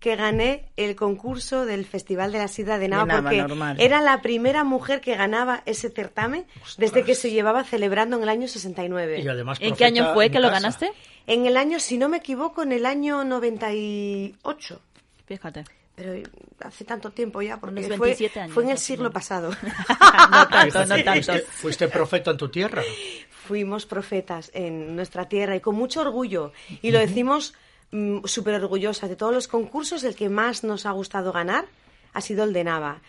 que 0.00 0.14
gané 0.14 0.66
el 0.76 0.94
concurso 0.94 1.66
del 1.66 1.84
Festival 1.84 2.30
de 2.30 2.38
la 2.38 2.48
Sidra 2.48 2.78
de 2.78 2.88
Nava, 2.88 3.06
Nava, 3.06 3.22
porque 3.22 3.42
normal. 3.42 3.76
era 3.80 4.00
la 4.00 4.22
primera 4.22 4.62
mujer 4.62 5.00
que 5.00 5.16
ganaba 5.16 5.62
ese 5.66 5.90
certamen 5.90 6.46
desde 6.76 7.04
que 7.04 7.14
se 7.14 7.30
llevaba 7.30 7.64
celebrando 7.64 8.16
en 8.16 8.22
el 8.22 8.28
año 8.28 8.48
69. 8.48 9.20
Y 9.20 9.28
además 9.28 9.58
¿En 9.60 9.74
qué 9.74 9.84
año 9.84 10.14
fue 10.14 10.30
que 10.30 10.38
lo 10.38 10.50
ganaste? 10.50 10.92
En 11.26 11.46
el 11.46 11.56
año, 11.56 11.80
si 11.80 11.98
no 11.98 12.08
me 12.08 12.18
equivoco, 12.18 12.62
en 12.62 12.72
el 12.72 12.86
año 12.86 13.24
98. 13.24 14.80
Fíjate. 15.26 15.64
Pero 15.94 16.14
hace 16.60 16.84
tanto 16.84 17.10
tiempo 17.10 17.42
ya, 17.42 17.58
porque 17.58 17.82
fue, 17.82 17.98
27 17.98 18.40
años, 18.40 18.54
fue 18.54 18.62
en 18.62 18.70
el 18.70 18.78
siglo 18.78 19.10
pasado. 19.10 19.50
No 20.30 20.48
tanto, 20.48 20.86
no 20.86 21.02
tanto. 21.02 21.32
Fuiste, 21.50 21.88
profeta 21.88 22.30
en 22.30 22.36
tu 22.36 22.48
tierra. 22.48 22.82
Fuimos 23.30 23.86
profetas 23.86 24.50
en 24.54 24.94
nuestra 24.94 25.28
tierra 25.28 25.56
y 25.56 25.60
con 25.60 25.74
mucho 25.74 26.02
orgullo. 26.02 26.52
Y 26.82 26.92
lo 26.92 26.98
decimos 26.98 27.54
súper 28.24 28.54
orgullosas. 28.54 29.08
De 29.08 29.16
todos 29.16 29.34
los 29.34 29.48
concursos, 29.48 30.04
el 30.04 30.14
que 30.14 30.28
más 30.28 30.64
nos 30.64 30.86
ha 30.86 30.90
gustado 30.92 31.32
ganar 31.32 31.66
ha 32.12 32.20
sido 32.20 32.44
el 32.44 32.52
de 32.52 32.64
Nava. 32.64 33.00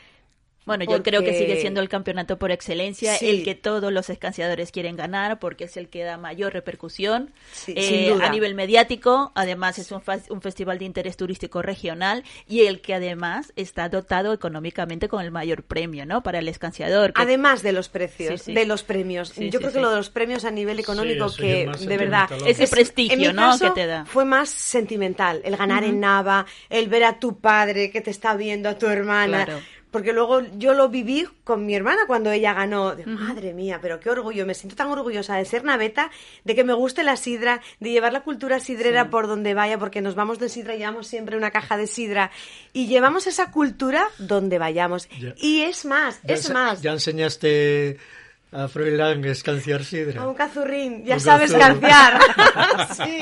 Bueno, 0.77 0.85
yo 0.85 1.03
creo 1.03 1.21
que 1.23 1.37
sigue 1.37 1.59
siendo 1.59 1.81
el 1.81 1.89
campeonato 1.89 2.37
por 2.37 2.51
excelencia, 2.51 3.15
Sí. 3.15 3.27
el 3.29 3.43
que 3.43 3.55
todos 3.55 3.91
los 3.91 4.09
escanciadores 4.09 4.71
quieren 4.71 4.95
ganar 4.95 5.39
porque 5.39 5.63
es 5.65 5.75
el 5.77 5.89
que 5.89 6.03
da 6.03 6.17
mayor 6.17 6.53
repercusión 6.53 7.31
Sí, 7.51 7.73
eh, 7.75 7.83
sin 7.83 8.13
duda. 8.13 8.27
a 8.27 8.29
nivel 8.29 8.53
mediático. 8.55 9.31
Además, 9.35 9.79
es 9.79 9.91
un, 9.91 10.01
fa- 10.01 10.19
un 10.29 10.41
festival 10.41 10.77
de 10.79 10.85
interés 10.85 11.17
turístico 11.17 11.61
regional 11.61 12.23
y 12.47 12.61
el 12.67 12.81
que 12.81 12.93
además 12.93 13.51
está 13.55 13.89
dotado 13.89 14.31
económicamente 14.31 15.07
con 15.09 15.23
el 15.23 15.31
mayor 15.31 15.63
premio, 15.63 16.05
¿no? 16.05 16.23
Para 16.23 16.39
el 16.39 16.47
escanciador. 16.47 17.13
que- 17.13 17.21
Además 17.21 17.63
de 17.63 17.71
los 17.73 17.89
precios, 17.89 18.41
Sí, 18.41 18.45
sí. 18.47 18.53
de 18.53 18.65
los 18.65 18.83
premios. 18.83 19.29
Sí, 19.29 19.45
Yo 19.49 19.53
sí, 19.53 19.57
creo 19.57 19.71
que 19.73 19.79
lo 19.79 19.89
de 19.89 19.97
los 19.97 20.09
premios 20.09 20.45
a 20.45 20.51
nivel 20.51 20.79
económico, 20.79 21.27
que 21.35 21.67
de 21.79 21.97
verdad. 21.97 22.29
Ese 22.45 22.63
es- 22.65 22.69
prestigio, 22.69 23.13
en 23.13 23.19
mi 23.19 23.27
¿no? 23.27 23.33
caso, 23.51 23.65
que 23.73 23.81
te 23.81 23.87
da. 23.87 24.05
Fue 24.05 24.23
más 24.25 24.49
sentimental. 24.49 25.41
El 25.43 25.57
ganar 25.57 25.83
en 25.83 25.99
Nava, 25.99 26.45
el 26.69 26.87
ver 26.89 27.03
a 27.05 27.19
tu 27.19 27.39
padre 27.39 27.89
que 27.91 28.01
te 28.01 28.11
está 28.11 28.35
viendo, 28.35 28.69
a 28.69 28.77
tu 28.77 28.85
hermana. 28.87 29.45
Claro. 29.45 29.61
Porque 29.91 30.13
luego 30.13 30.41
yo 30.57 30.73
lo 30.73 30.89
viví 30.89 31.27
con 31.43 31.65
mi 31.65 31.75
hermana 31.75 32.01
cuando 32.07 32.31
ella 32.31 32.53
ganó. 32.53 32.95
De, 32.95 33.05
Madre 33.05 33.53
mía, 33.53 33.79
pero 33.81 33.99
qué 33.99 34.09
orgullo. 34.09 34.45
Me 34.45 34.53
siento 34.53 34.75
tan 34.75 34.87
orgullosa 34.87 35.35
de 35.35 35.45
ser 35.45 35.63
naveta, 35.63 36.11
de 36.43 36.55
que 36.55 36.63
me 36.63 36.73
guste 36.73 37.03
la 37.03 37.17
sidra, 37.17 37.61
de 37.79 37.89
llevar 37.89 38.13
la 38.13 38.21
cultura 38.21 38.59
sidrera 38.59 39.09
por 39.09 39.27
donde 39.27 39.53
vaya, 39.53 39.77
porque 39.79 40.01
nos 40.01 40.15
vamos 40.15 40.39
de 40.39 40.49
sidra 40.49 40.75
y 40.75 40.79
llevamos 40.79 41.07
siempre 41.07 41.37
una 41.37 41.51
caja 41.51 41.77
de 41.77 41.87
sidra. 41.87 42.31
Y 42.73 42.87
llevamos 42.87 43.27
esa 43.27 43.51
cultura 43.51 44.07
donde 44.19 44.59
vayamos. 44.59 45.09
Ya. 45.19 45.33
Y 45.37 45.61
es 45.61 45.85
más, 45.85 46.21
Ya 46.23 46.35
es 46.35 46.51
más. 46.51 46.81
Ya 46.81 46.91
enseñaste 46.91 47.97
a 48.51 48.67
Froilán 48.67 49.23
a 49.23 49.27
escanciar 49.29 49.83
sidra. 49.83 50.21
A 50.23 50.27
un 50.27 50.33
cazurrín, 50.33 51.05
ya 51.05 51.15
Un 51.15 51.19
sabes 51.19 51.51
cazurro. 51.53 51.79
canciar. 51.81 52.19
sí, 52.95 53.19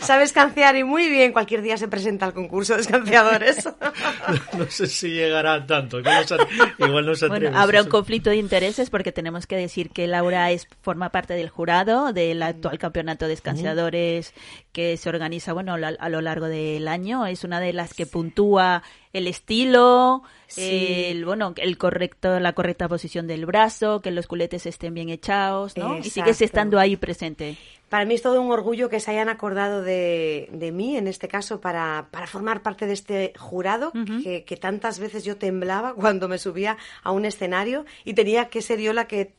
sabes 0.00 0.32
canciar 0.32 0.76
y 0.76 0.82
muy 0.84 1.08
bien. 1.08 1.32
Cualquier 1.32 1.62
día 1.62 1.76
se 1.76 1.86
presenta 1.86 2.26
al 2.26 2.32
concurso 2.34 2.74
de 2.74 2.80
escanciadores. 2.80 3.68
no 4.58 4.66
sé 4.68 4.86
si 4.88 5.10
llegará 5.10 5.64
tanto. 5.66 6.00
Igual 6.00 6.26
no 6.28 6.36
se, 6.36 6.36
igual 6.84 7.06
no 7.06 7.14
se 7.14 7.28
Bueno, 7.28 7.50
habrá 7.56 7.82
un 7.82 7.88
conflicto 7.88 8.30
de 8.30 8.36
intereses 8.36 8.90
porque 8.90 9.12
tenemos 9.12 9.46
que 9.46 9.56
decir 9.56 9.90
que 9.90 10.06
Laura 10.08 10.50
es 10.50 10.66
forma 10.82 11.10
parte 11.10 11.34
del 11.34 11.48
jurado 11.48 12.12
del 12.12 12.42
actual 12.42 12.78
campeonato 12.78 13.28
de 13.28 13.34
escanciadores 13.34 14.34
que 14.72 14.96
se 14.96 15.08
organiza 15.08 15.52
bueno 15.52 15.76
la- 15.78 15.94
a 15.98 16.08
lo 16.08 16.20
largo 16.20 16.46
del 16.46 16.88
año. 16.88 17.26
Es 17.26 17.44
una 17.44 17.60
de 17.60 17.72
las 17.72 17.94
que 17.94 18.06
puntúa 18.06 18.82
el 19.16 19.26
estilo, 19.26 20.22
Sí. 20.48 21.06
el 21.08 21.24
bueno, 21.24 21.54
el 21.56 21.76
correcto, 21.76 22.38
la 22.38 22.52
correcta 22.52 22.88
posición 22.88 23.26
del 23.26 23.46
brazo, 23.46 24.00
que 24.00 24.12
los 24.12 24.28
culetes 24.28 24.64
estén 24.66 24.94
bien 24.94 25.08
echados, 25.08 25.76
¿no? 25.76 25.98
Y 25.98 26.04
sigues 26.04 26.40
estando 26.40 26.78
ahí 26.78 26.96
presente. 26.96 27.56
Para 27.88 28.04
mí 28.04 28.14
es 28.14 28.22
todo 28.22 28.40
un 28.40 28.50
orgullo 28.50 28.88
que 28.88 29.00
se 29.00 29.10
hayan 29.10 29.28
acordado 29.28 29.82
de, 29.82 30.48
de 30.52 30.70
mí, 30.72 30.96
en 30.96 31.08
este 31.08 31.26
caso, 31.28 31.60
para, 31.60 32.08
para 32.10 32.26
formar 32.26 32.62
parte 32.62 32.86
de 32.86 32.92
este 32.92 33.32
jurado, 33.38 33.92
que, 34.22 34.44
que 34.44 34.56
tantas 34.56 34.98
veces 35.00 35.24
yo 35.24 35.36
temblaba 35.36 35.94
cuando 35.96 36.28
me 36.28 36.38
subía 36.38 36.76
a 37.02 37.10
un 37.10 37.24
escenario 37.24 37.84
y 38.04 38.14
tenía 38.14 38.48
que 38.48 38.62
ser 38.62 38.80
yo 38.80 38.92
la 38.92 39.06
que 39.08 39.32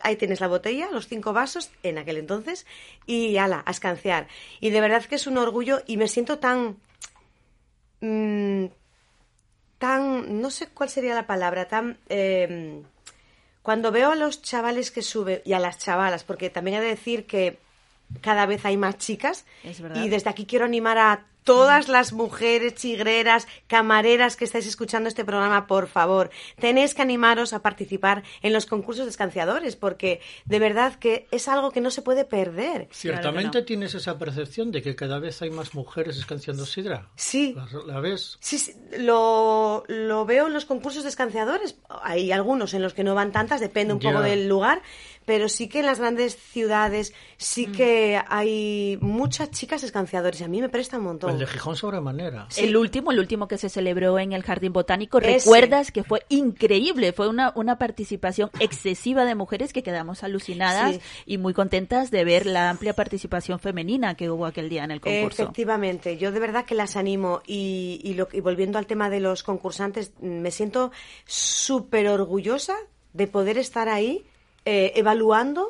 ahí 0.00 0.16
tienes 0.16 0.40
la 0.40 0.48
botella, 0.48 0.88
los 0.92 1.08
cinco 1.08 1.32
vasos, 1.32 1.70
en 1.82 1.98
aquel 1.98 2.16
entonces, 2.18 2.66
y 3.06 3.36
ala, 3.36 3.62
a 3.66 3.70
escanciar. 3.70 4.28
Y 4.60 4.70
de 4.70 4.80
verdad 4.80 5.04
que 5.04 5.16
es 5.16 5.26
un 5.26 5.38
orgullo 5.38 5.80
y 5.86 5.96
me 5.96 6.08
siento 6.08 6.38
tan... 6.38 6.76
mm, 8.00 8.66
tan... 9.78 10.40
no 10.40 10.50
sé 10.50 10.68
cuál 10.68 10.88
sería 10.88 11.14
la 11.14 11.26
palabra, 11.26 11.68
tan... 11.68 11.98
eh, 12.08 12.82
cuando 13.62 13.92
veo 13.92 14.12
a 14.12 14.14
los 14.16 14.40
chavales 14.40 14.90
que 14.90 15.02
suben 15.02 15.42
y 15.44 15.52
a 15.52 15.58
las 15.58 15.76
chavalas, 15.76 16.24
porque 16.24 16.48
también 16.48 16.78
he 16.78 16.80
de 16.80 16.88
decir 16.88 17.26
que 17.26 17.58
cada 18.22 18.46
vez 18.46 18.64
hay 18.64 18.78
más 18.78 18.96
chicas 18.96 19.44
Es 19.62 19.82
y 19.94 20.08
desde 20.08 20.30
aquí 20.30 20.46
quiero 20.46 20.64
animar 20.64 20.96
a 20.96 21.26
todas 21.48 21.88
las 21.88 22.12
mujeres 22.12 22.74
chigreras, 22.74 23.48
camareras 23.68 24.36
que 24.36 24.44
estáis 24.44 24.66
escuchando 24.66 25.08
este 25.08 25.24
programa, 25.24 25.66
por 25.66 25.86
favor, 25.86 26.28
tenéis 26.60 26.92
que 26.92 27.00
animaros 27.00 27.54
a 27.54 27.62
participar 27.62 28.22
en 28.42 28.52
los 28.52 28.66
concursos 28.66 29.06
de 29.06 29.10
escanciadores, 29.10 29.74
porque 29.74 30.20
de 30.44 30.58
verdad 30.58 30.96
que 30.96 31.26
es 31.30 31.48
algo 31.48 31.70
que 31.70 31.80
no 31.80 31.90
se 31.90 32.02
puede 32.02 32.26
perder. 32.26 32.88
Ciertamente 32.92 33.50
Claro 33.52 33.64
tienes 33.64 33.94
esa 33.94 34.18
percepción 34.18 34.70
de 34.70 34.82
que 34.82 34.94
cada 34.94 35.20
vez 35.20 35.40
hay 35.40 35.48
más 35.48 35.74
mujeres 35.74 36.18
escanciando 36.18 36.66
sidra. 36.66 37.08
Sí. 37.16 37.54
¿La, 37.56 37.94
la 37.94 38.00
ves? 38.00 38.36
Sí, 38.40 38.58
sí, 38.58 38.74
lo, 38.98 39.84
lo 39.88 40.26
veo 40.26 40.48
en 40.48 40.52
los 40.52 40.66
concursos 40.66 41.04
de 41.04 41.08
escanciadores. 41.08 41.76
Hay 42.02 42.30
algunos 42.30 42.74
en 42.74 42.82
los 42.82 42.92
que 42.92 43.04
no 43.04 43.14
van 43.14 43.32
tantas, 43.32 43.58
depende 43.58 43.94
un 43.94 44.00
poco 44.00 44.20
del 44.20 44.48
lugar, 44.48 44.82
pero 45.28 45.50
sí 45.50 45.68
que 45.68 45.80
en 45.80 45.84
las 45.84 46.00
grandes 46.00 46.36
ciudades 46.38 47.12
sí 47.36 47.66
que 47.66 48.18
hay 48.28 48.96
muchas 49.02 49.50
chicas 49.50 49.82
escanciadores. 49.82 50.40
y 50.40 50.44
A 50.44 50.48
mí 50.48 50.62
me 50.62 50.70
presta 50.70 50.96
un 50.96 51.04
montón. 51.04 51.32
El 51.32 51.38
de 51.40 51.46
Gijón 51.46 51.76
sobremanera. 51.76 52.46
Sí. 52.48 52.64
El 52.64 52.74
último, 52.78 53.12
el 53.12 53.18
último 53.18 53.46
que 53.46 53.58
se 53.58 53.68
celebró 53.68 54.18
en 54.18 54.32
el 54.32 54.42
Jardín 54.42 54.72
Botánico, 54.72 55.18
Ese. 55.18 55.34
recuerdas 55.34 55.92
que 55.92 56.02
fue 56.02 56.22
increíble, 56.30 57.12
fue 57.12 57.28
una, 57.28 57.52
una 57.56 57.76
participación 57.76 58.50
excesiva 58.58 59.26
de 59.26 59.34
mujeres 59.34 59.74
que 59.74 59.82
quedamos 59.82 60.24
alucinadas 60.24 60.94
Sí. 60.94 61.00
y 61.26 61.36
muy 61.36 61.52
contentas 61.52 62.10
de 62.10 62.24
ver 62.24 62.46
la 62.46 62.70
amplia 62.70 62.94
participación 62.94 63.58
femenina 63.58 64.14
que 64.14 64.30
hubo 64.30 64.46
aquel 64.46 64.70
día 64.70 64.84
en 64.84 64.92
el 64.92 65.02
concurso. 65.02 65.42
Efectivamente, 65.42 66.16
yo 66.16 66.32
de 66.32 66.40
verdad 66.40 66.64
que 66.64 66.74
las 66.74 66.96
animo 66.96 67.42
y, 67.46 68.00
y, 68.02 68.14
lo, 68.14 68.28
y 68.32 68.40
volviendo 68.40 68.78
al 68.78 68.86
tema 68.86 69.10
de 69.10 69.20
los 69.20 69.42
concursantes, 69.42 70.12
me 70.22 70.50
siento 70.50 70.90
súper 71.26 72.08
orgullosa 72.08 72.76
de 73.12 73.26
poder 73.26 73.58
estar 73.58 73.90
ahí 73.90 74.24
eh, 74.70 74.92
evaluando 74.96 75.62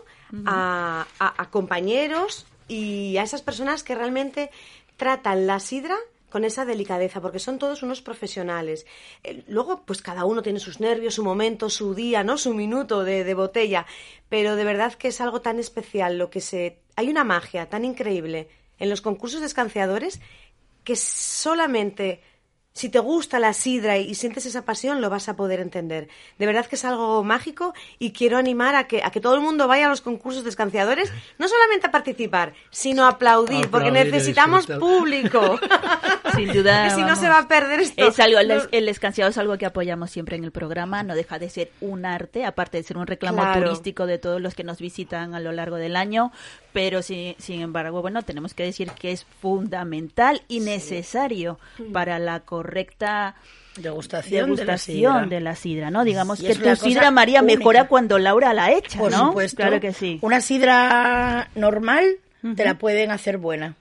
a, 0.44 1.06
a- 1.20 1.34
a 1.42 1.50
compañeros 1.50 2.46
y 2.66 3.16
a 3.16 3.22
esas 3.22 3.42
personas 3.42 3.82
que 3.84 3.94
realmente 3.94 4.50
tratan 4.96 5.46
la 5.46 5.58
sidra 5.60 5.96
con 6.30 6.44
esa 6.44 6.64
delicadeza, 6.66 7.20
porque 7.22 7.38
son 7.38 7.58
todos 7.58 7.82
unos 7.82 8.02
profesionales. 8.02 8.84
Eh, 9.24 9.44
luego, 9.48 9.82
pues 9.86 10.02
cada 10.02 10.24
uno 10.26 10.42
tiene 10.42 10.58
sus 10.60 10.80
nervios, 10.80 11.14
su 11.14 11.22
momento, 11.24 11.70
su 11.70 11.94
día, 11.94 12.24
¿no? 12.24 12.36
Su 12.36 12.52
minuto 12.52 13.04
de, 13.04 13.24
de 13.24 13.34
botella. 13.34 13.86
Pero 14.28 14.56
de 14.56 14.64
verdad 14.64 14.92
que 14.94 15.08
es 15.08 15.20
algo 15.20 15.40
tan 15.40 15.58
especial, 15.58 16.18
lo 16.18 16.28
que 16.28 16.40
se... 16.40 16.80
Hay 16.96 17.08
una 17.08 17.24
magia 17.24 17.68
tan 17.70 17.84
increíble 17.84 18.48
en 18.78 18.90
los 18.90 19.00
concursos 19.00 19.40
de 19.40 19.46
escanciadores 19.46 20.20
que 20.84 20.96
solamente 20.96 22.20
si 22.78 22.88
te 22.88 23.00
gusta 23.00 23.40
la 23.40 23.52
sidra 23.54 23.98
y 23.98 24.14
sientes 24.14 24.46
esa 24.46 24.64
pasión, 24.64 25.00
lo 25.00 25.10
vas 25.10 25.28
a 25.28 25.34
poder 25.34 25.58
entender. 25.58 26.08
De 26.38 26.46
verdad 26.46 26.64
que 26.66 26.76
es 26.76 26.84
algo 26.84 27.24
mágico 27.24 27.74
y 27.98 28.12
quiero 28.12 28.36
animar 28.36 28.76
a 28.76 28.86
que, 28.86 29.02
a 29.02 29.10
que 29.10 29.20
todo 29.20 29.34
el 29.34 29.40
mundo 29.40 29.66
vaya 29.66 29.86
a 29.86 29.88
los 29.88 30.00
concursos 30.00 30.44
de 30.44 30.50
escanciadores, 30.50 31.12
no 31.38 31.48
solamente 31.48 31.88
a 31.88 31.90
participar, 31.90 32.54
sino 32.70 33.04
a 33.04 33.08
aplaudir, 33.08 33.68
porque 33.68 33.88
Aplaudir 33.88 34.12
necesitamos 34.12 34.66
público. 34.66 35.58
Sin 36.36 36.52
duda. 36.52 36.84
que 36.88 36.94
si 36.94 37.02
no 37.02 37.16
se 37.16 37.28
va 37.28 37.38
a 37.40 37.48
perder 37.48 37.80
esto. 37.80 38.06
Es 38.06 38.20
algo, 38.20 38.38
el, 38.38 38.52
el 38.70 38.88
escanciado 38.88 39.30
es 39.30 39.38
algo 39.38 39.58
que 39.58 39.66
apoyamos 39.66 40.12
siempre 40.12 40.36
en 40.36 40.44
el 40.44 40.52
programa, 40.52 41.02
no 41.02 41.16
deja 41.16 41.40
de 41.40 41.50
ser 41.50 41.72
un 41.80 42.06
arte, 42.06 42.44
aparte 42.44 42.76
de 42.76 42.84
ser 42.84 42.96
un 42.96 43.08
reclamo 43.08 43.42
Claro. 43.42 43.64
turístico 43.64 44.06
de 44.06 44.18
todos 44.18 44.40
los 44.40 44.54
que 44.54 44.62
nos 44.62 44.78
visitan 44.78 45.34
a 45.34 45.40
lo 45.40 45.50
largo 45.50 45.76
del 45.76 45.96
año, 45.96 46.30
pero 46.72 47.02
sin, 47.02 47.34
sin 47.38 47.60
embargo, 47.60 48.02
bueno, 48.02 48.22
tenemos 48.22 48.54
que 48.54 48.62
decir 48.62 48.92
que 48.92 49.10
es 49.10 49.24
fundamental 49.40 50.42
y 50.46 50.60
necesario 50.60 51.58
para 51.92 52.18
la 52.20 52.40
correcta 52.68 53.34
Degustación, 53.76 54.54
de 54.56 54.64
la 54.64 54.76
sidra. 54.78 55.26
de 55.26 55.40
la 55.40 55.54
sidra, 55.54 55.90
¿no? 55.90 56.04
Digamos 56.04 56.40
Y 56.40 56.46
que 56.48 56.54
tu 56.56 56.76
sidra 56.76 57.10
María 57.10 57.40
única. 57.42 57.58
mejora 57.58 57.88
cuando 57.88 58.18
Laura 58.18 58.52
la 58.52 58.72
echa, 58.72 58.98
Por 58.98 59.10
¿no? 59.12 59.28
supuesto. 59.28 59.56
Claro 59.56 59.80
que 59.80 59.92
sí. 59.92 60.18
Una 60.20 60.40
sidra 60.40 61.48
normal 61.54 62.04
te 62.56 62.64
la 62.64 62.74
pueden 62.74 63.10
hacer 63.10 63.38
buena. 63.38 63.74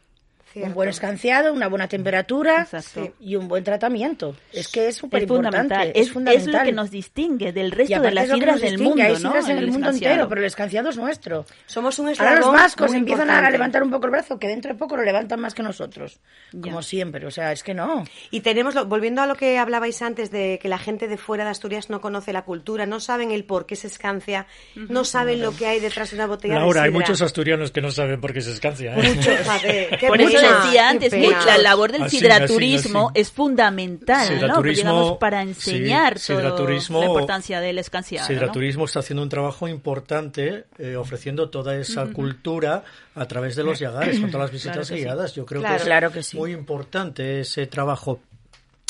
Cierto. 0.57 0.67
Un 0.69 0.73
buen 0.75 0.89
escanciado, 0.89 1.53
una 1.53 1.67
buena 1.67 1.87
temperatura 1.87 2.61
Exacto. 2.61 3.13
y 3.19 3.35
un 3.35 3.47
buen 3.47 3.63
tratamiento. 3.63 4.35
Es 4.51 4.67
que 4.67 4.87
es 4.87 4.95
súper 4.95 5.23
importante. 5.23 5.91
Es, 5.93 6.07
Es, 6.07 6.11
fundamental. 6.13 6.47
es 6.49 6.53
lo 6.59 6.63
que 6.65 6.71
nos 6.73 6.91
distingue 6.91 7.51
del 7.51 7.71
resto 7.71 8.01
de 8.01 8.11
las 8.11 8.27
nos 8.27 8.61
del 8.61 8.79
mundo, 8.79 9.03
Hay 9.03 9.21
¿no? 9.21 9.35
en 9.37 9.57
el 9.57 9.67
mundo 9.71 9.89
entero, 9.89 10.27
pero 10.27 10.41
el 10.41 10.47
escanciado 10.47 10.89
es 10.89 10.97
nuestro. 10.97 11.45
Somos 11.65 11.99
un 11.99 12.07
Ahora 12.09 12.35
los 12.39 12.51
vascos 12.51 12.93
empiezan 12.93 13.29
a 13.29 13.49
levantar 13.49 13.83
un 13.83 13.91
poco 13.91 14.05
el 14.05 14.11
brazo, 14.11 14.39
que 14.39 14.47
dentro 14.47 14.71
de 14.73 14.79
poco 14.79 14.97
lo 14.97 15.03
levantan 15.03 15.39
más 15.39 15.53
que 15.53 15.63
nosotros. 15.63 16.19
Ya. 16.51 16.61
Como 16.61 16.81
siempre, 16.81 17.25
o 17.25 17.31
sea, 17.31 17.51
es 17.51 17.63
que 17.63 17.73
no. 17.73 18.03
Y 18.31 18.41
tenemos, 18.41 18.75
lo- 18.75 18.85
volviendo 18.85 19.21
a 19.21 19.27
lo 19.27 19.35
que 19.35 19.57
hablabais 19.57 20.01
antes 20.01 20.31
de 20.31 20.59
que 20.61 20.69
la 20.69 20.77
gente 20.77 21.07
de 21.07 21.17
fuera 21.17 21.43
de 21.43 21.51
Asturias 21.51 21.89
no 21.89 22.01
conoce 22.01 22.33
la 22.33 22.43
cultura, 22.43 22.85
no 22.85 22.99
saben 22.99 23.31
el 23.31 23.43
por 23.45 23.65
qué 23.65 23.75
se 23.75 23.87
escancia, 23.87 24.47
no 24.75 25.03
saben 25.03 25.41
lo 25.41 25.55
que 25.55 25.67
hay 25.67 25.79
detrás 25.79 26.11
de 26.11 26.15
una 26.17 26.27
botella 26.27 26.55
Laura, 26.55 26.81
de 26.81 26.87
hay 26.87 26.93
muchos 26.93 27.21
asturianos 27.21 27.71
que 27.71 27.81
no 27.81 27.91
saben 27.91 28.19
por 28.21 28.33
qué 28.33 28.41
se 28.41 28.51
escancia. 28.51 28.93
¿eh? 28.95 29.13
Muchos, 29.15 29.25
qué 29.99 30.07
Por 30.07 30.21
eso 30.21 30.37
decía 30.47 30.89
antes 30.89 31.13
la 31.45 31.57
labor 31.57 31.91
del 31.91 32.03
Así, 32.03 32.19
sidraturismo 32.19 33.09
así, 33.09 33.11
así. 33.13 33.21
es 33.21 33.31
fundamental, 33.31 34.27
¿no? 34.29 34.35
Sidraturismo, 34.35 34.91
digamos, 34.91 35.17
para 35.17 35.41
sí, 35.43 35.49
enseñar 35.49 36.13
todo 36.19 36.39
sidraturismo- 36.39 36.99
la 36.99 37.05
importancia 37.07 37.59
del 37.61 37.79
escanciado, 37.79 38.27
¿no? 38.27 38.33
Sidraturismo 38.33 38.85
está 38.85 38.99
haciendo 38.99 39.23
un 39.23 39.29
trabajo 39.29 39.67
importante 39.67 40.65
eh, 40.77 40.95
ofreciendo 40.95 41.49
toda 41.49 41.75
esa 41.75 42.05
cultura 42.07 42.83
a 43.15 43.25
través 43.25 43.55
de 43.55 43.63
los 43.63 43.79
yagares, 43.79 44.19
con 44.19 44.29
todas 44.31 44.45
las 44.45 44.51
visitas 44.51 44.73
Claro 44.75 44.85
sí. 44.87 44.95
guiadas. 44.95 45.33
Yo 45.35 45.45
creo 45.45 45.61
Claro. 45.61 45.75
que 45.75 45.81
es 45.81 45.85
Claro 45.85 46.11
que 46.11 46.23
sí. 46.23 46.37
muy 46.37 46.51
importante 46.51 47.41
ese 47.41 47.67
trabajo. 47.67 48.19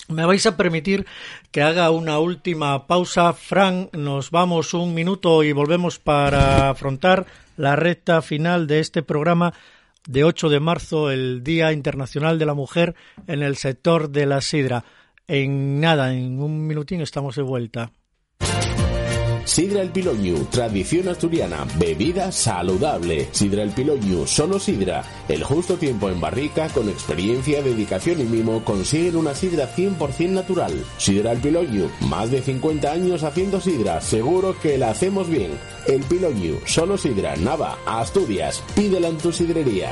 Me 0.09 0.25
vais 0.25 0.45
a 0.45 0.55
permitir 0.55 1.05
que 1.51 1.61
haga 1.61 1.89
una 1.91 2.17
última 2.19 2.87
pausa. 2.87 3.33
Fran, 3.33 3.89
nos 3.91 4.31
vamos 4.31 4.73
un 4.73 4.93
minuto 4.93 5.43
y 5.43 5.51
volvemos 5.51 5.99
para 5.99 6.69
afrontar 6.69 7.25
la 7.57 7.75
recta 7.75 8.21
final 8.21 8.67
de 8.67 8.79
este 8.79 9.03
programa 9.03 9.53
de 10.07 10.23
8 10.23 10.49
de 10.49 10.59
marzo, 10.59 11.11
el 11.11 11.43
Día 11.43 11.71
Internacional 11.73 12.39
de 12.39 12.45
la 12.45 12.53
Mujer 12.53 12.95
en 13.27 13.43
el 13.43 13.57
sector 13.57 14.09
de 14.09 14.25
la 14.25 14.41
sidra. 14.41 14.85
En 15.27 15.79
nada, 15.81 16.13
en 16.13 16.41
un 16.41 16.65
minutín 16.65 17.01
estamos 17.01 17.35
de 17.35 17.43
vuelta. 17.43 17.91
Sidra 19.47 19.81
El 19.81 19.91
Piloñu, 19.91 20.43
tradición 20.51 21.07
asturiana, 21.07 21.65
bebida 21.79 22.33
saludable. 22.33 23.29
Sidra 23.31 23.63
El 23.63 23.71
Piloñu, 23.71 24.27
solo 24.27 24.59
sidra. 24.59 25.05
El 25.29 25.41
justo 25.41 25.77
tiempo 25.77 26.09
en 26.09 26.19
barrica, 26.19 26.67
con 26.67 26.89
experiencia, 26.89 27.63
dedicación 27.63 28.19
y 28.19 28.25
mimo, 28.25 28.65
consiguen 28.65 29.15
una 29.15 29.33
sidra 29.33 29.73
100% 29.73 30.29
natural. 30.31 30.73
Sidra 30.97 31.31
El 31.31 31.39
Piloñu, 31.39 31.89
más 32.01 32.29
de 32.29 32.41
50 32.41 32.91
años 32.91 33.23
haciendo 33.23 33.61
sidra, 33.61 34.01
seguro 34.01 34.53
que 34.59 34.77
la 34.77 34.89
hacemos 34.89 35.29
bien. 35.29 35.57
El 35.87 36.01
Piloñu, 36.01 36.59
solo 36.65 36.97
sidra, 36.97 37.37
Nava, 37.37 37.77
Asturias. 37.85 38.61
Pídela 38.75 39.07
en 39.07 39.17
tu 39.17 39.31
sidrería. 39.31 39.91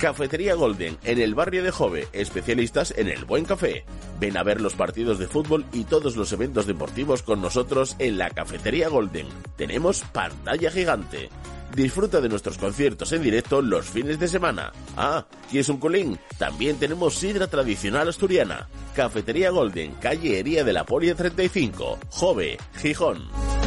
Cafetería 0.00 0.54
Golden, 0.54 0.96
en 1.04 1.20
el 1.20 1.34
barrio 1.34 1.62
de 1.62 1.70
Jove, 1.70 2.08
especialistas 2.14 2.94
en 2.96 3.08
el 3.08 3.26
buen 3.26 3.44
café. 3.44 3.84
Ven 4.18 4.38
a 4.38 4.42
ver 4.42 4.62
los 4.62 4.72
partidos 4.72 5.18
de 5.18 5.28
fútbol 5.28 5.66
y 5.74 5.84
todos 5.84 6.16
los 6.16 6.32
eventos 6.32 6.66
deportivos 6.66 7.22
con 7.22 7.42
nosotros 7.42 7.96
en 7.98 8.16
la 8.16 8.30
Cafetería 8.30 8.88
Golden. 8.88 9.26
Tenemos 9.56 10.00
pantalla 10.00 10.70
gigante. 10.70 11.28
Disfruta 11.76 12.22
de 12.22 12.30
nuestros 12.30 12.56
conciertos 12.56 13.12
en 13.12 13.22
directo 13.22 13.60
los 13.60 13.90
fines 13.90 14.18
de 14.18 14.28
semana. 14.28 14.72
Ah, 14.96 15.26
¿quieres 15.50 15.68
un 15.68 15.76
colín? 15.76 16.18
También 16.38 16.78
tenemos 16.78 17.14
sidra 17.14 17.46
tradicional 17.48 18.08
asturiana. 18.08 18.68
Cafetería 18.96 19.50
Golden, 19.50 19.92
calle 19.96 20.38
Hería 20.38 20.64
de 20.64 20.72
la 20.72 20.84
Polia 20.84 21.14
35, 21.14 21.98
Jove, 22.08 22.56
Gijón. 22.78 23.59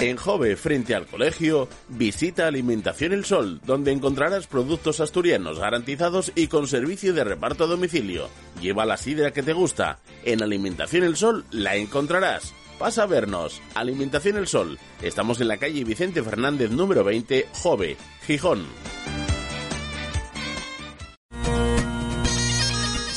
En 0.00 0.16
Jove, 0.16 0.56
frente 0.56 0.94
al 0.94 1.06
colegio, 1.06 1.68
visita 1.88 2.48
Alimentación 2.48 3.12
El 3.12 3.24
Sol, 3.24 3.60
donde 3.64 3.92
encontrarás 3.92 4.46
productos 4.48 5.00
asturianos 5.00 5.58
garantizados 5.60 6.32
y 6.34 6.48
con 6.48 6.66
servicio 6.66 7.14
de 7.14 7.22
reparto 7.22 7.64
a 7.64 7.68
domicilio. 7.68 8.28
Lleva 8.60 8.84
la 8.84 8.96
sidra 8.96 9.32
que 9.32 9.42
te 9.42 9.52
gusta. 9.52 10.00
En 10.24 10.42
Alimentación 10.42 11.04
El 11.04 11.16
Sol 11.16 11.44
la 11.52 11.76
encontrarás. 11.76 12.52
Pasa 12.78 13.04
a 13.04 13.06
vernos. 13.06 13.62
Alimentación 13.74 14.36
El 14.36 14.48
Sol. 14.48 14.78
Estamos 15.00 15.40
en 15.40 15.48
la 15.48 15.58
calle 15.58 15.84
Vicente 15.84 16.22
Fernández 16.22 16.70
número 16.70 17.04
20, 17.04 17.46
Jove, 17.52 17.96
Gijón. 18.26 18.66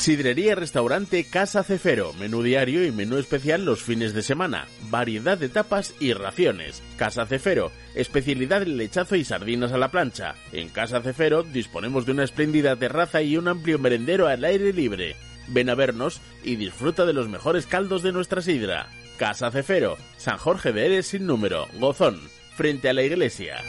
Sidrería 0.08 0.54
Restaurante 0.54 1.22
Casa 1.24 1.62
Cefero, 1.62 2.14
menú 2.14 2.42
diario 2.42 2.82
y 2.82 2.90
menú 2.90 3.18
especial 3.18 3.66
los 3.66 3.82
fines 3.82 4.14
de 4.14 4.22
semana, 4.22 4.66
variedad 4.88 5.36
de 5.36 5.50
tapas 5.50 5.94
y 6.00 6.14
raciones. 6.14 6.82
Casa 6.96 7.26
Cefero, 7.26 7.72
especialidad 7.94 8.62
en 8.62 8.78
lechazo 8.78 9.16
y 9.16 9.24
sardinas 9.24 9.70
a 9.72 9.76
la 9.76 9.90
plancha. 9.90 10.34
En 10.52 10.70
Casa 10.70 11.02
Cefero 11.02 11.42
disponemos 11.42 12.06
de 12.06 12.12
una 12.12 12.24
espléndida 12.24 12.74
terraza 12.76 13.20
y 13.20 13.36
un 13.36 13.48
amplio 13.48 13.78
merendero 13.78 14.28
al 14.28 14.44
aire 14.44 14.72
libre. 14.72 15.14
Ven 15.48 15.68
a 15.68 15.74
vernos 15.74 16.22
y 16.42 16.56
disfruta 16.56 17.04
de 17.04 17.12
los 17.12 17.28
mejores 17.28 17.66
caldos 17.66 18.02
de 18.02 18.12
nuestra 18.12 18.40
sidra. 18.40 18.88
Casa 19.18 19.50
Cefero, 19.50 19.98
San 20.16 20.38
Jorge 20.38 20.72
de 20.72 20.86
Eres 20.86 21.08
sin 21.08 21.26
número, 21.26 21.66
Gozón, 21.78 22.18
frente 22.56 22.88
a 22.88 22.94
la 22.94 23.02
iglesia. 23.02 23.62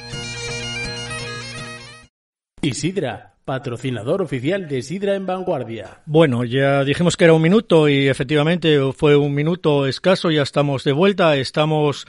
Y 2.61 2.75
Sidra, 2.75 3.38
patrocinador 3.49 4.21
oficial 4.21 4.67
de 4.67 4.83
Sidra 4.83 5.15
en 5.15 5.25
Vanguardia. 5.25 6.01
Bueno, 6.05 6.45
ya 6.45 6.83
dijimos 6.83 7.17
que 7.17 7.23
era 7.23 7.33
un 7.33 7.41
minuto 7.41 7.89
y 7.89 8.07
efectivamente 8.07 8.79
fue 8.95 9.15
un 9.15 9.33
minuto 9.33 9.87
escaso, 9.87 10.29
ya 10.29 10.43
estamos 10.43 10.83
de 10.83 10.91
vuelta, 10.91 11.35
estamos 11.35 12.05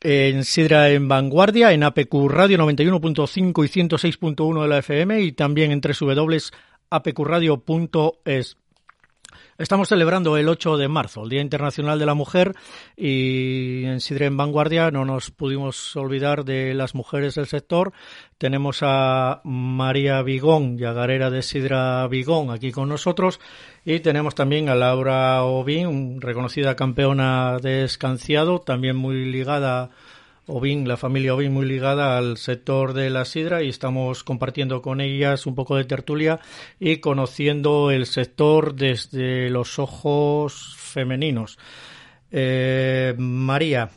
en 0.00 0.44
Sidra 0.44 0.88
en 0.88 1.06
Vanguardia, 1.06 1.74
en 1.74 1.82
APQ 1.82 2.30
Radio 2.30 2.56
91.5 2.56 3.66
y 3.66 3.68
106.1 3.68 4.62
de 4.62 4.68
la 4.68 4.78
FM 4.78 5.20
y 5.20 5.32
también 5.32 5.72
en 5.72 5.82
www.apqradio.es. 5.82 8.56
Estamos 9.58 9.88
celebrando 9.88 10.36
el 10.36 10.48
8 10.48 10.76
de 10.76 10.86
marzo, 10.86 11.24
el 11.24 11.30
Día 11.30 11.40
Internacional 11.40 11.98
de 11.98 12.06
la 12.06 12.14
Mujer, 12.14 12.54
y 12.96 13.84
en 13.86 14.00
Sidre 14.00 14.26
en 14.26 14.36
Vanguardia 14.36 14.92
no 14.92 15.04
nos 15.04 15.32
pudimos 15.32 15.96
olvidar 15.96 16.44
de 16.44 16.74
las 16.74 16.94
mujeres 16.94 17.34
del 17.34 17.48
sector. 17.48 17.92
Tenemos 18.38 18.78
a 18.82 19.40
María 19.42 20.22
Vigón, 20.22 20.78
yagarera 20.78 21.28
de 21.30 21.42
Sidra 21.42 22.06
Vigón, 22.06 22.52
aquí 22.52 22.70
con 22.70 22.88
nosotros, 22.88 23.40
y 23.84 23.98
tenemos 23.98 24.36
también 24.36 24.68
a 24.68 24.76
Laura 24.76 25.42
Ovín, 25.42 26.20
reconocida 26.20 26.76
campeona 26.76 27.58
de 27.58 27.82
escanciado, 27.82 28.60
también 28.60 28.94
muy 28.94 29.24
ligada 29.24 29.90
Ovin, 30.48 30.88
la 30.88 30.96
familia 30.96 31.34
Ovin 31.34 31.52
muy 31.52 31.66
ligada 31.66 32.16
al 32.16 32.38
sector 32.38 32.94
de 32.94 33.10
la 33.10 33.24
sidra 33.24 33.62
y 33.62 33.68
estamos 33.68 34.24
compartiendo 34.24 34.80
con 34.80 35.00
ellas 35.00 35.46
un 35.46 35.54
poco 35.54 35.76
de 35.76 35.84
tertulia 35.84 36.40
y 36.80 36.96
conociendo 36.98 37.90
el 37.90 38.06
sector 38.06 38.74
desde 38.74 39.50
los 39.50 39.78
ojos 39.78 40.74
femeninos. 40.78 41.58
Eh, 42.30 43.14
María, 43.18 43.90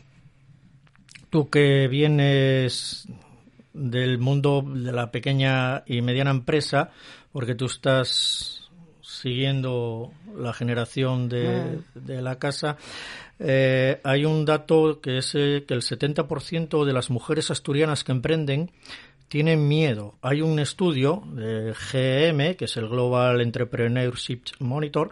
tú 1.29 1.49
que 1.49 1.87
vienes 1.87 3.07
del 3.73 4.17
mundo 4.17 4.61
de 4.61 4.91
la 4.91 5.09
pequeña 5.09 5.83
y 5.85 6.01
mediana 6.01 6.31
empresa, 6.31 6.91
porque 7.31 7.55
tú 7.55 7.65
estás 7.65 8.69
siguiendo 9.01 10.11
la 10.35 10.53
generación 10.53 11.29
de, 11.29 11.79
de 11.95 12.21
la 12.21 12.39
casa, 12.39 12.77
eh, 13.43 13.99
hay 14.03 14.25
un 14.25 14.45
dato 14.45 15.01
que 15.01 15.17
es 15.17 15.33
eh, 15.33 15.65
que 15.67 15.73
el 15.73 15.81
70% 15.81 16.85
de 16.85 16.93
las 16.93 17.09
mujeres 17.09 17.49
asturianas 17.49 18.03
que 18.03 18.11
emprenden 18.11 18.71
tienen 19.27 19.67
miedo. 19.67 20.15
Hay 20.21 20.41
un 20.41 20.59
estudio 20.59 21.23
de 21.33 21.73
GM, 21.73 22.55
que 22.55 22.65
es 22.65 22.77
el 22.77 22.87
Global 22.87 23.41
Entrepreneurship 23.41 24.41
Monitor, 24.59 25.09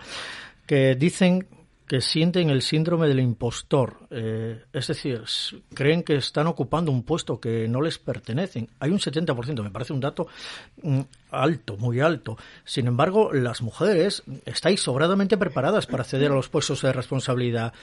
que 0.68 0.96
dicen 0.96 1.48
que 1.90 2.02
sienten 2.02 2.52
el 2.52 2.62
síndrome 2.62 3.08
del 3.08 3.20
impostor. 3.20 3.98
Eh, 4.12 4.62
es 4.72 4.88
decir, 4.88 5.24
creen 5.74 6.04
que 6.04 6.18
están 6.18 6.46
ocupando 6.46 6.92
un 6.92 7.02
puesto 7.02 7.40
que 7.40 7.68
no 7.68 7.82
les 7.82 7.98
pertenecen. 7.98 8.70
Hay 8.80 8.92
un 8.92 9.00
70%, 9.00 9.64
me 9.64 9.72
parece 9.72 9.94
un 9.94 10.00
dato 10.00 10.28
mm, 10.84 11.00
alto, 11.32 11.78
muy 11.78 12.00
alto. 12.00 12.38
Sin 12.64 12.86
embargo, 12.86 13.34
las 13.34 13.64
mujeres 13.64 14.22
estáis 14.46 14.82
sobradamente 14.82 15.36
preparadas 15.36 15.88
para 15.88 16.04
acceder 16.04 16.32
a 16.32 16.36
los 16.36 16.48
puestos 16.48 16.84
de 16.84 16.94
responsabilidad. 16.94 17.74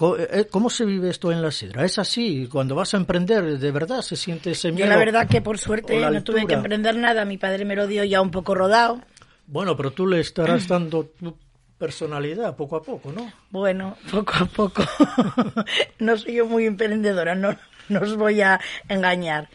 Co- 0.00 0.16
eh, 0.18 0.46
¿Cómo 0.50 0.70
se 0.70 0.86
vive 0.86 1.10
esto 1.10 1.30
en 1.30 1.42
la 1.42 1.50
sidra? 1.50 1.84
¿Es 1.84 1.98
así? 1.98 2.48
Cuando 2.50 2.74
vas 2.74 2.94
a 2.94 2.96
emprender, 2.96 3.58
¿de 3.58 3.70
verdad 3.70 4.00
se 4.00 4.16
siente 4.16 4.52
ese 4.52 4.72
miedo? 4.72 4.86
Yo 4.86 4.90
la 4.90 4.96
verdad 4.96 5.28
que 5.28 5.42
por 5.42 5.58
suerte 5.58 5.94
no 6.00 6.22
tuve 6.24 6.36
que 6.36 6.40
altura? 6.40 6.56
emprender 6.56 6.96
nada, 6.96 7.26
mi 7.26 7.36
padre 7.36 7.66
me 7.66 7.76
lo 7.76 7.86
dio 7.86 8.02
ya 8.04 8.22
un 8.22 8.30
poco 8.30 8.54
rodado. 8.54 9.02
Bueno, 9.46 9.76
pero 9.76 9.90
tú 9.90 10.06
le 10.06 10.20
estarás 10.20 10.66
dando 10.68 11.04
tu 11.04 11.36
personalidad 11.76 12.56
poco 12.56 12.76
a 12.76 12.82
poco, 12.82 13.12
¿no? 13.12 13.30
Bueno, 13.50 13.98
poco 14.10 14.32
a 14.40 14.46
poco. 14.46 14.82
no 15.98 16.16
soy 16.16 16.32
yo 16.36 16.46
muy 16.46 16.64
emprendedora, 16.64 17.34
no, 17.34 17.54
no 17.90 18.00
os 18.00 18.16
voy 18.16 18.40
a 18.40 18.58
engañar. 18.88 19.50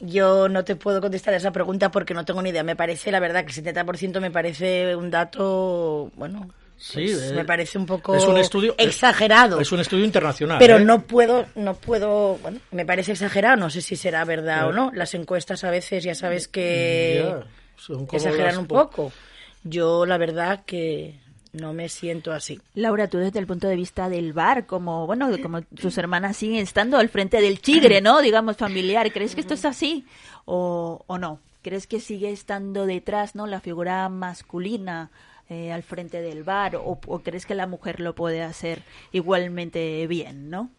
Yo 0.00 0.50
no 0.50 0.64
te 0.64 0.76
puedo 0.76 1.00
contestar 1.00 1.32
esa 1.32 1.50
pregunta 1.50 1.90
porque 1.90 2.12
no 2.12 2.26
tengo 2.26 2.42
ni 2.42 2.50
idea. 2.50 2.62
Me 2.62 2.76
parece, 2.76 3.10
la 3.10 3.20
verdad, 3.20 3.46
que 3.46 3.58
el 3.58 3.64
70% 3.74 4.20
me 4.20 4.30
parece 4.30 4.94
un 4.94 5.10
dato, 5.10 6.12
bueno, 6.14 6.50
pues, 6.92 7.30
eh, 7.30 7.32
me 7.34 7.44
parece 7.44 7.76
un 7.78 7.86
poco 7.86 8.14
es 8.14 8.24
un 8.24 8.38
estudio 8.38 8.74
exagerado. 8.78 9.60
Es 9.60 9.72
un 9.72 9.80
estudio 9.80 10.04
internacional. 10.04 10.58
pero 10.58 10.78
¿eh? 10.78 10.84
no 10.84 11.02
puedo, 11.02 11.46
no 11.56 11.74
puedo, 11.74 12.36
bueno, 12.36 12.60
me 12.70 12.86
parece 12.86 13.12
exagerado, 13.12 13.56
no 13.56 13.70
sé 13.70 13.80
si 13.80 13.96
será 13.96 14.24
verdad 14.24 14.60
Ya. 14.62 14.66
o 14.68 14.72
no. 14.72 14.90
Las 14.94 15.14
encuestas 15.14 15.64
a 15.64 15.70
veces 15.70 16.04
ya 16.04 16.14
sabes 16.14 16.48
que 16.48 17.22
Ya, 17.24 17.46
son 17.76 18.06
como 18.06 18.16
exageran 18.16 18.46
las 18.46 18.58
un 18.58 18.66
po- 18.66 18.74
poco. 18.90 19.12
Yo 19.64 20.06
la 20.06 20.18
verdad 20.18 20.64
que 20.64 21.18
no 21.52 21.72
me 21.72 21.88
siento 21.88 22.30
así. 22.32 22.60
Laura, 22.74 23.08
tú 23.08 23.18
desde 23.18 23.38
el 23.40 23.46
punto 23.46 23.66
de 23.68 23.74
vista 23.76 24.08
del 24.08 24.32
bar, 24.32 24.66
como 24.66 25.06
bueno, 25.06 25.28
como 25.42 25.62
tus 25.62 25.96
hermanas 25.98 26.36
siguen 26.36 26.60
estando 26.60 26.98
al 26.98 27.08
frente 27.08 27.40
del 27.40 27.60
chigre, 27.60 28.00
¿no? 28.00 28.20
Digamos 28.22 28.56
familiar, 28.56 29.10
¿crees 29.12 29.34
que 29.34 29.40
esto 29.40 29.54
es 29.54 29.64
así 29.64 30.04
o, 30.44 31.02
o 31.06 31.18
no? 31.18 31.40
¿Crees 31.62 31.86
que 31.88 31.98
sigue 32.00 32.30
estando 32.30 32.86
detrás, 32.86 33.34
no, 33.34 33.46
la 33.46 33.60
figura 33.60 34.08
masculina 34.08 35.10
eh, 35.48 35.72
al 35.72 35.82
frente 35.82 36.20
del 36.20 36.44
bar 36.44 36.76
o, 36.76 36.98
o 37.06 37.18
crees 37.20 37.46
que 37.46 37.54
la 37.54 37.66
mujer 37.66 38.00
lo 38.00 38.14
puede 38.14 38.42
hacer 38.42 38.82
igualmente 39.12 40.06
bien, 40.06 40.50
no? 40.50 40.70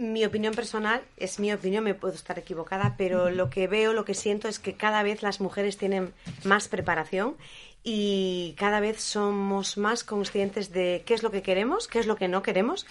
Mi 0.00 0.24
opinión 0.24 0.54
personal 0.54 1.02
es 1.18 1.38
mi 1.38 1.52
opinión, 1.52 1.84
me 1.84 1.92
puedo 1.92 2.14
estar 2.14 2.38
equivocada, 2.38 2.94
pero 2.96 3.30
lo 3.30 3.50
que 3.50 3.66
veo, 3.66 3.92
lo 3.92 4.06
que 4.06 4.14
siento 4.14 4.48
es 4.48 4.58
que 4.58 4.72
cada 4.72 5.02
vez 5.02 5.22
las 5.22 5.42
mujeres 5.42 5.76
tienen 5.76 6.14
más 6.42 6.68
preparación 6.68 7.36
y 7.84 8.54
cada 8.56 8.80
vez 8.80 9.02
somos 9.02 9.76
más 9.76 10.02
conscientes 10.02 10.72
de 10.72 11.02
qué 11.04 11.12
es 11.12 11.22
lo 11.22 11.30
que 11.30 11.42
queremos, 11.42 11.86
qué 11.86 11.98
es 11.98 12.06
lo 12.06 12.16
que 12.16 12.28
no 12.28 12.42
queremos 12.42 12.86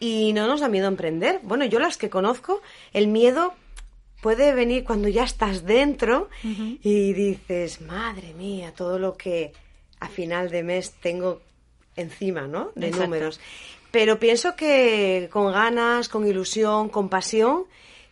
y 0.00 0.32
no 0.32 0.46
nos 0.46 0.60
da 0.60 0.68
miedo 0.68 0.88
emprender. 0.88 1.40
Bueno, 1.42 1.66
yo 1.66 1.78
las 1.78 1.98
que 1.98 2.08
conozco, 2.08 2.62
el 2.94 3.08
miedo 3.08 3.52
puede 4.22 4.54
venir 4.54 4.84
cuando 4.84 5.08
ya 5.08 5.24
estás 5.24 5.66
dentro 5.66 6.30
y 6.42 7.12
dices, 7.12 7.82
madre 7.82 8.32
mía, 8.32 8.72
todo 8.74 8.98
lo 8.98 9.18
que 9.18 9.52
a 10.04 10.08
final 10.08 10.50
de 10.50 10.62
mes 10.62 10.92
tengo 11.00 11.40
encima, 11.96 12.42
¿no? 12.46 12.72
De 12.74 12.88
Exacto. 12.88 13.06
números. 13.06 13.40
Pero 13.90 14.18
pienso 14.18 14.56
que 14.56 15.28
con 15.32 15.52
ganas, 15.52 16.08
con 16.08 16.26
ilusión, 16.26 16.88
con 16.88 17.08
pasión, 17.08 17.64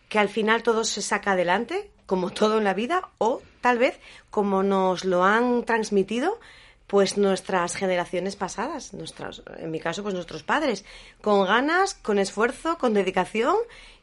que 0.09 0.17
al 0.17 0.29
final 0.29 0.63
todo 0.63 0.85
se 0.85 1.01
saca 1.01 1.33
adelante, 1.33 1.91
como 2.05 2.31
todo 2.31 2.57
en 2.57 2.63
la 2.63 2.73
vida, 2.73 3.09
o 3.17 3.41
tal 3.61 3.77
vez 3.77 3.99
como 4.29 4.63
nos 4.63 5.05
lo 5.05 5.23
han 5.23 5.65
transmitido, 5.65 6.39
pues 6.87 7.17
nuestras 7.17 7.75
generaciones 7.75 8.35
pasadas, 8.35 8.93
nuestras, 8.93 9.41
en 9.57 9.71
mi 9.71 9.79
caso, 9.79 10.03
pues 10.03 10.15
nuestros 10.15 10.43
padres, 10.43 10.85
con 11.21 11.45
ganas, 11.45 11.93
con 11.95 12.17
esfuerzo, 12.17 12.77
con 12.77 12.93
dedicación 12.93 13.55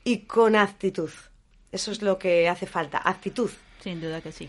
y 0.05 0.19
con 0.21 0.57
actitud. 0.57 1.11
Eso 1.73 1.93
es 1.93 2.03
lo 2.03 2.19
que 2.19 2.49
hace 2.49 2.67
falta, 2.67 3.01
actitud. 3.03 3.51
Sin 3.83 4.01
duda 4.01 4.21
que 4.21 4.33
sí. 4.33 4.49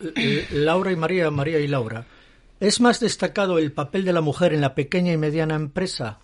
Eh, 0.00 0.46
Laura 0.50 0.90
y 0.90 0.96
María, 0.96 1.30
María 1.30 1.58
y 1.60 1.68
Laura. 1.68 2.06
¿Es 2.62 2.80
más 2.80 3.00
destacado 3.00 3.58
el 3.58 3.72
papel 3.72 4.04
de 4.04 4.12
la 4.12 4.20
mujer 4.20 4.52
en 4.54 4.60
la 4.60 4.74
pequeña 4.74 5.12
y 5.12 5.16
mediana 5.16 5.54
empresa? 5.56 6.20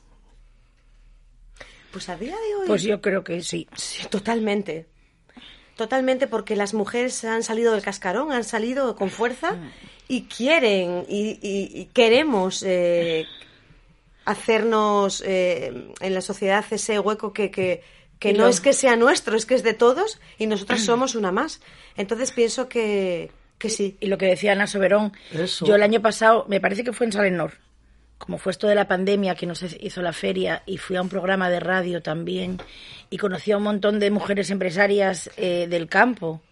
Pues 1.92 2.08
a 2.08 2.16
día 2.16 2.36
de 2.36 2.54
hoy. 2.60 2.66
Pues 2.66 2.82
yo 2.82 3.00
creo 3.00 3.24
que 3.24 3.42
sí. 3.42 3.66
Sí, 3.76 4.06
totalmente. 4.08 4.86
Totalmente, 5.76 6.26
porque 6.26 6.54
las 6.56 6.74
mujeres 6.74 7.24
han 7.24 7.42
salido 7.42 7.72
del 7.72 7.82
cascarón, 7.82 8.32
han 8.32 8.44
salido 8.44 8.94
con 8.96 9.10
fuerza 9.10 9.56
y 10.08 10.22
quieren 10.24 11.04
y, 11.08 11.38
y- 11.42 11.70
y 11.80 11.84
queremos 11.86 12.62
eh, 12.66 13.26
hacernos 14.24 15.22
eh, 15.24 15.92
en 16.00 16.14
la 16.14 16.20
sociedad 16.20 16.64
ese 16.70 16.98
hueco 16.98 17.32
que, 17.32 17.50
que, 17.50 17.82
no 18.32 18.44
lo- 18.44 18.48
es 18.48 18.60
que 18.60 18.72
sea 18.72 18.96
nuestro, 18.96 19.36
es 19.36 19.46
que 19.46 19.54
es 19.54 19.62
de 19.62 19.72
todos 19.74 20.20
y 20.38 20.46
nosotras 20.46 20.80
somos 20.82 21.14
una 21.14 21.30
más. 21.32 21.60
Entonces 21.96 22.32
pienso 22.32 22.68
que, 22.68 23.30
que 23.58 23.70
sí. 23.70 23.96
Y 24.00 24.06
lo 24.06 24.18
que 24.18 24.26
decía 24.26 24.52
Ana 24.52 24.66
Soberón, 24.66 25.12
Eso. 25.32 25.66
yo 25.66 25.74
el 25.74 25.82
año 25.82 26.00
pasado, 26.00 26.46
me 26.48 26.60
parece 26.60 26.84
que 26.84 26.92
fue 26.92 27.06
en 27.06 27.12
Salenor, 27.12 27.54
como 28.18 28.38
fue 28.38 28.52
esto 28.52 28.66
de 28.66 28.74
la 28.74 28.88
pandemia 28.88 29.34
que 29.34 29.46
nos 29.46 29.62
hizo 29.62 30.02
la 30.02 30.12
feria 30.12 30.62
y 30.66 30.78
fui 30.78 30.96
a 30.96 31.02
un 31.02 31.08
programa 31.08 31.50
de 31.50 31.60
radio 31.60 32.02
también 32.02 32.58
y 33.10 33.16
conocí 33.16 33.52
a 33.52 33.56
un 33.56 33.62
montón 33.62 34.00
de 34.00 34.10
mujeres 34.10 34.50
empresarias 34.50 35.30
eh, 35.36 35.66
del 35.68 35.88
campo 35.88 36.42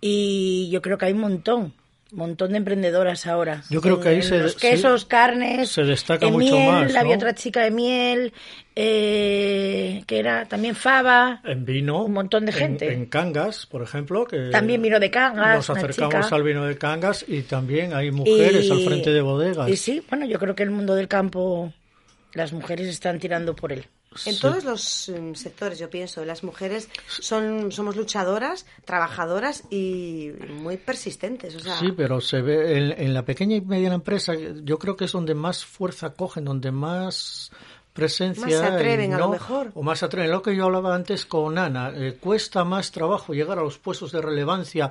y 0.00 0.68
yo 0.70 0.82
creo 0.82 0.98
que 0.98 1.06
hay 1.06 1.12
un 1.12 1.20
montón, 1.20 1.74
montón 2.16 2.52
de 2.52 2.58
emprendedoras 2.58 3.26
ahora. 3.26 3.62
Yo 3.70 3.80
creo 3.80 3.96
En- 3.96 4.02
que 4.02 4.08
ahí 4.10 4.22
se- 4.22 4.38
los 4.38 4.54
quesos, 4.56 5.04
carnes, 5.04 5.70
se 5.70 5.82
destaca 5.84 6.28
mucho 6.28 6.56
miel, 6.56 6.66
más, 6.70 6.94
había 6.96 7.14
¿no? 7.14 7.16
otra 7.16 7.34
chica 7.34 7.62
de 7.62 7.70
miel, 7.70 8.32
eh, 8.76 10.02
que 10.06 10.18
era 10.18 10.44
también 10.46 10.74
fava. 10.74 11.40
En 11.44 11.64
vino. 11.64 12.02
Un 12.04 12.12
montón 12.12 12.44
de 12.46 12.52
en- 12.52 12.58
gente. 12.58 12.92
En, 12.92 13.06
Cangas, 13.06 13.66
por 13.66 13.82
ejemplo. 13.82 14.26
que 14.26 14.50
También 14.50 14.80
vino 14.82 14.98
de 15.00 15.10
Cangas, 15.10 15.56
Nos 15.56 15.70
acercamos 15.70 16.32
al 16.32 16.42
vino 16.42 16.64
de 16.64 16.76
Cangas 16.78 17.24
y 17.26 17.42
también 17.42 17.94
hay 17.94 18.10
mujeres 18.10 18.66
Y- 18.66 18.70
al 18.70 18.80
frente 18.80 19.10
de 19.10 19.20
bodegas. 19.20 19.68
Y 19.68 19.76
sí, 19.76 20.02
bueno, 20.08 20.26
yo 20.26 20.38
creo 20.38 20.54
que 20.54 20.62
el 20.62 20.70
mundo 20.70 20.94
del 20.94 21.08
campo, 21.08 21.72
las 22.32 22.52
mujeres 22.52 22.88
están 22.88 23.18
tirando 23.18 23.54
por 23.54 23.72
él. 23.72 23.86
En 24.26 24.38
todos 24.38 24.64
los 24.64 25.08
mm, 25.08 25.34
sectores, 25.34 25.78
yo 25.78 25.90
pienso, 25.90 26.24
las 26.24 26.44
mujeres 26.44 26.88
son 27.08 27.72
somos 27.72 27.96
luchadoras, 27.96 28.66
trabajadoras 28.84 29.64
y 29.70 30.32
muy 30.50 30.76
persistentes. 30.76 31.54
O 31.56 31.60
sea, 31.60 31.78
Sí, 31.78 31.92
pero 31.96 32.20
se 32.20 32.40
ve 32.42 32.78
en, 32.78 33.00
en 33.00 33.14
la 33.14 33.24
pequeña 33.24 33.56
y 33.56 33.60
mediana 33.60 33.96
empresa, 33.96 34.34
yo 34.34 34.78
creo 34.78 34.96
que 34.96 35.06
es 35.06 35.12
donde 35.12 35.34
más 35.34 35.64
fuerza 35.64 36.14
cogen, 36.14 36.44
donde 36.44 36.70
más 36.70 37.50
presencia 37.94 38.44
Más 38.44 38.52
se 38.52 38.64
atreven, 38.64 39.12
hay, 39.12 39.16
a 39.16 39.18
lo 39.18 39.26
¿no? 39.26 39.30
mejor. 39.30 39.70
O 39.74 39.82
más 39.82 40.00
se 40.00 40.04
atreven. 40.04 40.30
Lo 40.30 40.42
que 40.42 40.54
yo 40.54 40.64
hablaba 40.64 40.94
antes 40.94 41.24
con 41.24 41.56
Ana, 41.56 41.92
eh, 41.94 42.18
cuesta 42.20 42.64
más 42.64 42.90
trabajo 42.90 43.32
llegar 43.32 43.58
a 43.58 43.62
los 43.62 43.78
puestos 43.78 44.12
de 44.12 44.20
relevancia 44.20 44.90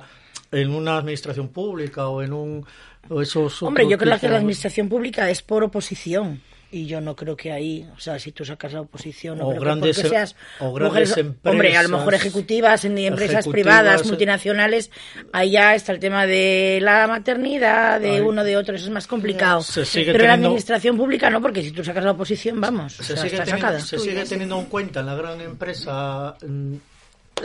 en 0.50 0.70
una 0.70 0.96
administración 0.96 1.48
pública 1.48 2.08
o 2.08 2.22
en 2.22 2.32
un... 2.32 2.66
o 3.10 3.20
esos 3.20 3.62
Hombre, 3.62 3.88
yo 3.88 3.98
creo 3.98 4.18
que 4.18 4.28
la 4.28 4.38
administración 4.38 4.88
pública 4.88 5.28
es 5.30 5.42
por 5.42 5.62
oposición. 5.62 6.40
Y 6.76 6.86
yo 6.86 7.00
no 7.00 7.14
creo 7.14 7.36
que 7.36 7.52
ahí, 7.52 7.88
o 7.96 8.00
sea, 8.00 8.18
si 8.18 8.32
tú 8.32 8.44
sacas 8.44 8.72
la 8.72 8.80
oposición, 8.80 9.38
no 9.38 9.44
O 9.44 9.50
creo 9.50 9.60
que 9.60 9.64
grandes 9.64 9.98
em- 10.00 10.08
seas 10.10 10.34
o 10.58 10.72
grandes 10.72 11.10
mujeres- 11.10 11.34
Hombre, 11.44 11.76
a 11.76 11.82
lo 11.84 11.88
mejor 11.90 12.02
empresas 12.14 12.26
ejecutivas 12.26 12.84
en 12.84 12.98
empresas 12.98 13.34
ejecutivas, 13.46 13.52
privadas, 13.78 14.02
eh. 14.02 14.04
multinacionales, 14.08 14.90
ahí 15.32 15.52
ya 15.52 15.76
está 15.76 15.92
el 15.92 16.00
tema 16.00 16.26
de 16.26 16.80
la 16.82 17.06
maternidad, 17.06 18.00
de 18.00 18.10
Ahí. 18.16 18.20
uno, 18.20 18.42
de 18.42 18.56
otro, 18.56 18.74
eso 18.74 18.86
es 18.86 18.90
más 18.90 19.06
complicado. 19.06 19.62
Se 19.62 19.84
sigue 19.84 20.06
Pero 20.06 20.24
la 20.24 20.30
teniendo- 20.30 20.48
administración 20.48 20.96
pública 20.96 21.30
no, 21.30 21.40
porque 21.40 21.62
si 21.62 21.70
tú 21.70 21.84
sacas 21.84 22.02
la 22.02 22.10
oposición, 22.10 22.60
vamos, 22.60 22.98
o 22.98 23.02
se 23.04 23.14
sea, 23.14 23.22
sigue, 23.22 23.34
está 23.36 23.44
teniendo, 23.44 23.66
sacada. 23.68 23.80
se 23.80 23.98
sigue 24.00 24.24
teniendo 24.24 24.58
en 24.58 24.66
cuenta 24.66 24.98
en 24.98 25.06
la 25.06 25.14
gran 25.14 25.40
empresa 25.42 26.34
mm, 26.44 26.74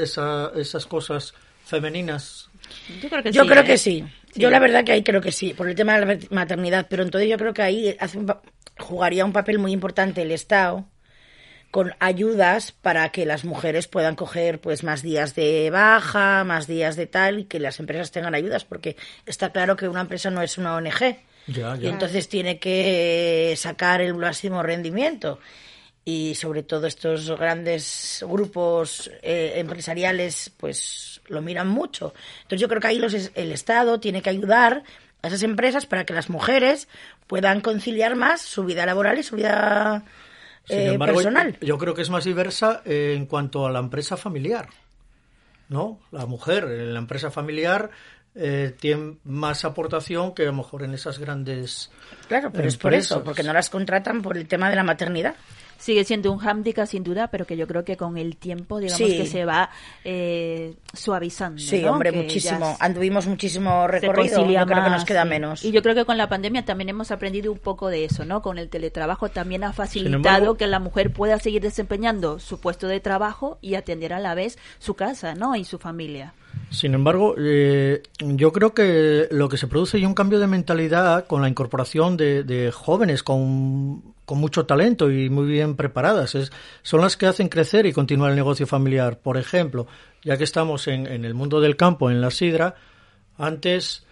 esa- 0.02 0.52
esas 0.56 0.86
cosas 0.88 1.34
femeninas. 1.66 2.50
Yo 3.02 3.10
creo 3.10 3.24
que 3.24 3.32
Yo 3.32 3.44
sí. 3.44 3.50
creo 3.50 3.62
¿eh? 3.64 3.66
que 3.66 3.78
sí. 3.78 4.04
Yo 4.36 4.52
la 4.52 4.60
verdad 4.60 4.84
que 4.84 4.92
ahí 4.92 5.02
creo 5.04 5.22
que 5.22 5.32
sí, 5.32 5.56
por 5.56 5.68
el 5.68 5.74
tema 5.76 6.00
de 6.00 6.06
la 6.06 6.18
maternidad, 6.30 6.86
pero 6.88 7.02
entonces 7.02 7.28
yo 7.28 7.38
creo 7.38 7.52
que 7.52 7.64
ahí 7.64 7.96
hace 8.00 8.20
un 8.20 8.32
jugaría 8.80 9.26
un 9.26 9.34
papel 9.34 9.60
muy 9.60 9.72
importante 9.72 10.22
el 10.22 10.32
Estado 10.32 10.86
con 11.72 11.94
ayudas 12.00 12.72
para 12.72 13.10
que 13.10 13.26
las 13.26 13.46
mujeres 13.46 13.88
puedan 13.88 14.16
coger 14.16 14.60
pues 14.60 14.84
más 14.84 15.04
días 15.04 15.36
de 15.36 15.70
baja, 15.70 16.44
más 16.44 16.66
días 16.68 16.96
de 16.96 17.06
tal 17.06 17.40
y 17.40 17.46
que 17.46 17.60
las 17.60 17.80
empresas 17.80 18.12
tengan 18.12 18.34
ayudas 18.34 18.66
porque 18.66 18.96
está 19.26 19.52
claro 19.52 19.76
que 19.76 19.88
una 19.88 20.02
empresa 20.02 20.32
no 20.32 20.42
es 20.42 20.58
una 20.58 20.76
ONG 20.76 21.18
Ya, 21.48 21.78
y 21.80 21.88
entonces 21.88 22.28
tiene 22.28 22.58
que 22.58 23.54
sacar 23.56 24.02
el 24.02 24.16
máximo 24.16 24.64
rendimiento. 24.64 25.40
Y 26.06 26.34
sobre 26.34 26.64
todo 26.64 26.88
estos 26.88 27.30
grandes 27.38 28.26
grupos 28.28 29.12
eh, 29.22 29.54
empresariales 29.58 30.52
pues 30.58 31.22
lo 31.28 31.44
miran 31.44 31.68
mucho. 31.68 32.14
Entonces 32.42 32.62
yo 32.62 32.68
creo 32.68 32.82
que 32.82 32.88
ahí 32.88 32.98
los, 32.98 33.14
el 33.14 33.52
Estado 33.52 34.00
tiene 34.00 34.24
que 34.24 34.32
ayudar 34.32 34.84
a 35.22 35.28
esas 35.28 35.44
empresas 35.44 35.86
para 35.86 36.06
que 36.06 36.14
las 36.14 36.30
mujeres 36.30 36.88
puedan 37.28 37.62
conciliar 37.62 38.16
más 38.16 38.42
su 38.42 38.64
vida 38.64 38.86
laboral 38.86 39.18
y 39.20 39.24
su 39.24 39.36
vida 39.36 40.04
Sin 40.66 40.78
eh, 40.78 40.94
embargo, 40.94 41.16
personal 41.16 41.58
yo 41.62 41.78
creo 41.78 41.94
que 41.94 42.02
es 42.02 42.10
más 42.10 42.24
diversa 42.24 42.82
eh, 42.86 43.14
en 43.16 43.26
cuanto 43.26 43.66
a 43.66 43.72
la 43.72 43.80
empresa 43.80 44.18
familiar. 44.18 44.70
¿No? 45.68 46.00
La 46.12 46.26
mujer 46.26 46.64
en 46.64 46.94
la 46.94 47.00
empresa 47.00 47.30
familiar 47.30 47.92
eh, 48.34 48.76
tiene 48.80 49.18
más 49.24 49.66
aportación 49.66 50.34
que 50.34 50.44
a 50.44 50.46
lo 50.48 50.54
mejor 50.54 50.84
en 50.84 50.96
esas 50.96 51.20
grandes. 51.20 51.92
claro 52.28 52.52
pero 52.52 52.68
es 52.68 52.78
por 52.78 52.94
eso 52.96 53.24
porque 53.24 53.44
no 53.44 53.54
las 53.54 53.70
contratan 53.70 54.24
por 54.24 54.36
el 54.36 54.48
tema 54.48 54.70
de 54.72 54.76
la 54.76 54.84
maternidad 54.84 55.36
Sigue 55.80 56.04
siendo 56.04 56.32
un 56.32 56.38
hándicap 56.40 56.86
sin 56.88 57.04
duda, 57.04 57.30
pero 57.32 57.46
que 57.48 57.56
yo 57.58 57.66
creo 57.66 57.84
que 57.86 57.96
con 57.98 58.18
el 58.18 58.36
tiempo, 58.36 58.80
digamos 58.80 58.98
Sí. 58.98 59.18
que 59.18 59.26
se 59.26 59.46
va 59.46 59.70
eh, 60.04 60.76
suavizando. 60.94 61.60
sí 61.62 61.82
¿no? 61.82 61.94
hombre 61.94 62.12
Que 62.12 62.18
muchísimo 62.24 62.76
anduvimos 62.80 63.26
muchísimo 63.28 63.88
recorrido 63.88 64.46
yo 64.50 64.66
creo 64.66 64.84
que 64.84 64.90
nos 64.90 65.06
queda 65.06 65.24
sí. 65.24 65.30
menos 65.30 65.64
Y 65.64 65.72
yo 65.72 65.82
creo 65.82 65.96
que 65.96 66.04
con 66.06 66.18
la 66.18 66.28
pandemia 66.28 66.66
también 66.66 66.90
hemos 66.90 67.12
aprendido 67.12 67.52
un 67.52 67.60
poco 67.60 67.88
de 67.88 68.04
eso, 68.06 68.26
¿no? 68.26 68.42
Con 68.42 68.58
el 68.58 68.70
teletrabajo 68.70 69.30
también 69.30 69.64
ha 69.64 69.72
facilitado 69.74 70.18
embargo- 70.18 70.58
que 70.58 70.68
la 70.68 70.80
mujer 70.80 71.14
pueda 71.14 71.40
seguir 71.40 71.62
desempeñando 71.62 72.40
su 72.40 72.60
puesto 72.60 72.88
de 72.88 73.00
trabajo 73.00 73.58
y 73.62 73.76
atender 73.76 74.12
a 74.14 74.20
la 74.20 74.36
vez 74.36 74.58
su 74.80 74.96
casa, 74.96 75.34
¿no? 75.34 75.56
Y 75.56 75.64
su 75.64 75.80
familia. 75.80 76.34
Sin 76.72 76.94
embargo, 76.94 77.36
eh, 77.38 78.04
yo 78.20 78.52
creo 78.52 78.74
que 78.74 79.28
lo 79.32 79.48
que 79.50 79.58
se 79.58 79.68
produce 79.68 79.98
es 79.98 80.04
un 80.06 80.14
cambio 80.14 80.40
de 80.40 80.48
mentalidad 80.48 81.26
con 81.26 81.42
la 81.42 81.48
incorporación 81.48 82.18
de, 82.18 82.44
de 82.44 82.72
jóvenes 82.72 83.24
con, 83.24 84.02
con 84.30 84.38
mucho 84.38 84.68
talento 84.68 85.10
y 85.10 85.28
muy 85.28 85.48
bien 85.48 85.76
preparadas. 85.76 86.36
Es- 86.36 86.52
son 86.84 87.02
las 87.02 87.18
que 87.18 87.26
hacen 87.26 87.50
crecer 87.50 87.88
y 87.88 87.94
continuar 87.94 88.30
el 88.30 88.36
negocio 88.36 88.68
familiar. 88.68 89.18
Por 89.18 89.38
ejemplo, 89.38 89.88
ya 90.24 90.38
que 90.38 90.44
estamos 90.44 90.88
en, 90.88 91.08
el 91.08 91.34
mundo 91.34 91.60
del 91.60 91.76
campo, 91.76 92.12
en 92.12 92.22
la 92.22 92.30
sidra, 92.30 92.76
antes 93.40 94.06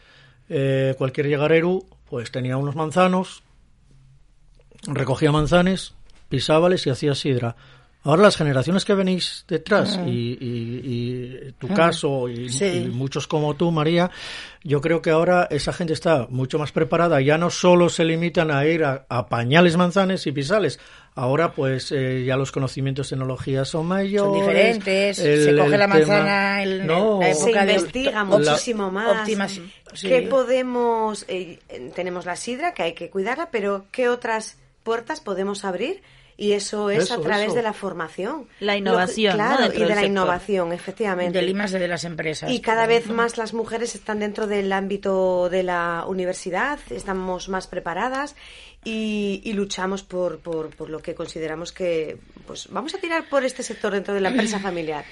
eh, 0.49 0.95
cualquier 0.97 1.27
llegarero 1.27 1.83
pues 2.09 2.31
tenía 2.31 2.57
unos 2.57 2.75
manzanos, 2.75 3.43
recogía 4.87 5.31
manzanes, 5.31 5.93
pisábales 6.29 6.87
y 6.87 6.89
hacía 6.89 7.13
sidra. 7.13 7.55
Ahora 8.07 8.21
las 8.23 8.37
generaciones 8.37 8.85
que 8.85 8.93
venís 8.93 9.43
detrás 9.49 9.99
y, 10.05 10.09
y- 10.39 10.81
y 11.49 11.51
tu 11.59 11.67
caso 11.67 12.29
y, 12.29 12.47
Sí. 12.49 12.65
y 12.65 12.87
muchos 12.87 13.27
como 13.27 13.55
tú, 13.55 13.69
María, 13.69 14.09
yo 14.63 14.79
creo 14.79 15.01
que 15.01 15.09
ahora 15.09 15.47
esa 15.51 15.73
gente 15.73 15.91
está 15.91 16.25
mucho 16.29 16.57
más 16.57 16.71
preparada. 16.71 17.19
Ya 17.19 17.37
no 17.37 17.49
solo 17.49 17.89
se 17.89 18.05
limitan 18.05 18.49
a 18.49 18.65
ir 18.65 18.85
a, 18.85 19.05
a 19.09 19.27
pañales, 19.27 19.75
manzanes 19.75 20.25
y 20.25 20.31
pisales. 20.31 20.79
Ahora 21.15 21.51
pues 21.51 21.91
eh, 21.91 22.23
ya 22.25 22.37
los 22.37 22.51
conocimientos, 22.53 23.09
tecnologías 23.09 23.67
son 23.67 23.87
mayores. 23.87 24.21
son 24.21 24.33
diferentes, 24.39 25.19
el- 25.19 25.43
se 25.43 25.55
coge 25.57 25.77
la 25.77 25.87
manzana 25.87 26.63
en 26.63 26.87
No, 26.87 27.19
la 27.19 27.33
se 27.33 27.43
época 27.49 27.65
de 27.65 27.73
investiga 27.73 28.23
opto- 28.23 28.37
muchísimo 28.39 28.89
más. 28.91 29.27
sí. 29.93 30.07
¿Qué 30.07 30.21
podemos? 30.21 31.25
eh, 31.27 31.59
tenemos 31.93 32.25
la 32.25 32.35
sidra 32.37 32.73
que 32.73 32.83
hay 32.83 32.93
que 32.93 33.09
cuidarla, 33.09 33.49
pero 33.51 33.85
¿qué 33.91 34.07
otras 34.09 34.57
puertas 34.83 35.19
podemos 35.19 35.65
abrir? 35.65 36.01
Y 36.39 36.51
eso 36.51 36.91
es 36.91 37.05
Eso, 37.05 37.15
a 37.15 37.21
través 37.21 37.47
eso. 37.47 37.55
de 37.55 37.63
la 37.63 37.73
formación. 37.73 38.47
La 38.59 38.77
innovación, 38.77 39.33
claro, 39.33 39.65
y 39.65 39.69
de 39.69 39.79
la 39.79 39.87
sector. 39.87 40.03
innovación, 40.05 40.71
efectivamente. 40.71 41.35
del 41.39 41.49
IMAS 41.49 41.71
de 41.71 41.87
las 41.87 42.03
empresas 42.03 42.51
Y 42.51 42.61
cada 42.61 42.85
vez 42.85 42.99
ejemplo. 43.05 43.23
más 43.23 43.37
las 43.39 43.53
mujeres 43.55 43.95
están 43.95 44.19
dentro 44.19 44.45
del 44.45 44.71
ámbito 44.71 45.49
de 45.49 45.63
la 45.63 46.05
universidad, 46.07 46.77
estamos 46.91 47.49
más 47.49 47.65
preparadas 47.65 48.35
y, 48.83 49.41
y 49.43 49.53
luchamos 49.53 50.03
por, 50.03 50.37
por, 50.39 50.69
por 50.75 50.89
lo 50.91 50.99
que 51.01 51.15
consideramos 51.15 51.71
que, 51.71 52.19
pues 52.45 52.67
vamos 52.69 52.93
a 52.93 52.99
tirar 52.99 53.27
por 53.29 53.43
este 53.43 53.63
sector 53.63 53.91
dentro 53.91 54.13
de 54.13 54.21
la 54.21 54.29
empresa 54.29 54.59
familiar. 54.59 55.05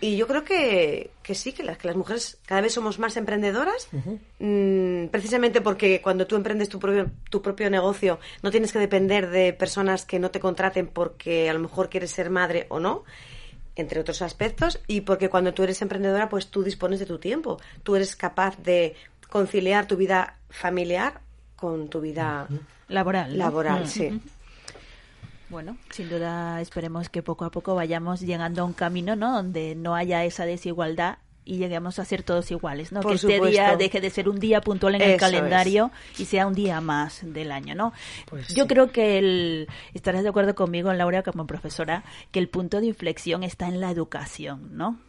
Y 0.00 0.16
yo 0.16 0.26
creo 0.26 0.44
que, 0.44 1.10
que 1.22 1.34
sí, 1.34 1.52
que 1.52 1.62
las, 1.62 1.76
que 1.76 1.86
las 1.86 1.96
mujeres 1.96 2.38
cada 2.46 2.62
vez 2.62 2.72
somos 2.72 2.98
más 2.98 3.16
emprendedoras, 3.18 3.88
mm, 4.38 5.06
precisamente 5.06 5.60
porque 5.60 6.00
cuando 6.00 6.26
tú 6.26 6.36
emprendes 6.36 6.70
tu 6.70 6.78
propio, 6.78 7.10
tu 7.28 7.42
propio 7.42 7.68
negocio 7.68 8.18
no 8.42 8.50
tienes 8.50 8.72
que 8.72 8.78
depender 8.78 9.28
de 9.28 9.52
personas 9.52 10.06
que 10.06 10.18
no 10.18 10.30
te 10.30 10.40
contraten 10.40 10.86
porque 10.86 11.50
a 11.50 11.52
lo 11.52 11.58
mejor 11.58 11.90
quieres 11.90 12.12
ser 12.12 12.30
madre 12.30 12.66
o 12.70 12.80
no, 12.80 13.04
entre 13.76 14.00
otros 14.00 14.22
aspectos, 14.22 14.80
y 14.86 15.02
porque 15.02 15.28
cuando 15.28 15.52
tú 15.52 15.62
eres 15.62 15.82
emprendedora, 15.82 16.28
pues 16.28 16.48
tú 16.48 16.62
dispones 16.62 16.98
de 16.98 17.06
tu 17.06 17.18
tiempo. 17.18 17.60
Tú 17.82 17.94
eres 17.96 18.16
capaz 18.16 18.56
de 18.58 18.94
conciliar 19.28 19.86
tu 19.86 19.96
vida 19.96 20.38
familiar 20.48 21.20
con 21.56 21.88
tu 21.88 22.00
vida 22.00 22.48
Laboral. 22.88 23.38
laboral, 23.38 23.86
sí. 23.86 24.20
Bueno, 25.50 25.76
sin 25.90 26.08
duda 26.08 26.60
esperemos 26.60 27.08
que 27.08 27.22
poco 27.22 27.44
a 27.44 27.50
poco 27.50 27.74
vayamos 27.74 28.20
llegando 28.20 28.62
a 28.62 28.64
un 28.64 28.72
camino, 28.72 29.16
¿no? 29.16 29.32
Donde 29.32 29.74
no 29.74 29.96
haya 29.96 30.24
esa 30.24 30.46
desigualdad 30.46 31.18
y 31.44 31.56
lleguemos 31.56 31.98
a 31.98 32.04
ser 32.04 32.22
todos 32.22 32.50
iguales, 32.52 32.92
¿no? 32.92 33.00
Por 33.00 33.10
que 33.10 33.16
este 33.16 33.34
supuesto. 33.34 33.50
día 33.50 33.76
deje 33.76 34.00
de 34.00 34.10
ser 34.10 34.28
un 34.28 34.38
día 34.38 34.60
puntual 34.60 34.94
en 34.94 35.02
el 35.02 35.18
calendario 35.18 35.90
y 36.18 36.26
sea 36.26 36.46
un 36.46 36.54
día 36.54 36.80
más 36.80 37.20
del 37.22 37.50
año, 37.50 37.74
¿no? 37.74 37.92
Pues 38.26 38.48
Yo 38.54 38.64
sí. 38.64 38.68
creo 38.68 38.92
que 38.92 39.18
el, 39.18 39.68
estarás 39.92 40.22
de 40.22 40.28
acuerdo 40.28 40.54
conmigo, 40.54 40.92
Laura, 40.92 41.24
como 41.24 41.48
profesora, 41.48 42.04
que 42.30 42.38
el 42.38 42.48
punto 42.48 42.80
de 42.80 42.86
inflexión 42.86 43.42
está 43.42 43.66
en 43.66 43.80
la 43.80 43.90
educación, 43.90 44.76
¿no? 44.76 45.00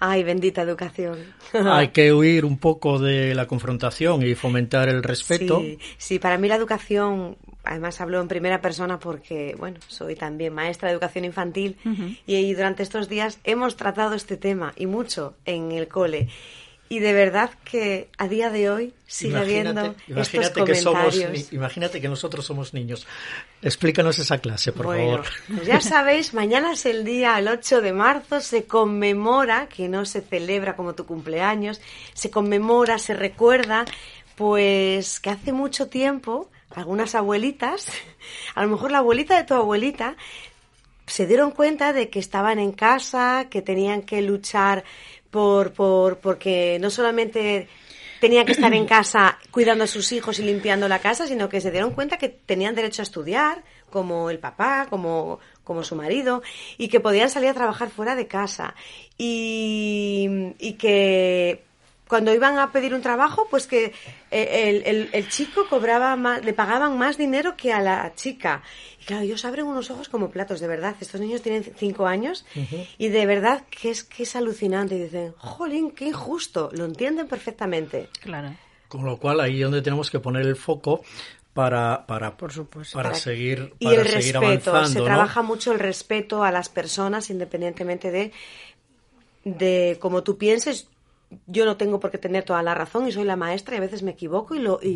Ay, 0.00 0.24
bendita 0.24 0.62
educación. 0.62 1.16
Hay 1.52 1.88
que 1.88 2.12
huir 2.12 2.44
un 2.44 2.58
poco 2.58 2.98
de 2.98 3.36
la 3.36 3.46
confrontación 3.46 4.26
y 4.26 4.34
fomentar 4.34 4.88
el 4.88 5.00
respeto. 5.00 5.60
Sí, 5.60 5.78
sí, 5.96 6.18
para 6.18 6.38
mí 6.38 6.48
la 6.48 6.56
educación, 6.56 7.36
además 7.64 8.00
hablo 8.00 8.20
en 8.20 8.28
primera 8.28 8.60
persona 8.60 8.98
porque, 8.98 9.54
bueno, 9.58 9.78
soy 9.88 10.16
también 10.16 10.52
maestra 10.52 10.88
de 10.88 10.94
educación 10.94 11.24
infantil 11.24 11.76
y, 12.26 12.36
y 12.36 12.54
durante 12.54 12.82
estos 12.82 13.08
días 13.08 13.38
hemos 13.44 13.76
tratado 13.76 14.14
este 14.14 14.36
tema 14.36 14.72
y 14.76 14.86
mucho 14.86 15.34
en 15.44 15.72
el 15.72 15.88
cole. 15.88 16.28
Y 16.92 16.98
de 16.98 17.14
verdad 17.14 17.50
que 17.64 18.10
a 18.18 18.28
día 18.28 18.50
de 18.50 18.68
hoy 18.68 18.92
sigue 19.06 19.38
habiendo 19.38 19.94
estos 20.08 20.34
imagínate 20.34 20.62
que 20.62 20.74
somos, 20.74 21.14
comentarios. 21.14 21.52
imagínate 21.54 22.00
que 22.02 22.08
nosotros 22.10 22.44
somos 22.44 22.74
niños. 22.74 23.06
Explícanos 23.62 24.18
esa 24.18 24.36
clase, 24.36 24.72
por 24.72 24.84
bueno, 24.84 25.22
favor. 25.22 25.26
pues 25.48 25.66
ya 25.66 25.80
sabéis, 25.80 26.34
mañana 26.34 26.74
es 26.74 26.84
el 26.84 27.02
día, 27.02 27.38
el 27.38 27.48
8 27.48 27.80
de 27.80 27.94
marzo, 27.94 28.42
se 28.42 28.64
conmemora, 28.64 29.68
que 29.68 29.88
no 29.88 30.04
se 30.04 30.20
celebra 30.20 30.76
como 30.76 30.94
tu 30.94 31.06
cumpleaños, 31.06 31.80
se 32.12 32.30
conmemora, 32.30 32.98
se 32.98 33.14
recuerda, 33.14 33.86
pues 34.36 35.18
que 35.18 35.30
hace 35.30 35.52
mucho 35.54 35.88
tiempo 35.88 36.50
algunas 36.74 37.14
abuelitas, 37.14 37.88
a 38.54 38.62
lo 38.62 38.68
mejor 38.68 38.90
la 38.90 38.98
abuelita 38.98 39.36
de 39.36 39.44
tu 39.44 39.54
abuelita, 39.54 40.16
se 41.06 41.26
dieron 41.26 41.50
cuenta 41.50 41.92
de 41.92 42.08
que 42.10 42.18
estaban 42.18 42.58
en 42.58 42.72
casa, 42.72 43.46
que 43.50 43.62
tenían 43.62 44.02
que 44.02 44.22
luchar 44.22 44.84
por, 45.30 45.72
por, 45.72 46.18
porque 46.18 46.78
no 46.80 46.90
solamente 46.90 47.68
tenían 48.20 48.46
que 48.46 48.52
estar 48.52 48.72
en 48.72 48.86
casa 48.96 49.38
cuidando 49.50 49.84
a 49.84 49.88
sus 49.88 50.12
hijos 50.12 50.38
y 50.38 50.44
limpiando 50.44 50.88
la 50.88 51.00
casa, 51.00 51.26
sino 51.26 51.48
que 51.48 51.60
se 51.60 51.70
dieron 51.70 51.92
cuenta 51.92 52.18
que 52.18 52.28
tenían 52.28 52.74
derecho 52.74 53.02
a 53.02 53.04
estudiar, 53.04 53.64
como 53.90 54.30
el 54.30 54.38
papá, 54.38 54.86
como, 54.88 55.40
como 55.64 55.84
su 55.84 55.96
marido, 55.96 56.42
y 56.78 56.88
que 56.88 57.00
podían 57.00 57.30
salir 57.30 57.50
a 57.50 57.54
trabajar 57.54 57.90
fuera 57.90 58.14
de 58.14 58.26
casa. 58.26 58.74
Y, 59.18 60.54
y 60.58 60.74
que 60.74 61.64
cuando 62.12 62.34
iban 62.34 62.58
a 62.58 62.70
pedir 62.72 62.92
un 62.92 63.00
trabajo, 63.00 63.46
pues 63.48 63.66
que 63.66 63.94
eh, 64.30 64.68
el, 64.68 64.82
el- 64.84 65.08
el 65.14 65.28
chico 65.30 65.66
cobraba 65.70 66.14
más, 66.14 66.44
le 66.44 66.52
pagaban 66.52 66.98
más 66.98 67.16
dinero 67.16 67.56
que 67.56 67.72
a 67.72 67.80
la 67.80 68.12
chica. 68.14 68.62
Y 69.00 69.04
claro, 69.06 69.22
ellos 69.22 69.46
abren 69.46 69.64
unos 69.64 69.90
ojos 69.90 70.10
como 70.10 70.28
platos, 70.28 70.60
de 70.60 70.66
verdad. 70.68 70.94
Estos 71.00 71.22
niños 71.22 71.40
tienen 71.40 71.64
cinco 71.78 72.06
años 72.06 72.44
y 72.98 73.08
de 73.08 73.24
verdad 73.24 73.62
que 73.70 73.88
es 73.90 74.04
que 74.04 74.24
es 74.24 74.36
alucinante. 74.36 74.94
Y 74.96 75.04
dicen, 75.04 75.32
jolín, 75.38 75.90
qué 75.92 76.04
injusto. 76.08 76.68
Lo 76.72 76.84
entienden 76.84 77.28
perfectamente. 77.28 78.10
Claro. 78.20 78.54
Con 78.88 79.06
lo 79.06 79.16
cual 79.16 79.40
ahí 79.40 79.56
es 79.60 79.62
donde 79.64 79.80
tenemos 79.80 80.10
que 80.10 80.20
poner 80.20 80.44
el 80.46 80.56
foco 80.56 81.02
para, 81.54 82.04
para, 82.06 82.36
Por 82.36 82.52
supuesto. 82.52 82.94
para 82.98 83.08
Para- 83.12 83.20
seguir, 83.20 83.72
Y 83.78 83.86
para 83.86 84.02
el 84.02 84.06
seguir 84.08 84.34
respeto, 84.38 84.70
avanzando. 84.70 84.88
se 84.92 84.98
¿no? 84.98 85.04
trabaja 85.06 85.40
mucho 85.40 85.72
el 85.72 85.78
respeto 85.78 86.44
a 86.44 86.52
las 86.52 86.68
personas 86.68 87.30
independientemente 87.30 88.10
de, 88.10 88.32
de 89.44 89.96
cómo 90.00 90.22
tú 90.22 90.36
pienses. 90.36 90.88
Yo 91.46 91.64
no 91.64 91.76
tengo 91.76 92.00
por 92.00 92.10
qué 92.10 92.18
tener 92.18 92.44
toda 92.44 92.62
la 92.62 92.74
razón 92.74 93.06
y 93.08 93.12
soy 93.12 93.24
la 93.24 93.36
maestra 93.36 93.74
y 93.74 93.78
a 93.78 93.80
veces 93.80 94.02
me 94.02 94.10
equivoco 94.12 94.54
y, 94.54 94.58
lo, 94.60 94.78
y, 94.82 94.88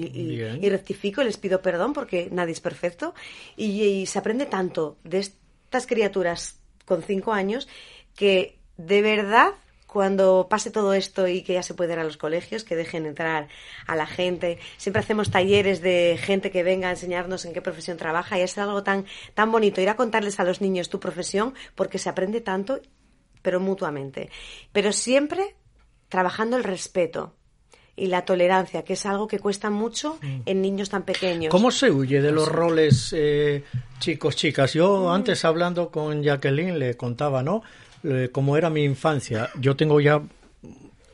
y- 0.60 0.68
rectifico 0.70 1.22
y 1.22 1.24
les 1.24 1.36
pido 1.36 1.62
perdón 1.62 1.92
porque 1.92 2.28
nadie 2.30 2.52
es 2.52 2.60
perfecto. 2.60 3.14
Y, 3.56 3.82
y 3.82 4.06
se 4.06 4.18
aprende 4.18 4.46
tanto 4.46 4.96
de 5.04 5.18
estas 5.18 5.86
criaturas 5.86 6.60
con 6.84 7.02
cinco 7.02 7.32
años 7.32 7.68
que 8.14 8.58
de 8.76 9.02
verdad 9.02 9.54
cuando 9.86 10.48
pase 10.50 10.70
todo 10.70 10.92
esto 10.92 11.26
y 11.26 11.42
que 11.42 11.54
ya 11.54 11.62
se 11.62 11.72
puede 11.72 11.94
ir 11.94 11.98
a 11.98 12.04
los 12.04 12.18
colegios, 12.18 12.64
que 12.64 12.76
dejen 12.76 13.06
entrar 13.06 13.48
a 13.86 13.96
la 13.96 14.06
gente. 14.06 14.58
Siempre 14.76 15.00
hacemos 15.00 15.30
talleres 15.30 15.80
de 15.80 16.18
gente 16.20 16.50
que 16.50 16.62
venga 16.62 16.88
a 16.88 16.90
enseñarnos 16.90 17.44
en 17.46 17.54
qué 17.54 17.62
profesión 17.62 17.96
trabaja 17.96 18.38
y 18.38 18.42
es 18.42 18.58
algo 18.58 18.82
tan, 18.82 19.06
tan 19.32 19.50
bonito 19.50 19.80
ir 19.80 19.88
a 19.88 19.96
contarles 19.96 20.38
a 20.38 20.44
los 20.44 20.60
niños 20.60 20.90
tu 20.90 21.00
profesión 21.00 21.54
porque 21.74 21.98
se 21.98 22.10
aprende 22.10 22.42
tanto, 22.42 22.80
pero 23.40 23.58
mutuamente. 23.60 24.28
Pero 24.72 24.92
siempre 24.92 25.54
trabajando 26.08 26.56
el 26.56 26.64
respeto 26.64 27.34
y 27.96 28.06
la 28.08 28.24
tolerancia, 28.24 28.84
que 28.84 28.92
es 28.92 29.06
algo 29.06 29.26
que 29.26 29.38
cuesta 29.38 29.70
mucho 29.70 30.18
en 30.22 30.60
niños 30.60 30.90
tan 30.90 31.04
pequeños. 31.04 31.50
¿Cómo 31.50 31.70
se 31.70 31.90
huye 31.90 32.20
de 32.20 32.30
los 32.30 32.48
roles 32.48 33.14
eh, 33.16 33.64
chicos, 33.98 34.36
chicas? 34.36 34.74
Yo 34.74 35.10
antes 35.10 35.44
hablando 35.44 35.90
con 35.90 36.22
Jacqueline 36.22 36.78
le 36.78 36.96
contaba, 36.96 37.42
¿no? 37.42 37.62
Eh, 38.04 38.28
cómo 38.30 38.56
era 38.56 38.68
mi 38.68 38.84
infancia. 38.84 39.48
Yo 39.58 39.74
tengo 39.76 40.00
ya 40.00 40.22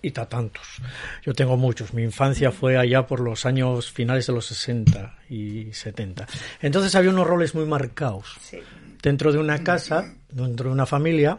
y 0.03 0.11
ta 0.11 0.29
tantos. 0.29 0.67
Yo 1.25 1.33
tengo 1.33 1.57
muchos. 1.57 1.95
Mi 1.95 2.03
infancia 2.03 2.51
fue 2.51 2.77
allá 2.77 3.07
por 3.07 3.21
los 3.21 3.47
años 3.47 3.91
finales 3.93 4.27
de 4.27 4.33
los 4.33 4.47
60 4.47 5.19
y 5.31 5.73
70. 5.73 6.27
Entonces 6.61 6.95
había 6.97 7.11
unos 7.11 7.27
roles 7.27 7.55
muy 7.55 7.65
marcados. 7.65 8.37
Sí. 8.41 8.59
Dentro 9.01 9.33
de 9.33 9.39
una 9.39 9.63
casa, 9.63 10.13
dentro 10.29 10.69
de 10.69 10.75
una 10.75 10.87
familia, 10.87 11.39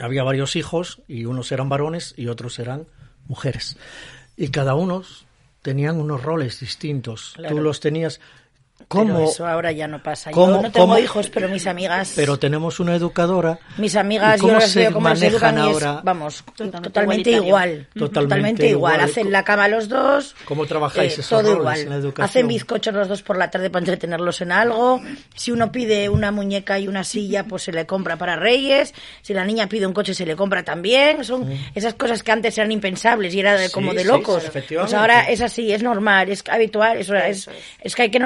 había 0.00 0.22
varios 0.22 0.56
hijos 0.56 1.02
y 1.08 1.24
unos 1.24 1.52
eran 1.52 1.68
varones 1.68 2.14
y 2.16 2.28
otros 2.28 2.58
eran 2.58 2.86
mujeres. 3.26 3.76
Y 4.36 4.48
cada 4.48 4.74
uno 4.74 5.02
tenían 5.62 6.00
unos 6.00 6.22
roles 6.22 6.60
distintos. 6.60 7.32
Claro. 7.36 7.56
Tú 7.56 7.62
los 7.62 7.80
tenías. 7.80 8.20
Pero 8.78 8.88
¿Cómo? 8.88 9.20
eso 9.28 9.46
ahora 9.46 9.70
ya 9.72 9.86
no 9.86 10.02
pasa. 10.02 10.30
cómo- 10.30 10.46
yo 10.56 10.62
no 10.62 10.70
tengo 10.72 10.86
cómo- 10.86 10.98
hijos, 10.98 11.28
pero 11.28 11.48
mis 11.48 11.66
amigas... 11.66 12.12
Pero 12.16 12.38
tenemos 12.38 12.80
una 12.80 12.94
educadora. 12.94 13.58
Mis 13.76 13.96
amigas, 13.96 14.36
¿Y 14.38 14.40
yo 14.40 14.46
cómo 14.48 14.60
las 14.60 14.70
se 14.70 14.78
veo 14.80 14.92
cómo 14.92 15.08
las 15.10 15.18
manejan 15.20 15.34
educan 15.58 15.58
y 15.58 15.76
es, 15.76 15.82
ahora? 15.84 16.00
vamos, 16.04 16.44
Totalmente 16.56 16.88
totalmente, 16.88 17.30
igual. 17.32 17.86
Totalmente 17.94 18.66
igual. 18.68 18.94
igual. 18.94 19.10
Hacen 19.10 19.30
la 19.32 19.44
cama 19.44 19.68
los 19.68 19.88
dos. 19.88 20.34
¿Cómo 20.46 20.64
trabajáis 20.64 21.12
esos 21.14 21.28
todo 21.28 21.40
roles 21.42 21.58
igual. 21.58 21.78
en 21.80 21.88
la 21.90 21.96
educación? 21.96 22.24
Hacen 22.24 22.48
bizcochos 22.48 22.94
los 22.94 23.08
dos 23.08 23.22
por 23.22 23.36
la 23.36 23.50
tarde 23.50 23.68
para 23.68 23.80
entretenerlos 23.82 24.40
en 24.40 24.52
algo. 24.52 25.02
Si 25.34 25.50
uno 25.50 25.70
pide 25.70 26.08
una 26.08 26.30
muñeca 26.32 26.78
y 26.78 26.88
una 26.88 27.04
silla, 27.04 27.44
pues 27.44 27.64
se 27.64 27.72
le 27.72 27.84
compra 27.84 28.16
para 28.16 28.36
Reyes. 28.36 28.94
Si 29.20 29.34
la 29.34 29.44
niña 29.44 29.68
pide 29.68 29.86
un 29.86 29.92
coche, 29.92 30.14
se 30.14 30.24
le 30.24 30.34
compra 30.36 30.62
también. 30.64 31.24
Son 31.24 31.46
esas 31.74 31.92
cosas 31.94 32.22
que 32.22 32.32
antes 32.32 32.56
eran 32.56 32.72
impensables 32.72 33.34
y 33.34 33.40
era 33.40 33.54
de- 33.56 33.66
Sí, 33.68 33.72
como 33.74 33.92
de 33.92 34.04
locos. 34.04 34.44
sí. 34.44 34.74
Pues 34.76 34.94
ahora 34.94 35.24
es 35.28 35.42
así, 35.42 35.72
es 35.72 35.82
normal, 35.82 36.30
es 36.30 36.42
habitual. 36.48 36.96
Es, 36.98 37.10
es. 37.10 37.50
es 37.82 37.94
que 37.94 38.02
hay 38.02 38.10
que 38.10 38.18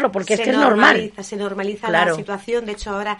normalizarlo 0.00 0.12
porque 0.12 0.34
es 0.34 0.38
se 0.38 0.44
que 0.44 0.50
es 0.50 0.56
normal. 0.56 0.78
normaliza, 0.96 1.22
se 1.22 1.36
normaliza 1.36 1.86
Claro. 1.88 2.10
la 2.12 2.16
situación. 2.16 2.66
De 2.66 2.72
hecho, 2.72 2.90
ahora 2.90 3.18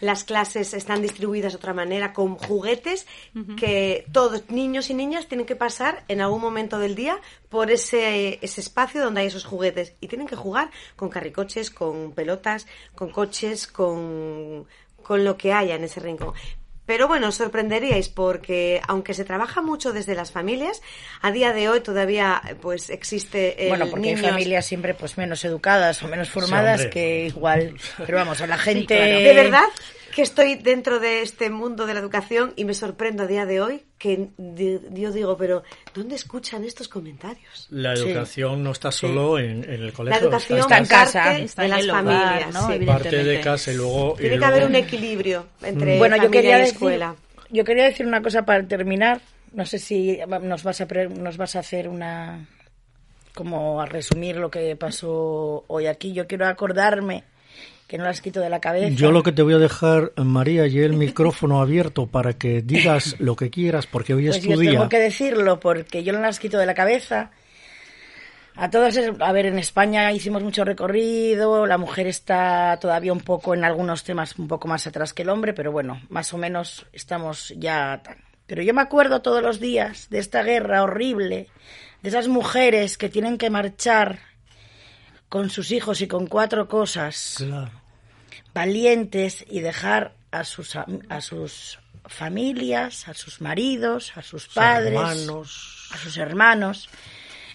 las 0.00 0.24
clases 0.24 0.72
están 0.72 1.02
distribuidas 1.02 1.52
de 1.52 1.58
otra 1.58 1.74
manera 1.74 2.14
con 2.14 2.36
juguetes 2.36 3.06
que 3.58 4.06
todos, 4.10 4.48
niños 4.48 4.88
y 4.88 4.94
niñas, 4.94 5.28
tienen 5.28 5.46
que 5.46 5.54
pasar 5.54 6.02
en 6.08 6.22
algún 6.22 6.40
momento 6.40 6.78
del 6.78 6.94
día 6.94 7.18
por 7.50 7.70
ese, 7.70 8.38
ese 8.40 8.60
espacio 8.62 9.02
donde 9.02 9.20
hay 9.20 9.26
esos 9.26 9.44
juguetes 9.44 9.92
y 10.00 10.08
tienen 10.08 10.26
que 10.26 10.34
jugar 10.36 10.70
con 10.96 11.10
carricoches, 11.10 11.70
con 11.70 12.12
pelotas, 12.12 12.66
con 12.94 13.10
coches, 13.10 13.66
con, 13.66 14.66
con 15.02 15.24
lo 15.24 15.36
que 15.36 15.52
haya 15.52 15.74
en 15.74 15.84
ese 15.84 16.00
rincón. 16.00 16.32
Pero 16.84 17.06
bueno, 17.06 17.28
os 17.28 17.36
sorprenderíais 17.36 18.08
porque 18.08 18.80
aunque 18.88 19.14
se 19.14 19.24
trabaja 19.24 19.62
mucho 19.62 19.92
desde 19.92 20.14
las 20.14 20.32
familias, 20.32 20.82
a 21.20 21.30
día 21.30 21.52
de 21.52 21.68
hoy 21.68 21.80
todavía 21.80 22.42
pues 22.60 22.90
existe 22.90 23.64
el 23.64 23.68
Bueno, 23.68 23.88
porque 23.88 24.10
hay 24.10 24.16
familias 24.16 24.66
siempre 24.66 24.94
pues 24.94 25.16
menos 25.16 25.44
educadas 25.44 26.02
o 26.02 26.08
menos 26.08 26.28
formadas 26.28 26.86
que 26.86 27.26
igual. 27.26 27.74
Pero 27.98 28.18
vamos, 28.18 28.40
a 28.40 28.46
la 28.46 28.58
gente. 28.58 28.96
claro. 28.96 29.18
De 29.18 29.34
verdad 29.34 29.68
que 30.14 30.22
estoy 30.22 30.56
dentro 30.56 31.00
de 31.00 31.22
este 31.22 31.48
mundo 31.50 31.86
de 31.86 31.94
la 31.94 32.00
educación 32.00 32.52
y 32.56 32.64
me 32.64 32.74
sorprendo 32.74 33.22
a 33.22 33.26
día 33.26 33.46
de 33.46 33.60
hoy 33.60 33.84
que 33.98 34.28
yo 34.92 35.10
digo, 35.12 35.36
pero 35.36 35.62
¿dónde 35.94 36.14
escuchan 36.16 36.64
estos 36.64 36.88
comentarios? 36.88 37.66
La 37.70 37.96
Sí. 37.96 38.02
educación 38.08 38.62
no 38.62 38.72
está 38.72 38.92
solo 38.92 39.38
en, 39.38 39.64
en 39.64 39.82
el 39.82 39.92
colegio. 39.92 40.20
La 40.20 40.24
educación 40.26 40.58
está 40.60 40.78
en 40.78 40.86
casa, 40.86 41.38
está 41.38 41.62
de 41.62 41.68
en 41.68 41.70
las 41.74 41.84
hogar, 41.88 42.04
familias. 42.04 42.54
¿no? 42.54 42.60
sí. 42.66 42.72
Evidente. 42.74 42.86
parte 42.86 43.08
de 43.08 43.16
evidentemente. 43.16 43.44
casa 43.44 43.72
y 43.72 43.76
luego. 43.76 44.12
y 44.14 44.16
Tiene 44.20 44.30
que 44.30 44.38
luego- 44.38 44.54
haber 44.54 44.66
un 44.68 44.74
equilibrio 44.76 45.46
entre 45.62 45.98
Bueno, 45.98 46.16
yo 46.22 46.30
quería 46.30 46.58
y 46.58 46.60
decir, 46.60 46.74
escuela. 46.74 47.16
yo 47.50 47.64
quería 47.64 47.84
decir 47.84 48.06
una 48.06 48.22
cosa 48.22 48.44
para 48.44 48.62
terminar. 48.66 49.20
No 49.52 49.66
sé 49.66 49.78
si 49.78 50.18
nos 50.42 50.62
vas 50.62 50.80
a 50.80 50.86
pre- 50.86 51.08
nos 51.08 51.36
vas 51.36 51.56
a 51.56 51.60
hacer 51.60 51.88
una 51.88 52.46
como 53.34 53.80
a 53.80 53.86
resumir 53.86 54.36
lo 54.36 54.50
que 54.50 54.76
pasó 54.76 55.64
hoy 55.68 55.86
aquí. 55.86 56.12
Yo 56.12 56.26
quiero 56.26 56.46
acordarme 56.46 57.24
que 57.92 57.98
no 57.98 58.04
las 58.04 58.22
quito 58.22 58.40
de 58.40 58.48
la 58.48 58.58
cabeza. 58.58 58.88
Yo 58.96 59.12
lo 59.12 59.22
que 59.22 59.32
te 59.32 59.42
voy 59.42 59.52
a 59.52 59.58
dejar, 59.58 60.12
María, 60.16 60.66
y 60.66 60.78
el 60.78 60.94
micrófono 60.94 61.60
abierto 61.60 62.06
para 62.06 62.32
que 62.32 62.62
digas 62.62 63.16
lo 63.20 63.36
que 63.36 63.50
quieras, 63.50 63.86
porque 63.86 64.14
hoy 64.14 64.24
Pues 64.28 64.38
es 64.38 64.44
yo 64.44 64.54
tu 64.54 64.60
día. 64.60 64.70
tengo 64.70 64.88
que 64.88 64.98
decirlo 64.98 65.60
porque 65.60 66.02
yo 66.02 66.14
no 66.14 66.20
las 66.20 66.38
quito 66.40 66.56
de 66.56 66.64
la 66.64 66.72
cabeza. 66.72 67.32
A 68.56 68.70
todas, 68.70 68.98
a 69.20 69.32
ver, 69.32 69.44
en 69.44 69.58
España 69.58 70.10
hicimos 70.10 70.42
mucho 70.42 70.64
recorrido, 70.64 71.66
la 71.66 71.76
mujer 71.76 72.06
está 72.06 72.78
todavía 72.80 73.12
un 73.12 73.20
poco 73.20 73.52
en 73.52 73.62
algunos 73.62 74.04
temas 74.04 74.38
un 74.38 74.48
poco 74.48 74.68
más 74.68 74.86
atrás 74.86 75.12
que 75.12 75.20
el 75.20 75.28
hombre, 75.28 75.52
pero 75.52 75.70
bueno, 75.70 76.00
más 76.08 76.32
o 76.32 76.38
menos 76.38 76.86
estamos 76.94 77.52
ya 77.58 78.00
tan. 78.02 78.16
Pero 78.46 78.62
yo 78.62 78.72
me 78.72 78.80
acuerdo 78.80 79.20
todos 79.20 79.42
los 79.42 79.60
días 79.60 80.08
de 80.08 80.18
esta 80.18 80.42
guerra 80.42 80.82
horrible, 80.82 81.48
de 82.00 82.08
esas 82.08 82.26
mujeres 82.28 82.96
que 82.96 83.10
tienen 83.10 83.36
que 83.36 83.50
marchar 83.50 84.18
con 85.28 85.50
sus 85.50 85.72
hijos 85.72 86.00
y 86.00 86.06
con 86.08 86.26
cuatro 86.26 86.68
cosas, 86.68 87.34
Claro. 87.36 87.81
Valientes 88.54 89.44
y 89.48 89.60
dejar 89.60 90.14
a 90.30 90.44
sus, 90.44 90.76
a 90.76 91.20
sus 91.20 91.78
familias, 92.06 93.08
a 93.08 93.14
sus 93.14 93.40
maridos, 93.40 94.12
a 94.16 94.22
sus 94.22 94.44
Sus 94.44 94.54
padres, 94.54 94.92
hermanos. 94.94 95.88
a 95.92 95.96
sus 95.98 96.16
hermanos 96.16 96.88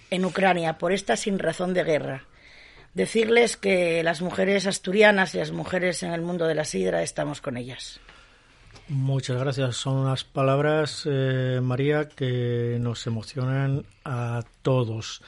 en 0.09 0.25
Ucrania 0.25 0.77
por 0.77 0.91
esta 0.91 1.17
sin 1.17 1.39
razón 1.39 1.73
de 1.73 1.83
guerra. 1.83 2.23
Decirles 2.93 3.57
que 3.57 4.01
las 4.03 4.21
mujeres 4.21 4.65
asturianas 4.65 5.35
y 5.35 5.37
las 5.37 5.51
mujeres 5.51 6.01
en 6.03 6.13
el 6.13 6.21
mundo 6.21 6.47
de 6.47 6.55
la 6.55 6.65
sidra 6.65 7.03
estamos 7.03 7.41
con 7.41 7.57
ellas. 7.57 7.99
Muchas 8.87 9.37
gracias. 9.37 9.75
Son 9.75 9.97
unas 9.97 10.23
palabras, 10.23 11.03
eh, 11.05 11.59
María, 11.61 12.07
que 12.07 12.77
nos 12.79 13.05
emocionan 13.05 13.85
a 14.05 14.43
todos. 14.61 15.21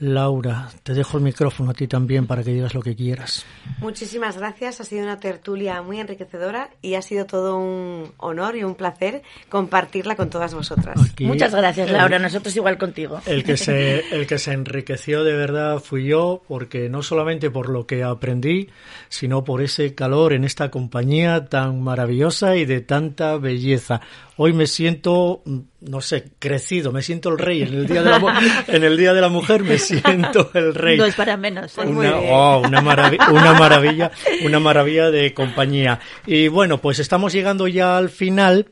Laura, 0.00 0.68
te 0.82 0.92
dejo 0.92 1.18
el 1.18 1.22
micrófono 1.24 1.70
a 1.70 1.74
ti 1.74 1.86
también 1.86 2.26
para 2.26 2.42
que 2.42 2.50
digas 2.52 2.74
lo 2.74 2.82
que 2.82 2.96
quieras. 2.96 3.46
Muchísimas 3.78 4.36
gracias, 4.36 4.80
ha 4.80 4.84
sido 4.84 5.04
una 5.04 5.20
tertulia 5.20 5.82
muy 5.82 6.00
enriquecedora 6.00 6.70
y 6.82 6.94
ha 6.94 7.02
sido 7.02 7.26
todo 7.26 7.56
un 7.58 8.12
honor 8.16 8.56
y 8.56 8.64
un 8.64 8.74
placer 8.74 9.22
compartirla 9.48 10.16
con 10.16 10.30
todas 10.30 10.52
vosotras. 10.52 11.00
Aquí, 11.12 11.24
Muchas 11.26 11.54
gracias, 11.54 11.86
el- 11.88 11.92
Laura. 11.94 12.18
Nosotros 12.18 12.54
igual 12.56 12.76
contigo. 12.76 13.20
El 13.24 13.44
que, 13.44 13.56
se, 13.56 14.00
el 14.14 14.26
que 14.26 14.38
se 14.38 14.52
enriqueció 14.52 15.22
de 15.22 15.32
verdad 15.36 15.78
fui 15.78 16.06
yo, 16.06 16.42
porque 16.48 16.88
no 16.88 17.02
solamente 17.02 17.50
por 17.50 17.68
lo 17.68 17.86
que 17.86 18.02
aprendí, 18.02 18.70
sino 19.08 19.44
por 19.44 19.62
ese 19.62 19.94
calor 19.94 20.32
en 20.32 20.44
esta 20.44 20.70
compañía 20.72 21.46
tan 21.46 21.80
maravillosa 21.82 22.56
y 22.56 22.64
de 22.64 22.80
tanta 22.80 23.36
belleza. 23.38 24.00
Hoy 24.36 24.52
me 24.52 24.66
siento, 24.66 25.42
no 25.88 26.00
sé, 26.00 26.32
crecido, 26.38 26.92
me 26.92 27.02
siento 27.02 27.28
el 27.30 27.38
rey. 27.38 27.62
En 27.62 27.74
el 27.74 27.86
Día 27.86 28.02
de 28.02 28.10
la, 28.10 28.40
en 28.68 28.84
el 28.84 28.96
día 28.96 29.12
de 29.12 29.20
la 29.20 29.28
Mujer 29.28 29.62
me 29.62 29.78
siento 29.78 30.50
el 30.54 30.74
rey. 30.74 30.96
No 30.98 31.04
es 31.04 31.14
para 31.14 31.36
menos. 31.36 31.72
¿eh? 31.72 31.74
Pues 31.76 31.88
muy 31.88 32.06
Una, 32.06 32.18
bien. 32.18 32.30
oh, 32.32 32.58
una, 32.58 32.80
una 32.80 33.52
maravilla, 33.54 34.10
una 34.44 34.60
maravilla 34.60 35.10
de 35.10 35.34
compañía. 35.34 36.00
Y 36.26 36.48
bueno, 36.48 36.80
pues 36.80 36.98
estamos 36.98 37.32
llegando 37.32 37.68
ya 37.68 37.96
al 37.96 38.10
final 38.10 38.68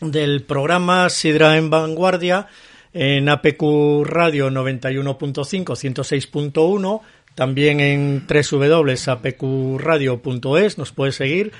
del 0.00 0.42
programa 0.42 1.08
Sidra 1.08 1.56
en 1.56 1.70
Vanguardia 1.70 2.46
en 2.92 3.28
APQ 3.28 4.04
Radio 4.04 4.48
91.5, 4.50 5.64
106.1, 5.74 7.00
también 7.36 7.78
en 7.80 8.26
www.apqradio.es 8.26 10.78
nos 10.78 10.92
puede 10.92 11.12
seguir. 11.12 11.52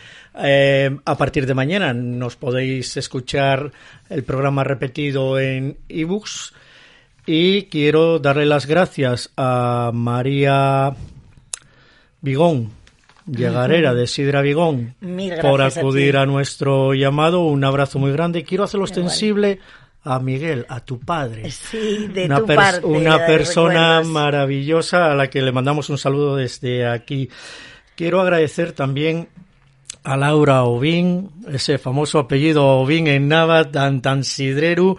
Eh, 0.43 0.97
a 1.05 1.19
partir 1.19 1.45
de 1.47 1.53
mañana 1.53 1.93
nos 1.93 2.37
podéis 2.37 2.97
escuchar 2.97 3.73
el 4.09 4.25
programa 4.25 4.65
repetido 4.65 5.39
en 5.39 5.77
ebooks. 5.89 6.55
Y 7.27 7.65
quiero 7.65 8.19
darle 8.19 8.47
las 8.47 8.65
gracias 8.67 9.31
a 9.37 9.91
María 9.93 10.97
Vigón, 12.23 12.71
llegarera 13.27 13.93
de 13.93 14.07
Sidra 14.07 14.41
Vigón, 14.41 14.95
por 15.43 15.61
a 15.61 15.67
acudir 15.67 16.13
ti. 16.13 16.17
a, 16.17 16.25
nuestro 16.25 16.95
llamado. 16.95 17.45
Un 17.45 17.65
abrazo 17.65 17.99
muy 17.99 18.13
grande. 18.13 18.45
Quiero 18.45 18.65
hacerlo 18.65 18.87
extensible 18.87 19.59
a 20.07 20.21
Miguel, 20.21 20.65
a 20.69 20.81
tu 20.81 21.01
padre. 21.01 21.51
Sí, 21.51 22.07
de 22.07 22.27
una 22.27 22.39
tu 22.39 22.47
parte. 22.47 22.87
una 22.87 23.27
persona 23.27 24.03
maravillosa 24.03 25.11
a 25.11 25.15
la 25.15 25.29
que 25.29 25.43
le 25.43 25.53
mandamos 25.53 25.91
un 25.91 25.99
saludo 25.99 26.37
desde 26.37 26.87
aquí. 26.87 27.29
Quiero 27.97 28.21
agradecer 28.21 28.73
también 28.73 29.29
a 30.05 30.17
Laura 30.17 30.63
Ovín, 30.63 31.31
ese 31.49 31.79
famoso 31.79 32.21
apellido 32.21 32.65
Ovín 32.65 33.09
en 33.09 33.27
Nava, 33.29 33.71
tan, 33.71 34.01
tan 34.01 34.23
sidreru, 34.23 34.97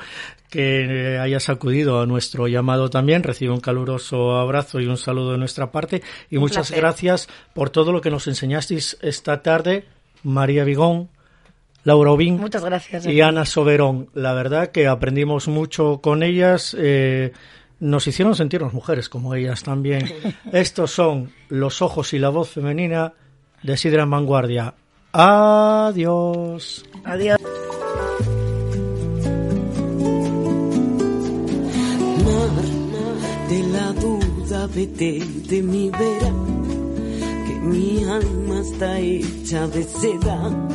que 0.50 1.14
eh, 1.16 1.20
hayas 1.20 1.50
acudido 1.50 2.02
a 2.02 2.06
nuestro 2.06 2.48
llamado 2.50 2.90
también. 2.90 3.24
Recibe 3.24 3.54
un 3.54 3.62
caluroso 3.62 4.36
abrazo 4.36 4.82
y 4.82 4.88
un 4.88 4.98
saludo 4.98 5.32
de 5.32 5.38
nuestra 5.38 5.72
parte. 5.72 6.02
Y 6.30 6.36
Un 6.36 6.42
muchas 6.42 6.68
placer. 6.68 6.80
gracias 6.82 7.30
por 7.54 7.70
todo 7.70 7.94
lo 7.94 8.02
que 8.02 8.10
nos 8.10 8.28
enseñasteis 8.28 8.98
esta 9.02 9.42
tarde, 9.42 9.86
María 10.24 10.66
Vigón, 10.66 11.10
Laura 11.88 12.12
Ovín 12.12 12.38
Muchas 12.38 12.66
gracias. 12.66 13.06
a 13.06 13.10
y. 13.10 13.22
Ana 13.22 13.46
Soberón. 13.46 14.10
La 14.14 14.34
verdad 14.34 14.72
que 14.74 14.88
aprendimos 14.88 15.48
mucho 15.48 16.02
con 16.02 16.22
ellas. 16.22 16.76
eh, 16.78 17.32
nos 17.80 18.06
hicieron 18.08 18.36
sentirnos 18.36 18.74
mujeres 18.74 19.08
como 19.08 19.34
ellas 19.36 19.64
también. 19.64 20.04
Estos 20.52 20.92
son 20.92 21.32
los 21.48 21.82
ojos 21.82 22.14
y 22.14 22.20
la 22.20 22.28
voz 22.28 22.50
femenina 22.50 23.14
de 23.64 23.78
Sidra 23.78 24.04
en 24.04 24.10
Vanguardia. 24.10 24.74
Adiós. 25.14 26.84
Adiós. 27.06 27.40
mar 32.26 32.52
de 33.48 33.64
la 33.72 33.94
duda, 33.94 34.68
vete 34.76 35.20
de 35.50 35.62
mi 35.64 35.90
vera, 35.90 36.34
que 37.48 37.60
mi 37.62 38.04
alma 38.04 38.60
está 38.60 39.00
hecha 39.00 39.68
de 39.68 39.84
seda 39.84 40.68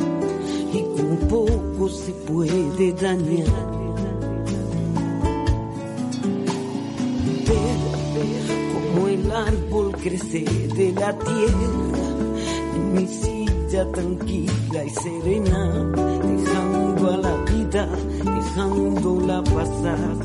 y 0.73 0.81
con 0.95 1.17
poco 1.29 1.89
se 1.89 2.11
puede 2.11 2.93
dañar. 2.93 3.47
Ver, 7.47 7.79
ver 8.15 8.45
cómo 8.73 9.07
el 9.07 9.31
árbol 9.31 9.91
crece 10.01 10.43
de 10.75 10.91
la 10.93 11.17
tierra 11.17 12.03
en 12.75 12.93
mi 12.93 13.07
silla 13.07 13.91
tranquila 13.91 14.83
y 14.85 14.89
serena, 14.89 15.91
dejando 16.23 17.11
a 17.11 17.17
la 17.17 17.35
vida, 17.45 17.89
dejándola 18.23 19.43
pasar. 19.43 20.17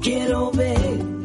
Quiero 0.00 0.50
ver 0.50 1.21